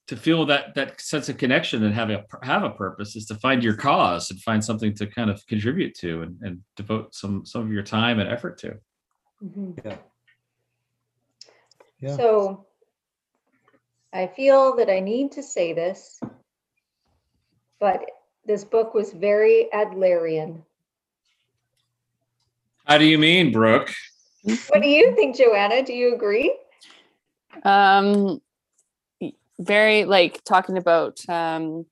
to 0.07 0.17
feel 0.17 0.45
that 0.47 0.75
that 0.75 1.01
sense 1.01 1.29
of 1.29 1.37
connection 1.39 1.83
and 1.85 1.95
have 1.95 2.11
a 2.11 2.25
have 2.43 2.63
a 2.63 2.71
purpose 2.71 3.17
is 3.17 3.27
to 3.27 3.35
find 3.37 3.63
your 3.65 3.75
cause 3.75 4.31
and 4.31 4.41
find 4.43 4.63
something 4.65 4.95
to 4.95 5.07
kind 5.07 5.31
of 5.31 5.45
contribute 5.47 5.95
to 5.97 6.23
and, 6.23 6.37
and 6.43 6.61
devote 6.77 7.15
some 7.15 7.45
some 7.47 7.63
of 7.63 7.73
your 7.73 7.83
time 7.83 8.19
and 8.21 8.29
effort 8.29 8.59
to. 8.59 8.75
Mhm. 9.43 9.99
Yeah. 12.01 12.17
So 12.17 12.67
I 14.13 14.27
feel 14.27 14.77
that 14.77 14.91
I 14.91 15.01
need 15.01 15.33
to 15.33 15.43
say 15.43 15.73
this, 15.73 16.21
but 17.79 18.05
this 18.45 18.65
book 18.65 18.95
was 18.95 19.13
very 19.13 19.69
Adlerian. 19.73 20.63
How 22.87 22.99
do 22.99 23.05
you 23.05 23.19
mean, 23.19 23.53
Brooke? 23.53 23.93
What 24.69 24.83
do 24.83 24.89
you 24.89 25.15
think, 25.15 25.37
Joanna? 25.37 25.83
Do 25.83 25.93
you 25.93 26.15
agree? 26.15 26.57
um 27.65 28.41
very 29.59 30.05
like 30.05 30.43
talking 30.45 30.79
about 30.79 31.21
um 31.29 31.85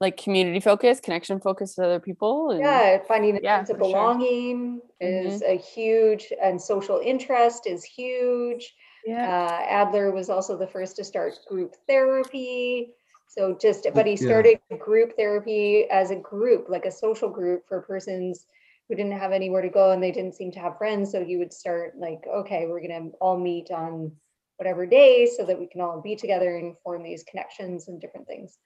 like 0.00 0.16
community 0.16 0.60
focus 0.60 0.98
connection 0.98 1.40
focus 1.40 1.74
with 1.76 1.86
other 1.86 2.00
people 2.00 2.50
and 2.50 2.60
Yeah, 2.60 2.98
finding 3.06 3.36
a 3.36 3.40
Yeah, 3.42 3.58
sense 3.58 3.70
of 3.70 3.78
for 3.78 3.84
sure. 3.84 3.92
belonging 3.92 4.80
is 5.00 5.42
a 5.42 5.56
huge, 5.56 6.32
and 6.42 6.60
social 6.60 6.98
interest 6.98 7.66
is 7.66 7.84
huge. 7.84 8.74
yeah 9.04 9.26
Uh, 9.28 9.62
Adler 9.68 10.10
was 10.10 10.30
also 10.30 10.56
the 10.56 10.66
first 10.66 10.96
to 10.96 11.04
start 11.04 11.34
group 11.48 11.74
therapy. 11.86 12.94
So 13.28 13.56
just, 13.60 13.86
but 13.94 14.06
he 14.06 14.16
Yeah. 14.16 14.26
started 14.26 14.60
group 14.78 15.16
therapy 15.16 15.88
as 15.90 16.10
a 16.10 16.16
group, 16.16 16.68
like 16.68 16.86
a 16.86 16.90
social 16.90 17.28
group 17.30 17.68
for 17.68 17.82
persons 17.82 18.46
who 18.88 18.96
didn't 18.96 19.18
have 19.18 19.30
anywhere 19.30 19.62
to 19.62 19.68
go 19.68 19.92
and 19.92 20.02
they 20.02 20.10
didn't 20.10 20.34
seem 20.34 20.50
to 20.52 20.58
have 20.58 20.76
friends. 20.78 21.12
So 21.12 21.24
he 21.24 21.36
would 21.36 21.52
start 21.52 21.96
like, 21.96 22.26
okay, 22.26 22.66
we're 22.66 22.80
gonna 22.80 23.10
all 23.20 23.38
meet 23.38 23.70
on 23.70 24.12
whatever 24.56 24.84
day 24.84 25.26
so 25.26 25.44
that 25.44 25.58
we 25.58 25.66
can 25.66 25.80
all 25.80 26.00
be 26.02 26.16
together 26.16 26.56
and 26.56 26.76
form 26.82 27.02
these 27.04 27.22
connections 27.22 27.88
and 27.88 28.00
different 28.00 28.26
things. 28.26 28.58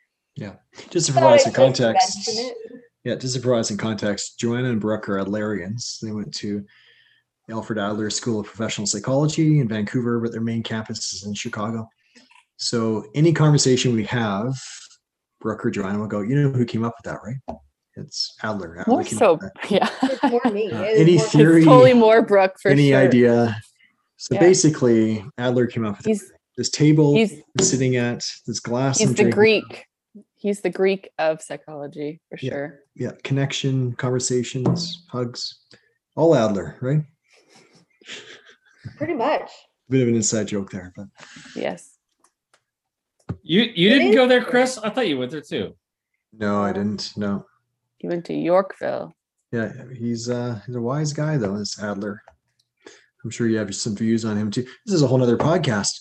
Just 0.91 1.07
to 1.07 1.12
provide 1.12 1.41
some 1.41 1.53
context. 1.53 2.30
Yeah, 3.05 3.16
just 3.16 3.35
to 3.35 3.41
provide 3.41 3.66
some 3.66 3.76
context, 3.76 4.39
Joanna 4.39 4.70
and 4.70 4.80
Brooke 4.80 5.09
are 5.09 5.18
Adlerians. 5.22 6.01
They 6.01 6.11
went 6.11 6.35
to 6.37 6.64
Alfred 7.51 7.78
Adler 7.78 8.09
School 8.11 8.41
of 8.41 8.47
Professional 8.47 8.87
Psychology 8.87 9.61
in 9.61 9.68
Vancouver, 9.68 10.20
but 10.20 10.32
their 10.32 10.41
main 10.41 10.62
campus 10.62 11.12
is 11.12 11.24
in 11.26 11.35
Chicago. 11.35 11.87
So 12.57 13.05
any 13.14 13.32
conversation 13.32 13.95
we 13.95 14.05
have, 14.07 14.55
Brooke 15.41 15.66
or 15.66 15.70
Joanna 15.70 15.99
will 15.99 16.07
go, 16.07 16.20
you 16.22 16.35
know 16.41 16.49
who 16.51 16.64
came 16.64 16.85
up 16.85 16.95
with 16.97 17.12
that, 17.12 17.20
right? 17.22 17.59
It's 17.97 18.35
Adler. 18.43 18.78
Adler 18.80 18.95
more 18.95 19.05
came 19.05 19.18
so 19.18 19.35
up 19.35 19.43
with 19.43 19.53
that." 19.55 19.70
yeah 20.22 20.28
more 20.30 20.53
me. 20.53 20.70
Uh, 20.72 20.82
any 20.82 21.16
more 21.18 21.26
theory- 21.26 21.57
it's 21.59 21.66
totally 21.66 21.93
more 21.93 22.22
brooke 22.22 22.57
for 22.61 22.70
any 22.70 22.91
sure 22.91 23.01
idea. 23.01 23.61
So 24.16 24.35
Yeah. 24.35 24.41
basically, 24.41 25.24
Adler 25.39 25.66
came 25.66 25.85
up 25.85 25.99
with 25.99 26.07
he's 26.07 26.32
this 26.57 26.70
table 26.70 27.14
he's 27.14 27.41
sitting 27.61 27.97
at, 27.97 28.24
this 28.47 28.61
glass. 28.61 28.99
he's 28.99 29.09
the 29.11 29.14
drinking. 29.14 29.35
greek 29.35 29.85
he's 30.45 30.61
the 30.61 30.68
greek 30.70 31.09
of 31.18 31.40
psychology 31.40 32.20
for 32.28 32.38
Yeah. 32.40 32.51
sure 32.51 32.80
Yeah, 32.95 33.12
connection, 33.24 33.95
conversations, 33.95 35.05
hugs, 35.11 35.61
all 36.16 36.36
Adler, 36.36 36.76
right? 36.82 37.03
Pretty 38.99 39.14
much. 39.14 39.51
Bit 39.88 40.03
of 40.03 40.09
an 40.09 40.14
inside 40.14 40.49
joke 40.49 40.70
there, 40.70 40.92
but 40.95 41.07
yes 41.57 41.97
You 43.42 43.62
you 43.62 43.88
It 43.88 43.92
didn't 43.99 44.09
is 44.11 44.14
go 44.14 44.28
there, 44.28 44.40
there. 44.40 44.49
Chris? 44.51 44.78
I 44.78 44.90
thought 44.90 45.09
you 45.09 45.18
went 45.18 45.30
there 45.32 45.40
too. 45.40 45.74
no, 46.32 46.62
I 46.62 46.72
didn't. 46.72 47.12
No. 47.16 47.47
he 47.97 48.07
went 48.09 48.24
to 48.26 48.34
yorkville 48.34 49.12
Yeah, 49.53 49.72
he's 49.92 50.28
uh 50.28 50.61
he's 50.66 50.76
a 50.76 50.80
wise 50.90 51.12
guy 51.12 51.36
though, 51.38 51.57
this 51.59 51.82
Adler. 51.82 52.22
I'm 53.24 53.30
sure 53.30 53.47
you 53.49 53.57
have 53.57 53.74
some 53.74 53.97
views 53.97 54.26
on 54.26 54.36
him 54.36 54.51
too. 54.51 54.64
This 54.84 54.95
is 54.95 55.01
a 55.03 55.07
whole 55.07 55.16
nother 55.16 55.38
podcast. 55.38 55.95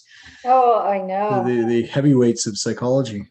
Oh, 0.43 0.79
I 0.81 0.97
The, 0.99 1.05
know. 1.07 1.43
the, 1.47 1.65
the 1.67 1.81
heavyweights 1.87 2.47
of 2.47 2.57
psychology, 2.57 3.23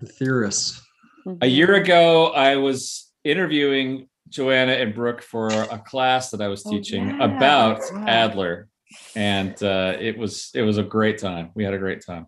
the 0.00 0.06
theorists. 0.06 0.82
A 1.26 1.30
Mhm. 1.30 1.50
year 1.50 1.74
ago, 1.74 2.28
I 2.28 2.56
was 2.56 3.12
interviewing 3.24 4.08
Joanna 4.28 4.72
and 4.72 4.94
Brooke 4.94 5.22
for 5.22 5.48
a 5.48 5.78
class 5.78 6.30
that 6.30 6.40
I 6.40 6.48
was 6.48 6.64
Oh, 6.66 6.70
teaching 6.70 7.08
yeah. 7.10 7.24
about 7.24 7.80
Wow. 7.92 8.04
Adler, 8.06 8.68
and 9.14 9.60
uh, 9.62 9.96
it 10.00 10.16
was 10.18 10.50
it 10.54 10.62
was 10.62 10.78
a 10.78 10.82
great 10.82 11.18
time. 11.18 11.50
We 11.54 11.64
had 11.64 11.74
a 11.74 11.78
great 11.78 12.04
time 12.04 12.26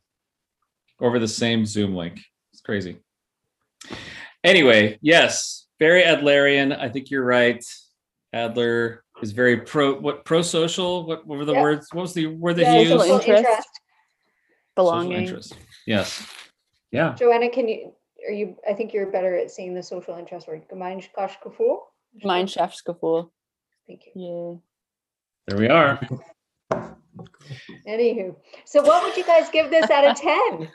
over 1.01 1.19
the 1.19 1.29
same 1.29 1.65
Zoom 1.67 1.95
link. 1.95 2.21
It's 2.53 2.61
crazy. 2.63 2.99
Anyway, 4.45 4.99
yes, 5.03 5.67
very 5.79 6.03
Adlerian. 6.03 6.77
I 6.79 6.89
think 6.89 7.11
you're 7.11 7.25
right. 7.25 7.65
Adler 8.33 9.05
is 9.23 9.33
very 9.33 9.59
pro 9.59 9.99
what 9.99 10.25
pro 10.25 10.43
social. 10.43 11.07
What, 11.07 11.27
what 11.27 11.39
were 11.39 11.45
the 11.45 11.55
Yeah. 11.55 11.63
words? 11.63 11.89
What 11.93 12.03
was 12.03 12.15
the 12.15 12.27
word 12.27 12.57
that 12.57 12.63
Yeah, 12.63 12.73
he 12.75 12.79
used? 12.81 12.91
social 12.93 13.15
interest. 13.21 13.29
interest. 13.29 13.69
Social 14.77 14.91
belonging 14.93 15.13
interest. 15.13 15.55
Yes. 15.87 16.27
Yeah. 16.91 17.15
Joanna, 17.15 17.51
can 17.51 17.69
you, 17.69 17.93
are 18.27 18.33
you, 18.33 18.57
I 18.69 18.75
think 18.75 18.93
you're 18.93 19.11
better 19.11 19.37
at 19.37 19.51
saying 19.51 19.75
the 19.75 19.83
social 19.83 20.17
interest 20.17 20.49
word. 20.49 20.63
Gemeinschaftsgefühl? 20.73 21.79
Gemeinschaftsgefühl. 22.23 23.31
Thank 23.87 24.03
you. 24.07 24.13
Yeah. 24.15 24.59
There 25.47 25.59
we 25.59 25.69
are. 25.69 26.01
Anywho, 27.87 28.37
so 28.65 28.83
what 28.83 29.03
would 29.03 29.17
you 29.17 29.25
guys 29.25 29.49
give 29.51 29.71
this 29.71 29.91
out 29.91 30.05
of 30.05 30.17
10? 30.59 30.69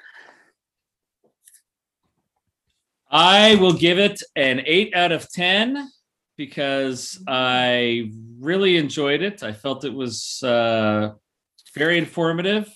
I 3.12 3.56
will 3.56 3.74
give 3.74 4.00
it 4.00 4.20
an 4.36 4.64
eight 4.66 4.96
out 4.96 5.12
of 5.12 5.32
10 5.32 5.88
because 6.36 7.24
I 7.28 8.12
really 8.40 8.78
enjoyed 8.78 9.22
it. 9.22 9.44
I 9.44 9.52
felt 9.52 9.86
it 9.86 9.94
was 9.94 10.42
uh, 10.42 11.14
very 11.76 12.00
informative 12.00 12.68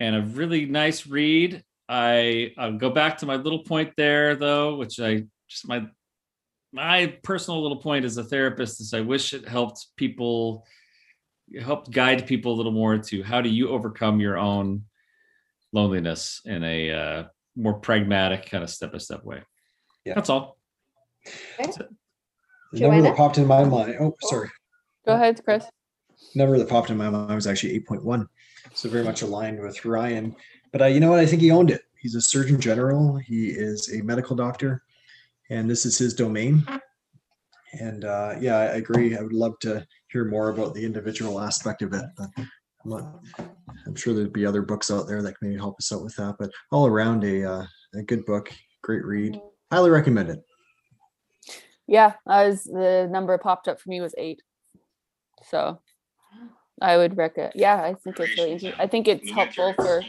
and 0.00 0.16
a 0.16 0.22
really 0.22 0.66
nice 0.66 1.06
read. 1.06 1.64
I 1.88 2.52
I'll 2.58 2.76
go 2.76 2.90
back 2.90 3.18
to 3.18 3.26
my 3.26 3.36
little 3.36 3.60
point 3.60 3.92
there 3.96 4.34
though, 4.36 4.76
which 4.76 4.98
I 5.00 5.24
just 5.48 5.68
my 5.68 5.86
my 6.72 7.18
personal 7.22 7.62
little 7.62 7.78
point 7.78 8.04
as 8.04 8.16
a 8.16 8.24
therapist 8.24 8.80
is 8.80 8.92
I 8.92 9.00
wish 9.00 9.34
it 9.34 9.46
helped 9.48 9.86
people 9.96 10.66
it 11.50 11.62
helped 11.62 11.90
guide 11.90 12.26
people 12.26 12.52
a 12.52 12.56
little 12.56 12.72
more 12.72 12.98
to 12.98 13.22
how 13.22 13.40
do 13.40 13.48
you 13.48 13.68
overcome 13.70 14.20
your 14.20 14.36
own 14.36 14.84
loneliness 15.72 16.40
in 16.44 16.64
a 16.64 16.90
uh, 16.90 17.24
more 17.54 17.74
pragmatic 17.74 18.50
kind 18.50 18.64
of 18.64 18.70
step 18.70 18.92
by 18.92 18.98
step 18.98 19.24
way. 19.24 19.42
Yeah. 20.04 20.14
That's 20.14 20.28
all. 20.28 20.58
The 22.72 22.80
number 22.80 23.02
that 23.02 23.16
popped 23.16 23.38
in 23.38 23.46
my 23.46 23.64
mind. 23.64 23.96
Oh, 24.00 24.14
sorry. 24.22 24.50
Go 25.06 25.14
ahead, 25.14 25.42
Chris. 25.44 25.64
number 26.34 26.58
that 26.58 26.68
popped 26.68 26.90
in 26.90 26.96
my 26.96 27.08
mind 27.08 27.34
was 27.34 27.46
actually 27.46 27.78
8.1 27.80 28.26
so 28.74 28.88
very 28.88 29.04
much 29.04 29.22
aligned 29.22 29.60
with 29.60 29.84
ryan 29.84 30.34
but 30.76 30.84
uh, 30.84 30.88
you 30.88 31.00
know 31.00 31.12
what? 31.12 31.20
I 31.20 31.26
think 31.26 31.40
he 31.40 31.50
owned 31.50 31.70
it. 31.70 31.84
He's 31.98 32.16
a 32.16 32.20
surgeon 32.20 32.60
general. 32.60 33.16
He 33.16 33.48
is 33.48 33.94
a 33.94 34.02
medical 34.02 34.36
doctor 34.36 34.82
and 35.48 35.70
this 35.70 35.86
is 35.86 35.96
his 35.96 36.12
domain. 36.12 36.66
And 37.80 38.04
uh, 38.04 38.34
yeah 38.38 38.58
i 38.58 38.64
agree. 38.76 39.16
I 39.16 39.22
would 39.22 39.32
love 39.32 39.58
to 39.60 39.86
hear 40.12 40.26
more 40.26 40.50
about 40.50 40.74
the 40.74 40.84
individual 40.84 41.40
aspect 41.40 41.80
of 41.80 41.94
it 41.94 42.04
i'm, 42.18 42.48
not, 42.84 43.20
I'm 43.86 43.94
sure 43.94 44.12
there'd 44.12 44.34
be 44.34 44.44
other 44.44 44.60
books 44.60 44.90
out 44.90 45.06
there 45.08 45.22
that 45.22 45.38
can 45.38 45.48
maybe 45.48 45.58
help 45.58 45.76
us 45.78 45.92
out 45.92 46.04
with 46.04 46.14
that. 46.16 46.36
But 46.38 46.50
all 46.70 46.86
around 46.86 47.24
a, 47.24 47.42
uh, 47.42 47.66
a 47.94 48.02
good 48.02 48.26
book 48.26 48.52
great 48.82 49.04
read. 49.04 49.40
Highly 49.72 49.90
recommend 49.90 50.28
it. 50.28 50.44
Yeah, 51.86 52.12
I 52.26 52.48
was 52.48 52.64
the 52.64 53.08
number 53.10 53.38
popped 53.38 53.66
up 53.66 53.80
for 53.80 53.88
me 53.88 54.02
was 54.02 54.14
eight. 54.18 54.42
So 55.48 55.80
I 56.80 56.96
would 56.96 57.16
recommend. 57.16 57.52
Yeah, 57.54 57.82
I 57.82 57.94
think 57.94 58.20
it's 58.20 58.36
really. 58.36 58.74
I 58.78 58.86
think 58.86 59.08
it's 59.08 59.30
helpful 59.30 59.72
for 59.74 60.02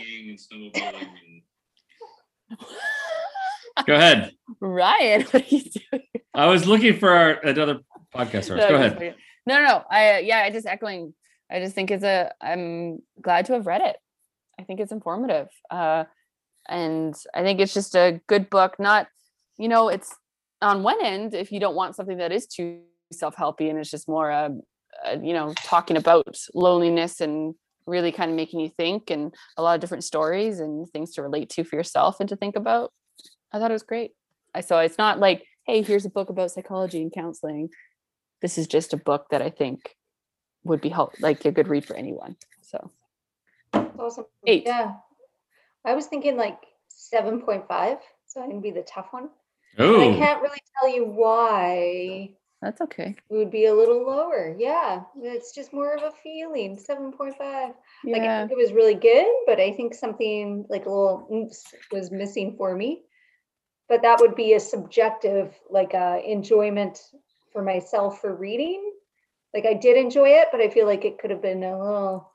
Go 3.86 3.96
ahead. 3.96 4.32
Ryan. 4.60 5.22
What 5.24 5.36
are 5.36 5.46
you 5.48 5.62
doing? 5.62 6.04
I 6.34 6.48
was 6.48 6.68
looking 6.68 6.98
for 6.98 7.10
our, 7.10 7.32
another 7.32 7.80
podcast. 8.14 8.50
No, 8.50 8.58
Go 8.68 8.76
ahead. 8.76 8.94
kidding. 8.98 9.14
No, 9.46 9.56
no, 9.56 9.64
no. 9.64 9.84
I 9.90 10.20
yeah, 10.20 10.40
I 10.40 10.50
just 10.52 10.68
echoing. 10.68 11.14
I 11.50 11.60
just 11.60 11.76
think 11.76 11.92
it's 11.92 12.04
a. 12.04 12.32
I'm 12.42 13.00
glad 13.22 13.46
to 13.46 13.54
have 13.54 13.66
read 13.66 13.82
it. 13.82 13.98
I 14.60 14.64
think 14.64 14.80
it's 14.80 14.92
informative. 14.92 15.48
Uh, 15.70 16.06
and 16.68 17.16
I 17.34 17.44
think 17.44 17.60
it's 17.60 17.74
just 17.74 17.96
a 17.96 18.20
good 18.28 18.50
book. 18.50 18.80
Not, 18.80 19.08
you 19.58 19.68
know, 19.68 19.90
it's 19.90 20.14
on 20.62 20.84
one 20.84 21.04
end 21.04 21.34
if 21.34 21.52
you 21.52 21.60
don't 21.60 21.76
want 21.76 21.96
something 21.96 22.18
that 22.18 22.32
is 22.32 22.48
too 22.48 22.82
self-helpy 23.12 23.70
and 23.70 23.80
it's 23.80 23.92
just 23.92 24.08
more, 24.08 24.32
uh, 24.32 24.50
uh, 25.06 25.18
you 25.22 25.34
know, 25.34 25.54
talking 25.64 25.98
about 25.98 26.38
loneliness 26.54 27.22
and 27.22 27.56
really 27.86 28.12
kind 28.12 28.30
of 28.30 28.36
making 28.36 28.60
you 28.60 28.70
think 28.70 29.10
and 29.10 29.34
a 29.56 29.64
lot 29.64 29.76
of 29.76 29.82
different 29.82 30.04
stories 30.04 30.60
and 30.60 30.90
things 30.90 31.14
to 31.14 31.22
relate 31.22 31.50
to 31.50 31.64
for 31.64 31.76
yourself 31.76 32.20
and 32.20 32.30
to 32.30 32.36
think 32.36 32.56
about. 32.56 32.92
I 33.52 33.60
thought 33.60 33.72
it 33.72 33.74
was 33.74 33.84
great. 33.84 34.12
I 34.54 34.62
so 34.62 34.78
it's 34.80 34.98
not 34.98 35.20
like, 35.20 35.44
hey, 35.66 35.82
here's 35.82 36.06
a 36.06 36.10
book 36.10 36.30
about 36.30 36.52
psychology 36.52 37.02
and 37.02 37.14
counseling. 37.14 37.70
This 38.42 38.58
is 38.58 38.68
just 38.68 38.94
a 38.94 38.98
book 38.98 39.28
that 39.32 39.42
I 39.42 39.50
think 39.50 39.96
would 40.64 40.82
be 40.82 40.90
help 40.90 41.14
like 41.20 41.46
a 41.46 41.52
good 41.52 41.68
read 41.68 41.86
for 41.86 41.96
anyone. 41.96 42.36
So 42.62 42.92
Awesome. 43.74 44.26
Eight. 44.46 44.64
Yeah. 44.66 44.94
I 45.86 45.96
was 45.96 46.08
thinking 46.08 46.38
like 46.38 46.60
seven 46.88 47.42
point 47.42 47.68
five, 47.68 47.98
so 48.26 48.42
I'm 48.42 48.50
gonna 48.50 48.62
be 48.62 48.72
the 48.72 48.84
tough 48.84 49.08
one. 49.12 49.30
But 49.78 50.00
I 50.00 50.18
can't 50.18 50.42
really 50.42 50.62
tell 50.80 50.94
you 50.94 51.06
why 51.06 52.32
that's 52.62 52.82
okay. 52.82 53.16
it 53.30 53.34
would 53.34 53.52
be 53.52 53.66
a 53.66 53.74
little 53.74 54.06
lower. 54.06 54.56
Yeah, 54.58 55.02
it's 55.22 55.54
just 55.54 55.74
more 55.74 55.94
of 55.96 56.04
a 56.04 56.12
feeling. 56.24 56.78
Seven 56.78 57.12
point 57.12 57.36
five. 57.38 57.74
Like 58.04 58.22
I 58.22 58.26
Yeah. 58.26 58.40
think 58.48 58.52
it 58.52 58.58
was 58.62 58.74
really 58.74 58.96
good, 58.96 59.28
but 59.46 59.60
I 59.60 59.72
think 59.72 59.94
something 59.94 60.66
like 60.70 60.86
a 60.86 60.90
little 60.90 61.28
oomph 61.32 61.54
was 61.92 62.10
missing 62.12 62.56
for 62.58 62.76
me. 62.76 63.04
But 63.90 64.02
that 64.02 64.20
would 64.20 64.36
be 64.36 64.54
a 64.54 64.60
subjective, 64.60 65.54
like 65.70 65.94
uh, 65.94 66.20
enjoyment 66.26 67.00
for 67.54 67.62
myself 67.62 68.20
for 68.22 68.36
reading. 68.36 68.92
Like 69.54 69.66
I 69.66 69.74
did 69.74 69.96
enjoy 69.96 70.30
it, 70.30 70.50
but 70.52 70.60
I 70.60 70.70
feel 70.70 70.86
like 70.88 71.06
it 71.06 71.20
could 71.20 71.30
have 71.32 71.42
been 71.42 71.64
a 71.64 71.80
little. 71.82 72.32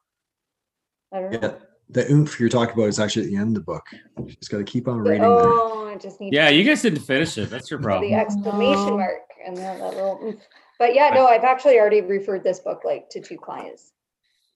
I 1.13 1.21
don't 1.21 1.33
know. 1.33 1.39
Yeah, 1.43 1.55
the 1.91 2.11
oomph 2.11 2.41
you're 2.41 2.49
talking 2.49 2.73
about 2.75 2.89
is 2.89 2.99
actually 2.99 3.25
at 3.27 3.31
the 3.31 3.37
end 3.37 3.49
of 3.49 3.55
the 3.55 3.61
book. 3.73 3.85
You 4.19 4.27
just 4.27 4.51
got 4.51 4.59
to 4.59 4.65
keep 4.65 4.89
on 4.89 4.99
reading. 5.01 5.21
there. 5.21 5.53
Oh, 5.53 5.89
I 5.93 5.97
just 5.97 6.21
need. 6.21 6.33
yeah, 6.33 6.49
you 6.49 6.65
guys 6.65 6.81
didn't 6.81 7.01
finish 7.01 7.37
it. 7.37 7.51
That's 7.51 7.71
your 7.71 7.81
problem. 7.81 8.11
the 8.11 8.17
exclamation 8.17 8.97
mark 8.97 9.19
and 9.47 9.57
that 9.57 9.81
little. 9.81 10.19
oomph. 10.23 10.41
But 10.79 10.95
yeah, 10.95 11.11
no, 11.15 11.27
I've 11.27 11.45
actually 11.45 11.79
already 11.79 12.01
referred 12.01 12.43
this 12.45 12.61
book 12.61 12.83
like 12.85 13.09
to 13.11 13.21
two 13.21 13.37
clients. 13.39 13.93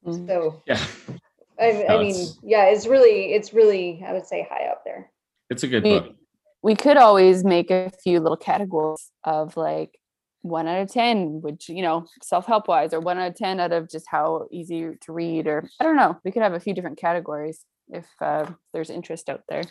Mhm. 0.05 0.26
So 0.26 0.62
Yeah, 0.66 0.84
I, 1.61 1.87
I 1.89 1.99
mean, 1.99 2.11
it's- 2.11 2.39
yeah, 2.43 2.64
it's 2.66 2.87
really, 2.87 3.32
it's 3.34 3.53
really, 3.55 4.03
I 4.07 4.12
would 4.12 4.26
say 4.26 4.47
high 4.51 4.66
up 4.66 4.82
there. 4.84 5.11
it's 5.51 5.62
a 5.62 5.68
good 5.68 5.84
We- 5.84 5.99
book. 6.01 6.14
we 6.62 6.74
could 6.74 6.97
always 6.97 7.45
make 7.45 7.70
a 7.70 7.91
few 8.03 8.18
little 8.20 8.37
categories 8.37 9.11
of 9.24 9.57
like 9.57 9.97
one 10.43 10.68
out 10.68 10.80
of 10.80 10.89
10 10.93 11.41
which 11.43 11.68
you 11.68 11.82
know 11.82 12.07
self-help 12.22 12.68
wise 12.68 12.93
or 12.95 13.01
one 13.01 13.18
out 13.18 13.26
of 13.32 13.34
10 13.37 13.59
out 13.59 13.72
of 13.72 13.89
just 13.91 14.07
how 14.09 14.47
easy 14.53 14.93
to 15.01 15.12
read 15.12 15.49
or 15.49 15.68
i 15.80 15.84
don't 15.84 15.97
know 15.97 16.16
we 16.24 16.30
could 16.30 16.43
have 16.43 16.53
a 16.55 16.61
few 16.61 16.72
different 16.72 16.97
categories 16.99 17.64
if 17.89 18.07
uh, 18.20 18.47
there's 18.72 18.89
interest 18.91 19.28
out 19.28 19.43
there 19.49 19.62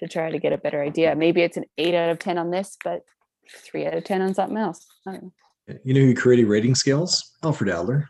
to 0.00 0.06
try 0.08 0.30
to 0.30 0.38
get 0.38 0.52
a 0.52 0.58
better 0.58 0.82
idea 0.82 1.14
maybe 1.14 1.40
it's 1.40 1.56
an 1.56 1.64
8 1.78 1.94
out 1.94 2.10
of 2.10 2.18
10 2.18 2.36
on 2.36 2.50
this 2.50 2.76
but 2.84 3.00
3 3.50 3.86
out 3.86 3.94
of 3.94 4.04
10 4.04 4.22
on 4.22 4.34
something 4.34 4.56
else 4.56 4.86
I 5.06 5.12
don't 5.12 5.22
know. 5.24 5.32
You 5.84 5.94
know 5.94 6.00
who 6.00 6.14
created 6.14 6.46
rating 6.46 6.74
scales? 6.74 7.32
Alfred 7.42 7.68
Adler. 7.68 8.08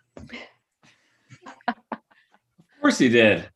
Of 1.66 1.76
course 2.80 2.98
he 2.98 3.08
did. 3.08 3.48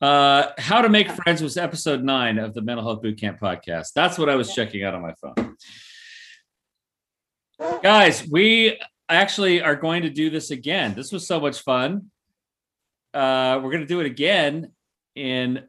Uh, 0.00 0.52
How 0.58 0.80
to 0.80 0.88
Make 0.88 1.10
Friends 1.10 1.42
was 1.42 1.56
episode 1.56 2.02
nine 2.02 2.38
of 2.38 2.54
the 2.54 2.62
Mental 2.62 2.84
Health 2.84 3.02
Bootcamp 3.02 3.38
podcast. 3.38 3.92
That's 3.94 4.18
what 4.18 4.30
I 4.30 4.36
was 4.36 4.54
checking 4.54 4.84
out 4.84 4.94
on 4.94 5.02
my 5.02 5.14
phone. 5.14 5.56
Guys, 7.82 8.26
we 8.30 8.78
actually 9.08 9.62
are 9.62 9.76
going 9.76 10.02
to 10.02 10.10
do 10.10 10.30
this 10.30 10.50
again. 10.50 10.94
This 10.94 11.12
was 11.12 11.26
so 11.26 11.38
much 11.40 11.60
fun. 11.60 12.10
Uh, 13.12 13.60
we're 13.62 13.70
going 13.70 13.82
to 13.82 13.86
do 13.86 14.00
it 14.00 14.06
again 14.06 14.72
in 15.14 15.64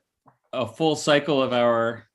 a 0.51 0.65
full 0.65 0.95
cycle 0.95 1.41
of 1.41 1.53
our 1.53 2.06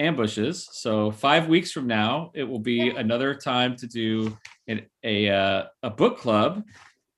ambushes. 0.00 0.68
So 0.72 1.10
five 1.10 1.46
weeks 1.46 1.70
from 1.70 1.86
now, 1.86 2.32
it 2.34 2.44
will 2.44 2.58
be 2.58 2.88
another 2.88 3.34
time 3.34 3.76
to 3.76 3.86
do 3.86 4.36
an, 4.66 4.86
a 5.04 5.28
uh, 5.28 5.64
a 5.82 5.90
book 5.90 6.18
club. 6.18 6.64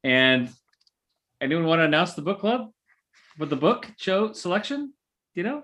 And 0.04 0.50
anyone 1.40 1.64
want 1.64 1.78
to 1.78 1.84
announce 1.84 2.14
the 2.14 2.22
book 2.22 2.40
club 2.40 2.70
with 3.38 3.50
the 3.50 3.56
book 3.56 3.86
show 3.96 4.32
selection? 4.32 4.92
Do 5.34 5.40
you 5.40 5.44
know? 5.44 5.62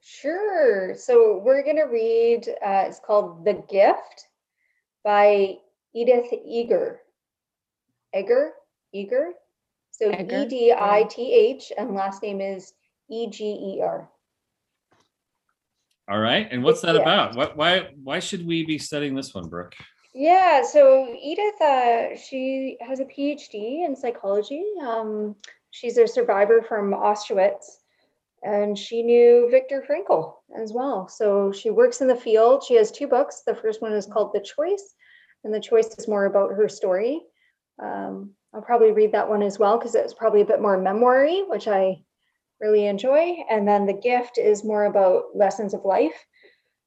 Sure. 0.00 0.94
So 0.94 1.40
we're 1.44 1.64
going 1.64 1.76
to 1.76 1.84
read, 1.84 2.48
uh, 2.64 2.84
it's 2.86 3.00
called 3.00 3.44
The 3.44 3.54
Gift 3.68 4.28
by 5.02 5.56
Edith 5.94 6.32
Eger. 6.44 7.00
Eger? 8.14 8.52
Eger? 8.92 9.32
So 9.90 10.12
E 10.12 10.46
D 10.46 10.74
I 10.76 11.04
T 11.08 11.32
H, 11.32 11.72
and 11.78 11.94
last 11.94 12.22
name 12.22 12.40
is 12.40 12.74
E 13.10 13.28
G 13.30 13.44
E 13.44 13.80
R. 13.82 14.08
All 16.08 16.20
right. 16.20 16.48
And 16.50 16.62
what's 16.62 16.80
that 16.82 16.94
Yeah. 16.94 17.02
about? 17.02 17.36
What, 17.36 17.56
why 17.56 17.90
why 18.02 18.20
should 18.20 18.46
we 18.46 18.64
be 18.64 18.78
studying 18.78 19.14
this 19.14 19.34
one, 19.34 19.48
Brooke? 19.48 19.74
Yeah, 20.14 20.62
so 20.62 21.14
Edith, 21.20 21.60
uh, 21.60 22.16
she 22.16 22.78
has 22.80 23.00
a 23.00 23.04
PhD 23.04 23.84
in 23.84 23.94
psychology. 23.94 24.64
Um, 24.80 25.36
she's 25.72 25.98
a 25.98 26.06
survivor 26.06 26.62
from 26.62 26.92
Auschwitz, 26.92 27.80
and 28.42 28.78
she 28.78 29.02
knew 29.02 29.48
Viktor 29.50 29.84
Frankl 29.86 30.36
as 30.56 30.72
well. 30.72 31.06
So 31.08 31.52
she 31.52 31.68
works 31.68 32.00
in 32.00 32.08
the 32.08 32.16
field. 32.16 32.64
She 32.64 32.76
has 32.76 32.90
two 32.90 33.06
books. 33.06 33.42
The 33.46 33.56
first 33.56 33.82
one 33.82 33.92
is 33.92 34.06
called 34.06 34.32
The 34.32 34.40
Choice, 34.40 34.94
and 35.44 35.52
The 35.52 35.60
Choice 35.60 35.88
is 35.98 36.08
more 36.08 36.24
about 36.24 36.52
her 36.52 36.68
story. 36.68 37.20
Um, 37.82 38.30
I'll 38.54 38.62
probably 38.62 38.92
read 38.92 39.12
that 39.12 39.28
one 39.28 39.42
as 39.42 39.58
well 39.58 39.76
because 39.76 39.94
it's 39.94 40.14
probably 40.14 40.40
a 40.40 40.46
bit 40.46 40.62
more 40.62 40.78
memory, 40.78 41.42
which 41.46 41.68
I 41.68 42.02
really 42.60 42.86
enjoy. 42.86 43.36
And 43.50 43.66
then 43.66 43.86
The 43.86 43.92
Gift 43.92 44.38
is 44.38 44.64
more 44.64 44.86
about 44.86 45.24
lessons 45.34 45.74
of 45.74 45.84
life. 45.84 46.26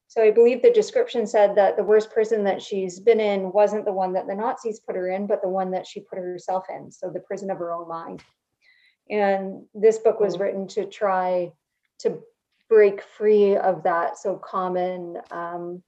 So 0.07 0.23
I 0.23 0.31
believe 0.31 0.63
the 0.63 0.71
description 0.71 1.27
said 1.27 1.55
that 1.55 1.77
the 1.77 1.83
worst 1.83 2.09
prison 2.09 2.43
that 2.45 2.63
she's 2.63 2.99
been 2.99 3.19
in 3.19 3.51
wasn't 3.51 3.85
the 3.85 3.93
one 3.93 4.11
that 4.13 4.25
the 4.25 4.33
Nazis 4.33 4.79
put 4.79 4.95
her 4.95 5.09
in, 5.11 5.27
but 5.27 5.43
the 5.43 5.49
one 5.49 5.69
that 5.71 5.85
she 5.85 5.99
put 5.99 6.17
herself 6.17 6.65
in. 6.75 6.91
So 6.91 7.11
the 7.11 7.19
prison 7.19 7.51
of 7.51 7.59
her 7.59 7.71
own 7.71 7.87
mind. 7.87 8.23
And 9.11 9.65
this 9.75 9.99
book 9.99 10.19
was 10.19 10.39
written 10.39 10.67
to 10.69 10.85
try 10.85 11.51
to 11.99 12.19
break 12.69 13.03
free 13.03 13.55
of 13.55 13.83
that 13.83 14.17
so 14.17 14.35
common 14.35 15.17
um, 15.29 15.83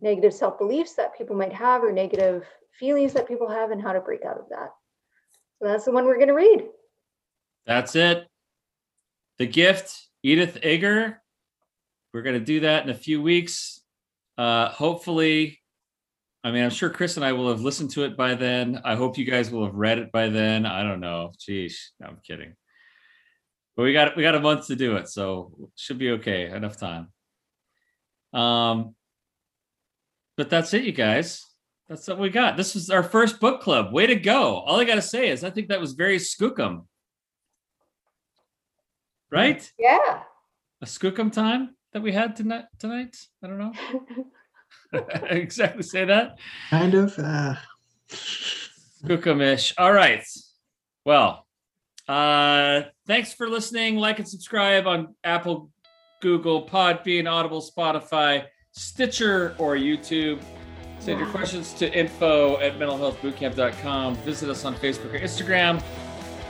negative 0.00 0.34
self 0.34 0.58
beliefs 0.58 0.94
that 0.94 1.16
people 1.16 1.36
might 1.36 1.52
have 1.52 1.84
or 1.84 1.92
negative 1.92 2.44
feelings 2.78 3.12
that 3.12 3.28
people 3.28 3.48
have 3.48 3.70
and 3.70 3.80
how 3.80 3.92
to 3.92 4.00
break 4.00 4.24
out 4.24 4.38
of 4.38 4.48
that. 4.50 4.70
So 5.60 5.68
that's 5.68 5.84
the 5.84 5.92
one 5.92 6.06
we're 6.06 6.16
going 6.16 6.26
to 6.26 6.34
read. 6.34 6.64
That's 7.66 7.94
it. 7.94 8.26
The 9.42 9.48
gift, 9.48 10.06
Edith 10.22 10.64
Eger. 10.64 11.20
We're 12.14 12.22
going 12.22 12.38
to 12.38 12.44
do 12.44 12.60
that 12.60 12.84
in 12.84 12.90
a 12.90 12.94
few 12.94 13.20
weeks. 13.20 13.80
Uh, 14.38 14.68
hopefully, 14.68 15.60
I 16.44 16.52
mean, 16.52 16.62
I'm 16.62 16.70
sure 16.70 16.88
Chris 16.90 17.16
and 17.16 17.26
I 17.26 17.32
will 17.32 17.48
have 17.48 17.60
listened 17.60 17.90
to 17.94 18.04
it 18.04 18.16
by 18.16 18.36
then. 18.36 18.80
I 18.84 18.94
hope 18.94 19.18
you 19.18 19.24
guys 19.24 19.50
will 19.50 19.64
have 19.64 19.74
read 19.74 19.98
it 19.98 20.12
by 20.12 20.28
then. 20.28 20.64
I 20.64 20.84
don't 20.84 21.00
know. 21.00 21.32
Jeez, 21.40 21.74
no, 21.98 22.06
I'm 22.06 22.18
kidding. 22.24 22.54
But 23.74 23.82
we 23.82 23.92
got 23.92 24.16
we 24.16 24.22
got 24.22 24.36
a 24.36 24.40
month 24.40 24.68
to 24.68 24.76
do 24.76 24.94
it, 24.94 25.08
so 25.08 25.52
should 25.74 25.98
be 25.98 26.12
okay. 26.12 26.48
Enough 26.48 26.76
time. 26.76 27.08
Um, 28.32 28.94
but 30.36 30.50
that's 30.50 30.72
it, 30.72 30.84
you 30.84 30.92
guys. 30.92 31.44
That's 31.88 32.06
what 32.06 32.20
we 32.20 32.30
got. 32.30 32.56
This 32.56 32.74
was 32.74 32.90
our 32.90 33.02
first 33.02 33.40
book 33.40 33.60
club. 33.60 33.92
Way 33.92 34.06
to 34.06 34.14
go! 34.14 34.58
All 34.58 34.78
I 34.78 34.84
got 34.84 34.94
to 34.94 35.02
say 35.02 35.30
is, 35.30 35.42
I 35.42 35.50
think 35.50 35.66
that 35.70 35.80
was 35.80 35.94
very 35.94 36.18
skookum. 36.18 36.84
Right? 39.32 39.72
Yeah. 39.78 40.22
a 40.82 40.84
skookum 40.84 41.32
time 41.32 41.74
that 41.92 42.02
we 42.02 42.12
had 42.12 42.36
tonight 42.36 42.66
tonight? 42.78 43.16
I 43.42 43.46
don't 43.46 43.58
know. 43.58 43.72
Exactly 45.30 45.82
say 45.82 46.04
that. 46.04 46.38
Kind 46.68 46.94
of. 46.94 47.18
Uh, 47.18 47.54
skookum-ish. 48.10 49.74
All 49.78 49.92
right. 49.92 50.24
Well 51.04 51.46
uh 52.08 52.82
thanks 53.06 53.32
for 53.32 53.48
listening. 53.48 53.96
Like 53.96 54.18
and 54.18 54.28
subscribe 54.28 54.86
on 54.86 55.14
apple 55.24 55.70
google 56.20 56.66
podbean 56.68 57.30
audible 57.30 57.62
spotify 57.62 58.44
stitcher 58.72 59.54
or 59.58 59.76
youtube. 59.76 60.42
Send 60.98 61.20
your 61.20 61.28
questions 61.28 61.72
to 61.74 61.92
info 61.92 62.58
at 62.60 62.78
mentalhealthbootcamp.com 62.78 64.16
visit 64.16 64.48
us 64.48 64.64
on 64.64 64.74
facebook 64.74 65.14
or 65.14 65.18
instagram. 65.18 65.82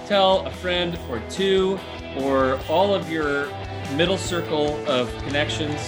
Tell 0.06 0.46
a 0.46 0.50
friend 0.50 0.98
or 1.10 1.22
two 1.28 1.78
or 2.18 2.58
all 2.68 2.94
of 2.94 3.10
your 3.10 3.48
middle 3.96 4.18
circle 4.18 4.76
of 4.88 5.12
connections 5.24 5.80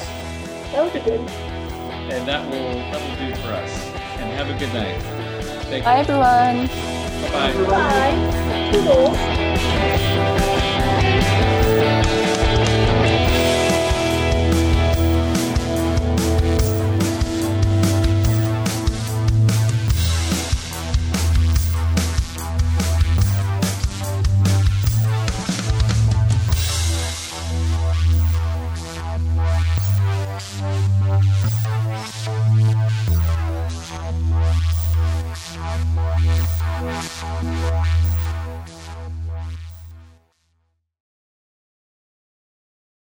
That 0.73 0.85
would 0.85 0.93
be 0.93 1.01
good. 1.01 1.21
and 1.21 2.27
that 2.29 2.45
will 2.51 2.75
that 2.91 3.01
will 3.01 3.17
do 3.29 3.35
for 3.43 3.49
us. 3.49 3.91
And 4.19 4.31
have 4.33 4.49
a 4.49 4.59
good 4.59 4.73
night. 4.75 5.01
Thank 5.71 5.85
bye 5.85 5.95
you. 5.95 6.01
everyone 6.01 6.69
Bye. 7.33 7.53
Bye. 7.71 8.71
Toodles. 8.73 10.64